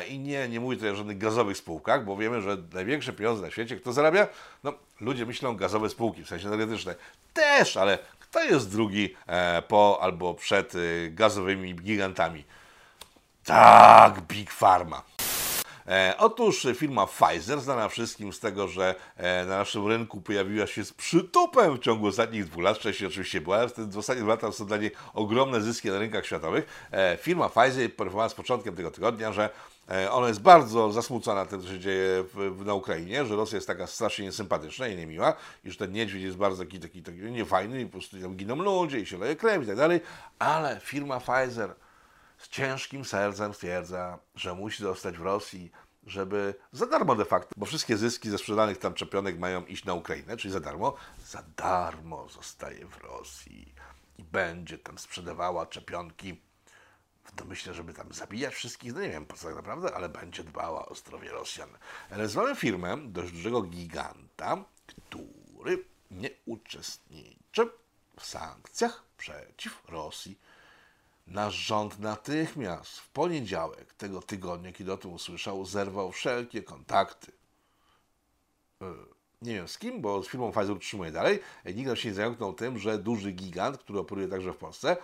I 0.10 0.20
nie, 0.20 0.50
nie 0.50 0.60
mówię 0.60 0.76
tutaj 0.76 0.92
o 0.92 0.96
żadnych 0.96 1.18
gazowych 1.18 1.58
spółkach, 1.58 2.06
bo 2.06 2.18
wiemy, 2.18 2.42
że 2.42 2.58
największe 2.74 3.14
pieniądze 3.14 3.42
na 3.42 3.52
świecie, 3.52 3.76
kto 3.76 3.94
zarabia? 3.94 4.28
No, 4.64 4.74
ludzie 5.02 5.26
myślą 5.26 5.56
gazowe 5.56 5.90
spółki, 5.90 6.24
w 6.24 6.28
sensie 6.28 6.48
energetyczne. 6.48 6.96
Też, 7.34 7.78
ale 7.78 8.00
kto 8.38 8.46
jest 8.46 8.72
drugi 8.72 9.16
e, 9.28 9.62
po 9.62 10.00
albo 10.02 10.34
przed 10.34 10.74
e, 10.76 10.80
gazowymi 11.10 11.76
gigantami? 11.76 12.44
Tak, 13.44 14.22
Big 14.22 14.52
Pharma. 14.52 15.04
E, 15.88 16.14
otóż 16.18 16.68
firma 16.76 17.08
Pfizer, 17.08 17.62
znana 17.62 17.90
wszystkim 17.90 18.34
z 18.34 18.40
tego, 18.40 18.68
że 18.68 18.96
e, 19.16 19.46
na 19.46 19.58
naszym 19.58 19.88
rynku 19.88 20.22
pojawiła 20.22 20.68
się 20.68 20.86
z 20.86 20.94
przytupem 20.94 21.78
w 21.78 21.80
ciągu 21.80 22.08
ostatnich 22.08 22.46
dwóch 22.46 22.64
lat, 22.64 22.78
wcześniej 22.78 23.08
oczywiście 23.08 23.42
była, 23.42 23.58
ale 23.58 23.68
w 23.78 23.98
ostatnich 23.98 24.28
latach 24.28 24.54
są 24.54 24.66
dla 24.66 24.78
niej 24.78 24.92
ogromne 25.14 25.62
zyski 25.62 25.90
na 25.90 26.00
rynkach 26.00 26.26
światowych. 26.26 26.88
E, 26.92 27.18
firma 27.22 27.50
Pfizer 27.50 27.96
poinformowała 27.96 28.30
z 28.30 28.34
początkiem 28.34 28.76
tego 28.76 28.92
tygodnia, 28.92 29.34
że 29.34 29.50
ona 30.12 30.28
jest 30.28 30.42
bardzo 30.42 30.92
zasmucona 30.92 31.46
tym, 31.46 31.62
co 31.62 31.68
się 31.68 31.80
dzieje 31.80 32.24
na 32.66 32.74
Ukrainie, 32.74 33.26
że 33.26 33.36
Rosja 33.36 33.56
jest 33.56 33.68
taka 33.68 33.88
strasznie 33.88 34.26
niesympatyczna 34.26 34.88
i 34.88 34.96
niemiła, 34.96 35.34
i 35.64 35.72
że 35.72 35.78
ten 35.78 35.92
niedźwiedź 35.92 36.24
jest 36.24 36.38
bardzo 36.38 36.64
taki, 36.64 36.80
taki, 36.80 37.04
taki 37.04 37.18
niefajny 37.18 37.82
i 37.82 37.86
po 37.86 37.92
prostu 37.92 38.22
tam 38.22 38.36
giną 38.36 38.56
ludzie 38.56 39.00
i 39.00 39.06
się 39.06 39.18
leje 39.18 39.36
krew 39.36 39.64
i 39.64 39.68
tak 39.68 39.76
dalej, 39.76 40.02
ale 40.40 40.80
firma 40.80 41.20
Pfizer 41.20 41.76
z 42.38 42.50
ciężkim 42.50 43.06
sercem 43.06 43.54
stwierdza, 43.54 44.20
że 44.36 44.56
musi 44.56 44.84
zostać 44.84 45.18
w 45.18 45.22
Rosji, 45.22 45.72
żeby 46.06 46.56
za 46.72 46.86
darmo 46.86 47.16
de 47.16 47.26
facto, 47.26 47.54
bo 47.58 47.66
wszystkie 47.66 47.98
zyski 47.98 48.30
ze 48.30 48.38
sprzedanych 48.38 48.78
tam 48.78 48.94
czepionek 48.94 49.40
mają 49.40 49.66
iść 49.66 49.86
na 49.86 49.94
Ukrainę, 49.94 50.38
czyli 50.38 50.54
za 50.54 50.60
darmo, 50.60 50.96
za 51.26 51.44
darmo 51.58 52.30
zostaje 52.30 52.86
w 52.86 52.98
Rosji 52.98 53.74
i 54.18 54.24
będzie 54.24 54.78
tam 54.78 54.98
sprzedawała 54.98 55.66
czepionki 55.66 56.42
w 57.28 57.36
domyśle, 57.36 57.74
żeby 57.74 57.94
tam 57.94 58.14
zabijać 58.14 58.54
wszystkich, 58.54 58.94
no 58.94 59.02
nie 59.02 59.10
wiem 59.10 59.26
po 59.26 59.36
co 59.36 59.48
tak 59.48 59.56
naprawdę, 59.56 59.96
ale 59.96 60.10
będzie 60.10 60.44
dbała 60.44 60.86
o 60.86 60.96
zdrowie 60.96 61.32
Rosjan. 61.32 61.70
Ale 62.12 62.28
mamy 62.36 62.56
firmę 62.56 62.98
dość 63.04 63.32
dużego 63.32 63.62
giganta, 63.62 64.66
który 64.86 65.86
nie 66.12 66.30
uczestniczy 66.46 67.70
w 68.20 68.26
sankcjach 68.26 69.04
przeciw 69.18 69.84
Rosji 69.88 70.38
Nasz 71.28 71.56
rząd 71.56 72.00
natychmiast 72.00 73.00
w 73.00 73.10
poniedziałek 73.10 73.94
tego 73.94 74.22
tygodnia, 74.22 74.72
kiedy 74.72 74.94
o 74.94 74.98
tym 74.98 75.14
usłyszał, 75.14 75.66
zerwał 75.66 76.12
wszelkie 76.12 76.64
kontakty. 76.64 77.32
E, 78.82 78.86
nie 79.42 79.54
wiem 79.54 79.68
z 79.68 79.78
kim, 79.78 80.02
bo 80.02 80.24
z 80.24 80.28
firmą 80.28 80.52
Pfizer 80.52 80.72
utrzymuje 80.72 81.12
dalej. 81.12 81.40
E, 81.64 81.74
nikt 81.74 82.00
się 82.00 82.10
nie 82.10 82.16
zająknął 82.16 82.54
tym, 82.54 82.80
że 82.80 82.98
duży 82.98 83.32
gigant, 83.32 83.78
który 83.78 84.00
operuje 84.00 84.28
także 84.28 84.54
w 84.54 84.58
Polsce, 84.58 84.98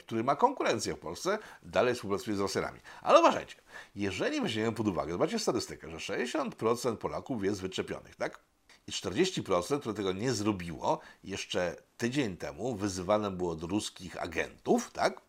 który 0.00 0.24
ma 0.24 0.36
konkurencję 0.36 0.94
w 0.94 0.98
Polsce, 0.98 1.38
dalej 1.62 1.94
współpracuje 1.94 2.36
z 2.36 2.40
Rosjanami. 2.40 2.80
Ale 3.02 3.20
uważajcie, 3.20 3.56
jeżeli 3.94 4.40
weźmiemy 4.40 4.72
pod 4.72 4.88
uwagę, 4.88 5.12
zobaczcie 5.12 5.38
statystykę, 5.38 5.90
że 5.90 5.96
60% 5.96 6.96
Polaków 6.96 7.44
jest 7.44 7.60
wyczepionych, 7.60 8.16
tak? 8.16 8.40
I 8.86 8.92
40%, 8.92 9.80
które 9.80 9.94
tego 9.94 10.12
nie 10.12 10.32
zrobiło, 10.32 11.00
jeszcze 11.24 11.76
tydzień 11.96 12.36
temu 12.36 12.76
wyzywane 12.76 13.30
było 13.30 13.52
od 13.52 13.62
ruskich 13.62 14.22
agentów, 14.22 14.90
tak? 14.90 15.20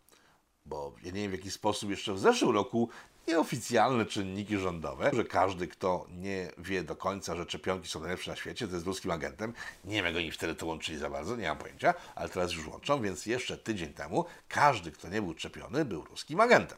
bo 0.66 0.96
ja 1.04 1.12
nie 1.12 1.22
wiem 1.22 1.32
w 1.32 1.34
jaki 1.34 1.52
sposób 1.52 1.90
jeszcze 1.90 2.14
w 2.14 2.20
zeszłym 2.20 2.56
roku 2.56 2.90
nieoficjalne 3.28 4.06
czynniki 4.06 4.58
rządowe, 4.58 5.12
że 5.14 5.24
każdy, 5.24 5.68
kto 5.68 6.06
nie 6.10 6.52
wie 6.58 6.84
do 6.84 6.96
końca, 6.96 7.36
że 7.36 7.46
czepionki 7.46 7.90
są 7.90 8.00
najlepsze 8.00 8.32
na 8.32 8.38
świecie, 8.38 8.68
to 8.68 8.74
jest 8.74 8.86
ruskim 8.86 9.12
agentem. 9.12 9.54
Nie 9.86 9.96
wiem, 9.96 10.06
jak 10.06 10.16
oni 10.16 10.32
wtedy 10.32 10.56
to 10.56 10.66
łączyli 10.66 10.98
za 10.98 11.10
bardzo, 11.10 11.36
nie 11.36 11.48
mam 11.48 11.58
pojęcia, 11.58 11.94
ale 12.16 12.30
teraz 12.30 12.54
już 12.54 12.68
łączą, 12.68 13.02
więc 13.02 13.26
jeszcze 13.26 13.58
tydzień 13.58 13.94
temu 13.94 14.26
każdy, 14.48 14.92
kto 14.92 15.10
nie 15.10 15.22
był 15.22 15.34
czepiony, 15.34 15.86
był 15.86 16.06
ruskim 16.06 16.40
agentem. 16.40 16.78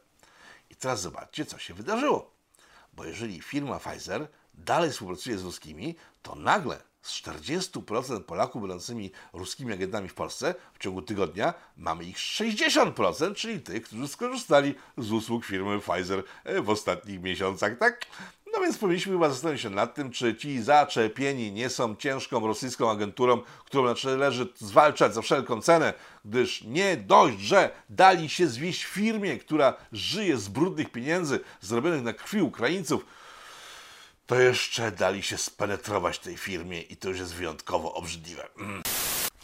I 0.70 0.76
teraz 0.76 1.02
zobaczcie, 1.02 1.46
co 1.46 1.58
się 1.58 1.74
wydarzyło. 1.74 2.32
Bo 2.94 3.06
jeżeli 3.06 3.42
firma 3.42 3.80
Pfizer 3.80 4.28
dalej 4.54 4.92
współpracuje 4.92 5.38
z 5.38 5.44
ruskimi, 5.44 5.96
to 6.22 6.36
nagle 6.36 6.87
z 7.08 7.22
40% 7.22 8.24
Polaków 8.24 8.62
będącymi 8.62 9.12
ruskimi 9.34 9.74
agentami 9.74 10.10
w 10.10 10.13
Polsce 10.13 10.56
w 10.74 10.80
ciągu 10.80 11.02
tygodnia 11.02 11.54
mamy 11.78 12.04
ich 12.04 12.17
60%, 12.17 13.36
czyli 13.36 13.62
tych, 13.62 13.84
którzy 13.84 14.08
skorzystali 14.08 14.76
z 14.98 15.12
usług 15.12 15.46
firmy 15.46 15.80
Pfizer 15.80 16.24
e, 16.43 16.62
w 16.62 16.70
ostatnich 16.70 17.22
miesiącach, 17.22 17.78
tak? 17.78 18.06
No 18.54 18.62
więc 18.62 18.78
powinniśmy 18.78 19.13
chyba 19.13 19.30
zastanowić 19.30 19.62
się 19.62 19.70
nad 19.70 19.96
tym, 19.96 20.12
czy 20.12 20.36
ci 20.36 20.62
zaczepieni 20.62 21.52
nie 21.52 21.70
są 21.70 21.96
ciężką 21.96 22.48
rosyjską 22.48 22.91
agenturą, 22.91 23.41
którą 23.65 23.93
należy 24.04 24.48
zwalczać 24.56 25.13
za 25.13 25.22
wszelką 25.22 25.62
cenę, 25.62 25.93
gdyż 26.26 26.63
nie 26.63 26.98
dość, 26.98 27.39
że 27.39 27.70
dali 27.89 28.30
się 28.30 28.48
zwieść 28.48 28.84
firmie, 28.84 29.38
która 29.38 29.74
żyje 29.91 30.38
z 30.38 30.48
brudnych 30.48 30.91
pieniędzy 30.91 31.39
zrobionych 31.62 32.04
na 32.04 32.13
krwi 32.13 32.41
Ukraińców, 32.41 33.06
to 34.28 34.36
jeszcze 34.36 34.92
dali 34.92 35.24
się 35.24 35.38
spenetrować 35.38 36.20
tej 36.20 36.38
firmie 36.38 36.82
i 36.82 36.98
to 36.98 37.10
już 37.10 37.20
jest 37.20 37.34
wyjątkowo 37.34 37.94
obrzydliwe. 37.94 38.48
Mm. 38.60 38.82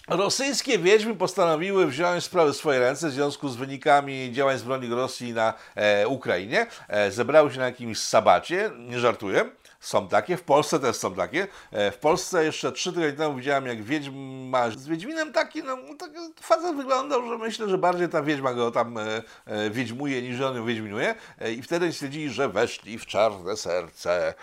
Rosyjskie 0.08 0.80
wiedźmy 0.80 1.15
postanowiły 1.15 1.88
wziąć 1.88 2.24
sprawy 2.24 2.54
w 2.54 2.56
swoje 2.56 2.80
ręce 2.80 3.10
w 3.10 3.12
związku 3.12 3.50
z 3.50 3.56
wynikami 3.56 4.32
działań 4.32 4.58
zbrojnych 4.58 4.91
Rosji 4.91 5.34
na 5.34 5.54
e, 5.76 6.08
Ukrainie. 6.08 6.67
E, 6.88 7.12
zebrały 7.12 7.52
się 7.52 7.60
na 7.60 7.65
jakimś 7.65 8.00
sabacie, 8.00 8.72
nie 8.78 9.00
żartuję. 9.00 9.50
Są 9.80 10.08
takie, 10.08 10.38
w 10.38 10.43
Polsce 10.43 10.80
też 10.80 10.96
są 10.96 11.15
takie. 11.15 11.48
E, 11.72 11.91
w 11.91 11.98
Polsce 11.98 12.46
jeszcze 12.46 12.72
trzy 12.72 12.93
tygodnie 12.93 13.17
temu 13.17 13.36
widziałem, 13.36 13.65
jak 13.65 13.84
wiedźma 13.84 14.69
z 14.69 14.88
Wiedźminem 14.88 15.34
taki, 15.34 15.63
no 15.63 15.78
tak 16.00 16.12
facet 16.41 16.76
wyglądał, 16.76 17.30
że 17.30 17.38
myślę, 17.38 17.69
że 17.69 17.78
bardziej 17.78 18.10
ta 18.10 18.24
wiedźma 18.24 18.54
go 18.54 18.72
tam 18.72 18.98
e, 18.98 19.22
e, 19.46 19.69
wiedźmuje, 19.69 20.22
niż 20.22 20.41
on 20.41 20.56
ją 20.56 20.65
wiedźminuje. 20.65 21.15
E, 21.39 21.54
I 21.54 21.62
wtedy 21.62 21.93
stwierdzili, 21.93 22.30
że 22.30 22.50
weszli 22.50 23.00
w 23.00 23.06
czarne 23.06 23.58
serce 23.58 24.34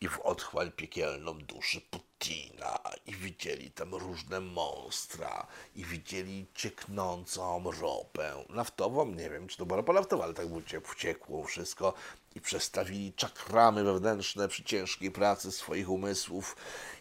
i 0.00 0.08
w 0.08 0.20
otchłań 0.20 0.72
piekielną 0.72 1.38
duszy 1.38 1.80
Putina 1.80 2.78
i 3.06 3.14
widzieli 3.14 3.70
tam 3.70 3.94
różne 3.94 4.40
monstra 4.40 5.46
i 5.76 5.84
widzieli 5.84 6.46
cieknącą 6.54 7.70
ropę 7.80 8.44
naftową, 8.48 9.06
nie 9.06 9.30
wiem 9.30 9.48
czy 9.48 9.56
to 9.56 9.66
była 9.66 9.76
ropa 9.76 9.92
naftowa, 9.92 10.24
ale 10.24 10.34
tak 10.34 10.46
wciekło 10.84 11.44
wszystko 11.44 11.94
i 12.34 12.40
przestawili 12.40 13.12
czakramy 13.12 13.84
wewnętrzne 13.84 14.48
przy 14.48 14.64
ciężkiej 14.64 15.10
pracy 15.10 15.52
swoich 15.52 15.90
umysłów 15.90 16.56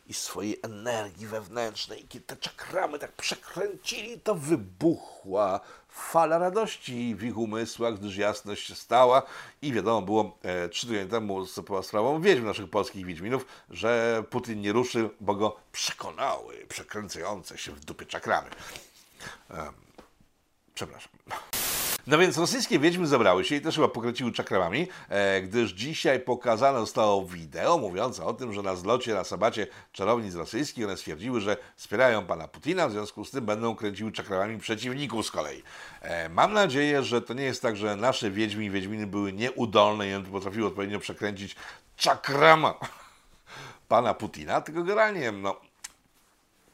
i 0.07 0.13
swojej 0.13 0.59
energii 0.63 1.27
wewnętrznej. 1.27 2.03
I 2.03 2.07
kiedy 2.07 2.25
te 2.25 2.37
czakramy 2.37 2.99
tak 2.99 3.11
przekręcili, 3.11 4.19
to 4.19 4.35
wybuchła 4.35 5.59
fala 5.99 6.37
radości 6.37 7.15
w 7.15 7.23
ich 7.23 7.37
umysłach, 7.37 7.99
gdyż 7.99 8.17
jasność 8.17 8.67
się 8.67 8.75
stała 8.75 9.21
i 9.61 9.73
wiadomo 9.73 10.01
było 10.01 10.37
e, 10.43 10.69
trzy 10.69 10.87
tygodnie 10.87 11.09
temu 11.09 11.45
z 11.45 11.61
sprawą 11.81 12.21
wiedźm 12.21 12.45
naszych 12.45 12.69
polskich 12.69 13.05
wiedźminów, 13.05 13.45
że 13.69 14.23
Putin 14.29 14.61
nie 14.61 14.73
ruszy, 14.73 15.09
bo 15.19 15.35
go 15.35 15.55
przekonały 15.71 16.65
przekręcające 16.69 17.57
się 17.57 17.71
w 17.71 17.85
dupie 17.85 18.05
czakramy. 18.05 18.49
Przepraszam. 20.75 21.11
No 22.09 22.17
więc 22.17 22.37
rosyjskie 22.37 22.79
wiedźmy 22.79 23.07
zebrały 23.07 23.45
się 23.45 23.55
i 23.55 23.61
też 23.61 23.75
chyba 23.75 23.87
pokręciły 23.87 24.31
czakramami, 24.31 24.87
e, 25.09 25.41
gdyż 25.41 25.71
dzisiaj 25.71 26.19
pokazane 26.19 26.79
zostało 26.79 27.25
wideo 27.25 27.77
mówiące 27.77 28.25
o 28.25 28.33
tym, 28.33 28.53
że 28.53 28.61
na 28.61 28.75
zlocie 28.75 29.13
na 29.13 29.23
sabacie 29.23 29.67
czarownic 29.91 30.35
rosyjskich 30.35 30.85
one 30.85 30.97
stwierdziły, 30.97 31.41
że 31.41 31.57
wspierają 31.75 32.25
pana 32.25 32.47
Putina, 32.47 32.87
w 32.87 32.91
związku 32.91 33.25
z 33.25 33.31
tym 33.31 33.45
będą 33.45 33.75
kręciły 33.75 34.11
czakramami 34.11 34.57
przeciwników 34.57 35.25
z 35.25 35.31
kolei. 35.31 35.63
E, 36.01 36.29
mam 36.29 36.53
nadzieję, 36.53 37.03
że 37.03 37.21
to 37.21 37.33
nie 37.33 37.43
jest 37.43 37.61
tak, 37.61 37.77
że 37.77 37.95
nasze 37.95 38.31
wiedźmy 38.31 38.65
i 38.65 38.69
wiedźminy 38.69 39.07
były 39.07 39.33
nieudolne 39.33 40.09
i 40.09 40.23
potrafiły 40.23 40.67
odpowiednio 40.67 40.99
przekręcić 40.99 41.55
czakrama 41.95 42.73
pana 43.87 44.13
Putina, 44.13 44.61
tylko 44.61 44.83
generalnie, 44.83 45.31
no, 45.31 45.55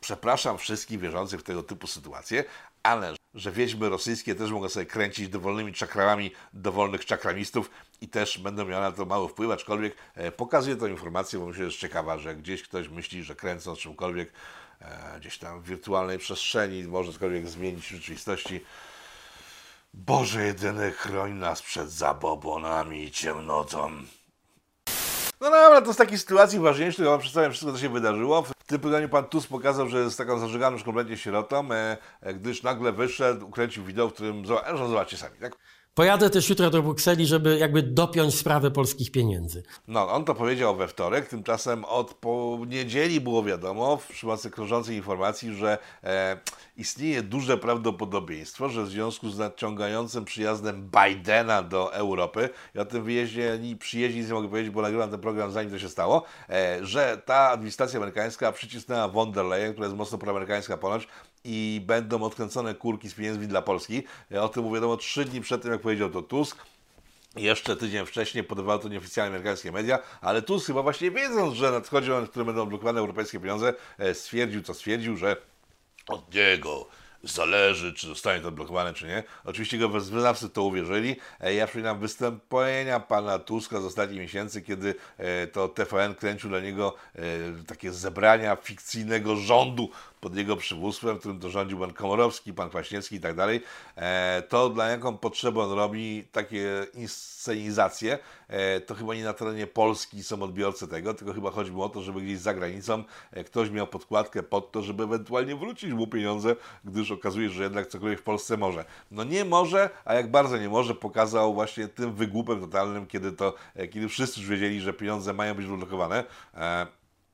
przepraszam 0.02 0.58
wszystkich 0.58 1.00
wierzących 1.00 1.40
w 1.40 1.44
tego 1.44 1.64
typu 1.64 1.88
sytuacje, 1.88 2.44
ale 2.86 3.14
że 3.34 3.52
wiedźmy 3.52 3.90
rosyjskie 3.90 4.36
też 4.36 4.52
mogą 4.52 4.70
sobie 4.70 4.86
kręcić 4.86 5.30
dowolnymi 5.30 5.74
czakramami 5.74 6.32
dowolnych 6.54 7.06
czakramistów 7.06 7.70
i 8.02 8.08
też 8.08 8.38
będą 8.38 8.66
miały 8.66 8.82
na 8.82 8.92
to 8.92 9.06
mały 9.06 9.30
wpływ, 9.30 9.52
aczkolwiek 9.52 9.96
e, 10.16 10.32
pokazuję 10.32 10.76
tę 10.76 10.90
informację, 10.90 11.40
bo 11.40 11.46
myślę, 11.46 11.58
że 11.58 11.66
jest 11.66 11.78
ciekawa, 11.78 12.18
że 12.18 12.36
gdzieś 12.36 12.64
ktoś 12.64 12.90
myśli, 12.90 13.24
że 13.24 13.36
kręcąc 13.36 13.80
czymkolwiek 13.80 14.34
e, 14.82 15.20
gdzieś 15.20 15.38
tam 15.38 15.62
w 15.62 15.66
wirtualnej 15.68 16.20
przestrzeni 16.20 16.84
może 16.84 17.14
cokolwiek 17.14 17.48
zmienić 17.48 17.88
rzeczywistości. 17.88 18.62
Boże 19.94 20.46
jedyny, 20.46 20.92
chroń 20.92 21.34
nas 21.34 21.62
przed 21.62 21.92
zabobonami 21.92 23.04
i 23.04 23.12
ciemnotą. 23.12 23.92
No 25.42 25.50
dobra, 25.50 25.82
to 25.82 25.94
z 25.94 25.98
takiej 25.98 26.18
sytuacji 26.18 26.60
ważniejszej, 26.60 27.06
ja 27.06 27.12
wam 27.12 27.20
przedstawiam 27.20 27.52
wszystko, 27.52 27.72
co 27.72 27.78
się 27.80 27.90
wydarzyło. 27.90 28.42
W 28.42 28.54
tym 28.68 28.80
pytaniu 28.80 29.10
pan 29.10 29.26
Tusk 29.26 29.50
pokazał, 29.50 29.90
że 29.90 30.00
jest 30.00 30.18
taką 30.18 30.40
zażeganą 30.40 30.74
już 30.74 30.84
kompletnie 30.84 31.18
sierotą, 31.18 31.72
e, 31.72 31.98
e, 32.22 32.34
gdyż 32.34 32.64
nagle 32.64 32.92
wyszedł, 32.92 33.48
ukręcił 33.48 33.84
wideo, 33.84 34.08
w 34.08 34.14
którym, 34.14 34.46
zobacz, 34.46 34.78
zobaczcie 34.78 35.18
sami, 35.18 35.38
tak? 35.40 35.56
Pojadę 35.96 36.30
też 36.30 36.50
jutro 36.50 36.70
do 36.70 36.82
Brukseli, 36.82 37.28
żeby 37.28 37.58
jakby 37.58 37.82
dopiąć 37.84 38.36
sprawę 38.36 38.72
polskich 38.72 39.12
pieniędzy. 39.12 39.64
No, 39.88 40.12
on 40.12 40.26
to 40.26 40.36
powiedział 40.36 40.76
we 40.76 40.88
wtorek, 40.88 41.28
tymczasem 41.28 41.86
od 41.86 42.14
poniedzieli 42.14 43.22
było 43.22 43.44
wiadomo, 43.44 44.00
przy 44.10 44.26
mocy 44.26 44.52
krążącej 44.52 44.96
informacji, 44.96 45.56
że 45.56 45.78
e, 46.04 46.38
istnieje 46.78 47.22
duże 47.24 47.58
prawdopodobieństwo, 47.58 48.70
że 48.70 48.84
w 48.84 48.90
związku 48.90 49.30
z 49.30 49.38
nadciągającym 49.38 50.26
przyjazdem 50.26 50.90
Bidena 50.90 51.64
do 51.64 51.94
Europy, 51.94 52.50
i 52.76 52.80
o 52.80 52.86
tym 52.86 53.04
wyjeździe 53.04 53.60
i 53.64 53.76
przyjeździe 53.76 54.20
nic 54.20 54.28
nie 54.28 54.34
mogę 54.34 54.50
powiedzieć, 54.50 54.74
bo 54.74 54.82
nagrywam 54.82 55.12
ten 55.12 55.20
program 55.20 55.52
zanim 55.52 55.72
to 55.72 55.80
się 55.80 55.90
stało, 55.90 56.24
e, 56.50 56.86
że 56.86 57.22
ta 57.26 57.50
administracja 57.50 57.98
amerykańska 58.00 58.52
przycisnęła 58.52 59.08
von 59.08 59.32
der 59.32 59.46
Leyen, 59.46 59.72
która 59.72 59.88
jest 59.88 59.98
mocno 59.98 60.18
proamerykańska 60.18 60.78
ponoć, 60.78 61.08
i 61.46 61.82
będą 61.86 62.24
odkręcone 62.24 62.76
kurki 62.76 63.10
z 63.10 63.14
pieniędzmi 63.14 63.48
dla 63.48 63.62
Polski. 63.62 64.04
O 64.42 64.50
tym 64.50 64.64
mówiono 64.64 64.76
wiadomo 64.76 64.98
trzy 64.98 65.26
dni 65.26 65.42
przed 65.42 65.62
tym, 65.62 65.72
jak 65.72 65.82
powiedział 65.82 66.10
to 66.10 66.22
Tusk. 66.22 66.58
Jeszcze 67.36 67.76
tydzień 67.76 68.06
wcześniej 68.06 68.44
podawały 68.44 68.82
to 68.82 68.90
nieoficjalne 68.90 69.30
amerykańskie 69.30 69.72
media, 69.72 70.00
ale 70.22 70.42
Tusk 70.42 70.68
chyba 70.68 70.84
właśnie 70.84 71.12
wiedząc, 71.12 71.54
że 71.54 71.72
nadchodzi 71.72 72.10
moment, 72.10 72.28
w 72.28 72.30
którym 72.30 72.46
będą 72.46 72.66
blokowane 72.66 73.00
europejsie 73.00 73.40
pieniądze, 73.40 73.74
e, 73.98 74.14
stwierdził, 74.14 74.62
co 74.62 74.74
stwierdził, 74.74 75.18
że 75.18 75.38
od 76.08 76.34
niego 76.34 76.88
zależy, 77.26 77.94
czy 77.94 78.08
zostanie 78.08 78.42
to 78.42 78.52
blokowane, 78.52 78.94
czy 78.94 79.08
nie. 79.08 79.24
Oczywiście 79.44 79.78
go 79.78 79.90
wyznawcy 79.90 80.50
to 80.50 80.64
uwierzyli. 80.64 81.16
E, 81.40 81.54
ja 81.54 81.68
przypominam 81.68 82.00
wystąpienia 82.00 83.00
pana 83.00 83.40
Tuska 83.40 83.82
z 83.82 83.86
ostatnich 83.86 84.20
miesięcy, 84.20 84.62
kiedy 84.62 84.96
to 85.52 85.68
TVN 85.68 86.16
kręcił 86.16 86.50
dla 86.50 86.60
niego 86.60 86.96
takie 87.68 87.92
zebrania 87.92 88.56
fikcyjnego 88.56 89.36
rządu 89.36 89.90
pod 90.26 90.38
jego 90.38 90.56
przywództwem, 90.58 91.20
którym 91.20 91.40
to 91.40 91.50
rządził 91.50 91.80
pan 91.80 91.94
Komorowski, 91.94 92.54
pan 92.54 92.70
Kwaśniewski 92.70 93.16
i 93.16 93.20
tak 93.20 93.36
dalej, 93.36 93.62
e, 93.96 94.44
to 94.50 94.70
dla 94.70 94.90
jaką 94.90 95.18
potrzebę 95.18 95.62
on 95.62 95.72
robi 95.72 96.28
takie 96.32 96.86
inscenizacje, 96.94 98.14
e, 98.14 98.45
to 98.86 98.96
chyba 98.96 99.16
nie 99.16 99.24
na 99.24 99.34
terenie 99.34 99.68
Polski 99.68 100.24
są 100.24 100.44
odbiorcy 100.44 100.88
tego, 100.88 101.14
tylko 101.14 101.34
chyba 101.34 101.52
chodzi 101.52 101.72
mu 101.72 101.82
o 101.82 101.90
to, 101.90 102.02
żeby 102.02 102.22
gdzieś 102.22 102.38
za 102.38 102.54
granicą 102.54 103.04
e, 103.32 103.44
ktoś 103.44 103.70
miał 103.70 103.88
podkładkę 103.88 104.44
pod 104.44 104.72
to, 104.72 104.82
żeby 104.82 105.04
ewentualnie 105.04 105.56
wrócić 105.56 105.94
mu 105.94 106.08
pieniądze, 106.08 106.56
gdyż 106.86 107.12
okazuje 107.12 107.50
się, 107.50 107.54
że 107.56 107.64
jednak 107.64 107.88
cokolwiek 107.88 108.20
w 108.20 108.24
Polsce 108.24 108.58
może. 108.58 108.86
No 109.12 109.24
nie 109.24 109.46
może, 109.46 109.90
a 110.06 110.14
jak 110.14 110.32
bardzo 110.32 110.58
nie 110.58 110.70
może, 110.70 110.96
pokazał 110.96 111.54
właśnie 111.54 111.88
tym 111.88 112.14
wygłupem 112.14 112.62
totalnym, 112.62 113.08
kiedy 113.08 113.32
to, 113.32 113.54
kiedy 113.92 114.10
wszyscy 114.10 114.40
już 114.40 114.50
wiedzieli, 114.50 114.82
że 114.82 114.94
pieniądze 114.94 115.34
mają 115.34 115.54
być 115.56 115.68
zablokowane, 115.68 116.24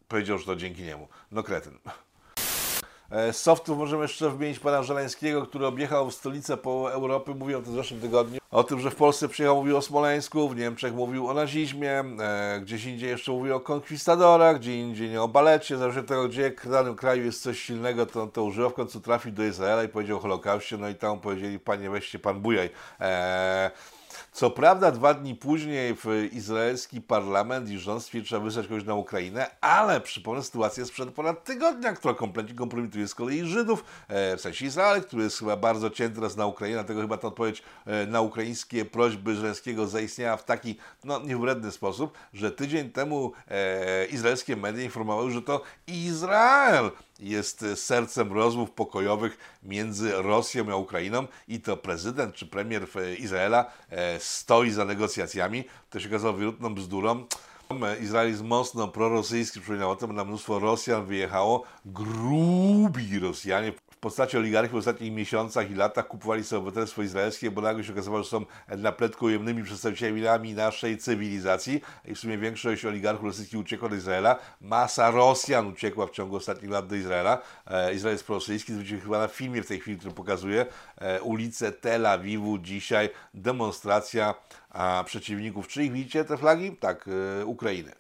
powiedział, 0.07 0.38
że 0.38 0.45
to 0.45 0.55
dzięki 0.55 0.84
niemu. 0.84 1.07
No 1.32 1.43
kretyn. 1.43 1.78
E, 3.12 3.34
softów 3.34 3.78
możemy 3.78 4.01
jeszcze 4.01 4.30
wymienić 4.30 4.59
pana 4.59 4.84
Żeleńskiego, 4.84 5.45
który 5.45 5.66
objechał 5.66 6.12
stolicę 6.12 6.57
po 6.57 6.91
Europy, 6.91 7.36
mówił 7.36 7.57
o 7.57 7.62
tym 7.62 7.74
w 7.74 7.76
zeszłym 7.76 7.99
tygodniu. 7.99 8.39
O 8.51 8.64
tym, 8.64 8.80
że 8.80 8.91
w 8.91 8.95
Polsce 8.95 9.30
przyjechał, 9.30 9.55
mówił 9.55 9.78
o 9.78 9.82
Smoleńsku, 9.82 10.49
w 10.49 10.55
Niemczech 10.55 10.93
mówił 10.93 11.28
o 11.28 11.34
nazizmie, 11.34 12.03
e, 12.20 12.59
gdzieś 12.62 12.86
indziej 12.86 13.09
jeszcze 13.09 13.32
mówił 13.32 13.55
o 13.55 13.59
konkwistadorach, 13.59 14.59
gdzie 14.59 14.80
indziej 14.80 15.09
nie 15.09 15.22
o 15.22 15.28
balecie, 15.28 15.78
zależy 15.78 15.99
od 15.99 16.07
tego, 16.07 16.28
gdzie 16.28 16.51
w 16.64 16.70
danym 16.70 16.95
kraju 16.95 17.26
jest 17.26 17.43
coś 17.43 17.59
silnego, 17.59 18.05
to 18.05 18.22
on 18.22 18.32
to 18.32 18.43
używał, 18.43 18.70
w 18.70 18.74
końcu 18.74 19.01
trafił 19.01 19.32
do 19.32 19.43
Izraela 19.43 19.84
i 19.84 19.88
powiedział 19.88 20.18
o 20.18 20.22
Holokauście, 20.22 20.78
no 20.78 20.89
i 20.89 20.95
tam 20.95 21.20
powiedzieli, 21.20 21.59
panie 21.59 21.89
weźcie 21.89 22.20
pan 22.20 22.41
bujaj. 22.41 22.70
Eee, 22.99 23.72
co 24.32 24.51
prawda 24.51 24.91
dwa 24.91 25.13
dni 25.13 25.36
później 25.36 25.95
w 25.95 26.29
izraelski 26.32 27.01
parlament 27.01 27.69
i 27.69 27.79
rząd 27.79 28.03
stwierdził, 28.03 28.27
trzeba 28.27 28.45
wysłać 28.45 28.67
kogoś 28.67 28.84
na 28.84 28.95
Ukrainę, 28.95 29.47
ale 29.61 30.01
przypomnę 30.01 30.43
sytuację 30.43 30.86
sprzed 30.86 31.09
ponad 31.09 31.43
tygodnia, 31.43 31.93
która 31.93 32.13
kompletnie 32.13 32.55
kompromituje 32.55 33.07
z 33.07 33.15
kolei 33.15 33.45
Żydów, 33.45 33.84
e, 34.07 34.38
w 34.38 34.41
sensie 34.41 34.65
Izrael, 34.65 35.03
który 35.03 35.23
jest 35.23 35.39
chyba 35.39 35.57
bardzo 35.57 35.89
cięty 35.89 36.15
teraz 36.15 36.38
na 36.38 36.45
Ukrainę, 36.45 36.75
dlatego 36.75 37.01
chyba 37.01 37.17
ta 37.17 37.27
odpowiedź 37.27 37.63
e, 37.86 38.07
na 38.07 38.21
ukraińskie 38.21 38.86
prośby 38.86 39.36
Żeleńskiego 39.36 39.88
zaistniała 39.88 40.38
w 40.38 40.45
taki 40.45 40.75
no, 41.03 41.19
niewredny 41.19 41.71
sposób, 41.71 42.17
że 42.34 42.51
tydzień 42.51 42.91
temu 42.91 43.32
e, 43.47 44.05
izraelskie 44.05 44.55
media 44.55 44.84
informowały, 44.84 45.32
że 45.32 45.41
to 45.41 45.61
Izrael 45.88 46.91
jest 47.22 47.65
sercem 47.76 48.34
rozmów 48.34 48.72
pokojowych 48.72 49.38
między 49.63 50.11
Rosją 50.11 50.72
a 50.72 50.76
Ukrainą 50.76 51.28
i 51.47 51.59
to 51.59 51.78
prezydent 51.78 52.36
czy 52.36 52.47
premier 52.47 52.88
Izraela 53.17 53.65
e, 53.89 54.19
stoi 54.19 54.72
za 54.72 54.86
negocjacjami. 54.86 55.63
To 55.89 55.99
się 55.99 56.07
okazało 56.07 56.38
wierutną 56.38 56.76
bzdurą. 56.76 57.26
Izrael 58.01 58.30
jest 58.30 58.43
mocno 58.43 58.88
prorosyjski, 58.88 59.59
przypominam 59.59 59.89
o 59.89 59.95
tym, 59.95 60.15
na 60.15 60.26
mnóstwo 60.26 60.59
Rosjan 60.59 61.05
wyjechało, 61.05 61.63
grubi 61.86 63.19
Rosjanie 63.19 63.74
postaci 64.02 64.38
oligarchów 64.38 64.74
w 64.74 64.78
ostatnich 64.78 65.12
miesiącach 65.12 65.72
i 65.72 65.76
latach 65.76 66.08
kupowali 66.08 66.43
sobie 66.43 66.60
obywatelstwo 66.60 67.02
izraelskie, 67.02 67.52
bo 67.52 67.62
nagle 67.62 67.84
się 67.84 67.93
okazało, 67.93 68.24
że 68.24 68.30
są 68.30 68.45
na 68.78 68.91
pletku 68.91 69.26
ujemnymi 69.26 69.64
przedstawicielami 69.64 70.54
naszej 70.54 70.97
cywilizacji 70.97 71.82
i 72.06 72.16
w 72.16 72.20
sumie 72.20 72.38
większość 72.38 72.86
oligarchów 72.86 73.26
rosyjskich 73.26 73.60
uciekła 73.60 73.89
do 73.89 73.95
Izraela. 73.95 74.39
Masa 74.62 75.12
Rosjan 75.12 75.68
uciekła 75.68 76.08
w 76.08 76.12
ciągu 76.12 76.36
ostatnich 76.36 76.72
lat 76.72 76.88
do 76.88 76.95
Izraela. 76.95 77.41
E, 77.68 77.93
Izrael 77.93 78.16
jest 78.16 78.26
prorosyjski, 78.26 78.74
zwróćcie 78.74 78.99
chyba 78.99 79.20
na 79.20 79.28
filmie 79.28 79.64
w 79.64 79.68
tej 79.68 79.80
chwili, 79.80 79.97
który 79.97 80.14
pokazuje 80.14 80.66
e, 80.97 81.22
ulice 81.22 81.72
Tel 81.72 82.06
Awiwu 82.06 82.58
dzisiaj, 82.58 83.10
demonstracja 83.34 84.36
a, 84.70 85.04
przeciwników. 85.06 85.68
Czy 85.68 85.84
ich 85.84 85.91
widzicie 85.91 86.26
te 86.26 86.38
flagi? 86.38 86.72
Tak, 86.72 87.10
e, 87.41 87.45
Ukrainy. 87.45 87.91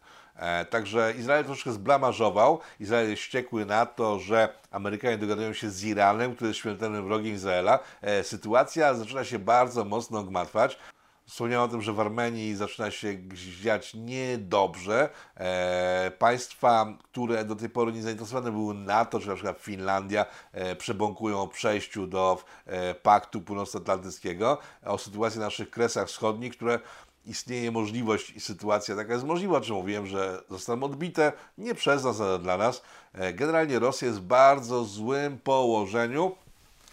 E, 0.41 0.65
także 0.65 1.13
Izrael 1.17 1.45
troszkę 1.45 1.71
zblamażował. 1.71 2.59
Izrael 2.79 3.09
jest 3.09 3.21
wściekły 3.21 3.65
na 3.65 3.85
to, 3.85 4.19
że 4.19 4.49
Amerykanie 4.71 5.17
dogadują 5.17 5.53
się 5.53 5.69
z 5.69 5.83
Iranem, 5.83 6.35
który 6.35 6.47
jest 6.47 6.59
śmiertelnym 6.59 7.05
wrogiem 7.05 7.33
Izraela. 7.33 7.79
E, 8.01 8.23
sytuacja 8.23 8.93
zaczyna 8.93 9.23
się 9.23 9.39
bardzo 9.39 9.85
mocno 9.85 10.23
gmatwać. 10.23 10.77
Wspomniałem 11.25 11.69
o 11.69 11.71
tym, 11.71 11.81
że 11.81 11.93
w 11.93 11.99
Armenii 11.99 12.55
zaczyna 12.55 12.91
się 12.91 13.17
dziać 13.61 13.93
niedobrze. 13.93 15.09
E, 15.35 16.11
państwa, 16.19 16.97
które 17.03 17.45
do 17.45 17.55
tej 17.55 17.69
pory 17.69 17.91
nie 17.91 18.01
zainteresowane 18.01 18.51
były 18.51 18.73
NATO, 18.73 19.19
czy 19.19 19.27
na 19.27 19.35
przykład 19.35 19.59
Finlandia, 19.59 20.25
e, 20.51 20.75
przebąkują 20.75 21.41
o 21.41 21.47
przejściu 21.47 22.07
do 22.07 22.43
e, 22.65 22.93
Paktu 22.95 23.41
Północnoatlantyckiego, 23.41 24.57
o 24.85 24.97
sytuacji 24.97 25.39
na 25.39 25.45
naszych 25.45 25.69
kresach 25.69 26.07
wschodnich, 26.07 26.55
które 26.55 26.79
istnieje 27.25 27.71
możliwość 27.71 28.29
i 28.29 28.39
sytuacja 28.39 28.95
taka 28.95 29.13
jest 29.13 29.25
możliwa, 29.25 29.61
czy 29.61 29.73
mówiłem, 29.73 30.07
że 30.07 30.43
zostaną 30.49 30.83
odbite 30.83 31.33
nie 31.57 31.75
przez 31.75 32.03
nas, 32.03 32.21
ale 32.21 32.39
dla 32.39 32.57
nas. 32.57 32.81
E, 33.13 33.33
generalnie 33.33 33.79
Rosja 33.79 34.07
jest 34.07 34.19
w 34.19 34.25
bardzo 34.25 34.83
złym 34.83 35.37
położeniu. 35.37 36.35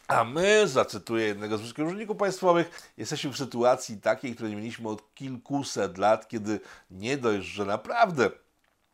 A 0.09 0.25
my, 0.25 0.69
zacytuję 0.69 1.27
jednego 1.27 1.57
z 1.57 1.61
wszystkich 1.61 1.85
urzędników 1.85 2.17
państwowych, 2.17 2.93
jesteśmy 2.97 3.33
w 3.33 3.37
sytuacji 3.37 4.01
takiej, 4.01 4.35
której 4.35 4.57
mieliśmy 4.57 4.89
od 4.89 5.15
kilkuset 5.15 5.99
lat, 5.99 6.29
kiedy 6.29 6.61
nie 6.91 7.17
dość, 7.17 7.47
że 7.47 7.65
naprawdę 7.65 8.31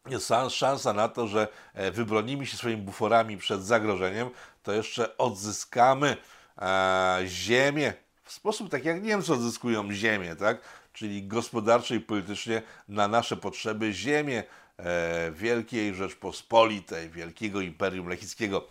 jest 0.08 0.32
szansa 0.50 0.92
na 0.92 1.08
to, 1.08 1.26
że 1.26 1.48
e, 1.74 1.90
wybronimy 1.90 2.46
się 2.46 2.56
swoimi 2.56 2.82
buforami 2.82 3.36
przed 3.36 3.62
zagrożeniem, 3.62 4.30
to 4.62 4.72
jeszcze 4.72 5.16
odzyskamy 5.16 6.16
e, 6.58 7.20
ziemię 7.26 7.92
w 8.24 8.32
sposób 8.32 8.70
tak 8.70 8.84
jak 8.84 9.02
Niemcy 9.02 9.32
odzyskują 9.32 9.92
ziemię, 9.92 10.36
tak? 10.36 10.60
Czyli 10.94 11.26
gospodarcze 11.26 11.96
i 11.96 12.00
politycznie 12.00 12.62
na 12.88 13.08
nasze 13.08 13.36
potrzeby 13.36 13.92
ziemię 13.92 14.42
e, 14.76 15.32
Wielkiej 15.32 15.94
Rzeczpospolitej, 15.94 17.10
Wielkiego 17.10 17.60
Imperium 17.60 18.08
Lechickiego. 18.08 18.66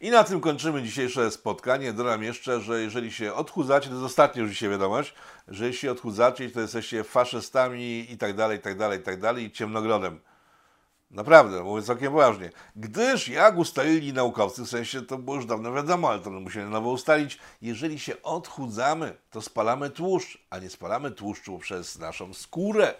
I 0.00 0.10
na 0.10 0.24
tym 0.24 0.40
kończymy 0.40 0.82
dzisiejsze 0.82 1.30
spotkanie. 1.30 1.92
Dodam 1.92 2.22
jeszcze, 2.22 2.60
że 2.60 2.80
jeżeli 2.80 3.12
się 3.12 3.34
odchudzacie, 3.34 3.88
to 3.88 3.94
jest 3.94 4.06
ostatnia 4.06 4.42
już 4.42 4.50
dzisiaj 4.50 4.70
wiadomość, 4.70 5.14
że 5.48 5.66
jeśli 5.66 5.88
odchudzacie, 5.88 6.50
to 6.50 6.60
jesteście 6.60 7.04
faszystami 7.04 8.12
i 8.12 8.18
tak 8.18 8.36
dalej, 8.36 8.58
i 8.58 8.60
tak 8.60 8.78
dalej, 8.78 9.00
i 9.00 9.02
tak 9.02 9.20
dalej, 9.20 9.44
i 9.44 9.50
ciemnogrodem. 9.50 10.20
Naprawdę, 11.14 11.62
mówię 11.62 11.82
całkiem 11.82 12.12
poważnie. 12.12 12.50
Gdyż 12.76 13.28
jak 13.28 13.58
ustalili 13.58 14.12
naukowcy, 14.12 14.64
w 14.64 14.68
sensie 14.68 15.02
to 15.02 15.18
było 15.18 15.36
już 15.36 15.46
dawno 15.46 15.72
wiadomo, 15.72 16.08
ale 16.08 16.20
to 16.20 16.30
musieli 16.30 16.70
nowo 16.70 16.90
ustalić, 16.90 17.38
jeżeli 17.62 17.98
się 17.98 18.22
odchudzamy, 18.22 19.16
to 19.30 19.42
spalamy 19.42 19.90
tłuszcz, 19.90 20.38
a 20.50 20.58
nie 20.58 20.70
spalamy 20.70 21.10
tłuszczu 21.10 21.58
przez 21.58 21.98
naszą 21.98 22.34
skórę. 22.34 22.94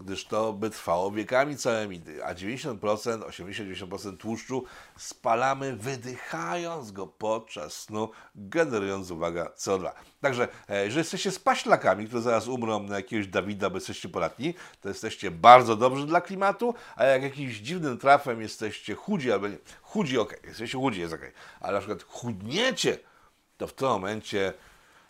Gdyż 0.00 0.24
to 0.24 0.52
by 0.52 0.70
trwało 0.70 1.10
wiekami 1.10 1.56
całymi, 1.56 2.02
a 2.24 2.34
90%, 2.34 2.78
80-90% 2.78 4.16
tłuszczu 4.16 4.64
spalamy 4.98 5.76
wydychając 5.76 6.92
go 6.92 7.06
podczas 7.06 7.72
snu, 7.72 8.10
generując, 8.34 9.10
uwaga, 9.10 9.44
CO2. 9.56 9.90
Także, 10.20 10.48
e, 10.68 10.84
jeżeli 10.84 10.98
jesteście 10.98 11.30
spaślakami, 11.30 12.06
które 12.06 12.22
zaraz 12.22 12.48
umrą 12.48 12.82
na 12.82 12.96
jakiegoś 12.96 13.26
Dawida, 13.26 13.70
bo 13.70 13.76
jesteście 13.76 14.08
podatni, 14.08 14.54
to 14.80 14.88
jesteście 14.88 15.30
bardzo 15.30 15.76
dobrzy 15.76 16.06
dla 16.06 16.20
klimatu, 16.20 16.74
a 16.96 17.04
jak 17.04 17.22
jakimś 17.22 17.56
dziwnym 17.56 17.98
trafem 17.98 18.40
jesteście 18.40 18.94
chudzi, 18.94 19.32
albo 19.32 19.48
nie, 19.48 19.58
chudzi 19.82 20.18
ok, 20.18 20.36
jesteście 20.44 20.78
chudzi, 20.78 21.00
jest 21.00 21.14
ok, 21.14 21.22
ale 21.60 21.72
na 21.72 21.78
przykład 21.78 22.02
chudniecie, 22.02 22.98
to 23.56 23.66
w 23.66 23.72
tym 23.72 23.88
momencie 23.88 24.52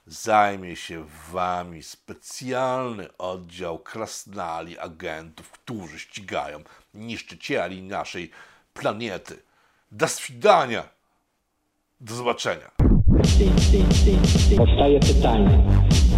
zajmie 0.06 0.76
się 0.76 1.04
wami 1.32 1.82
specjalny 1.82 3.16
oddział 3.18 3.78
krasnali 3.78 4.78
agentów, 4.78 5.50
którzy 5.50 5.98
ścigają 5.98 6.58
niszczycieli 6.94 7.82
naszej 7.82 8.30
planety. 8.74 9.42
Do 9.92 10.08
swidania! 10.08 10.82
Do 12.00 12.14
zobaczenia! 12.14 12.70
Powstaje 14.56 15.00
pytanie, 15.00 15.64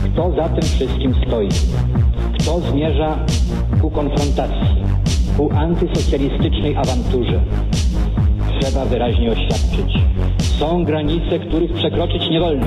kto 0.05 0.35
za 0.37 0.49
tym 0.49 0.63
wszystkim 0.63 1.15
stoi? 1.27 1.49
Kto 2.41 2.61
zmierza 2.61 3.27
ku 3.81 3.91
konfrontacji, 3.91 4.85
ku 5.37 5.53
antysocjalistycznej 5.53 6.77
awanturze? 6.77 7.45
Trzeba 8.61 8.85
wyraźnie 8.85 9.33
oświadczyć. 9.33 9.93
Są 10.59 10.85
granice, 10.85 11.39
których 11.39 11.73
przekroczyć 11.73 12.31
nie 12.31 12.41
wolno. 12.41 12.67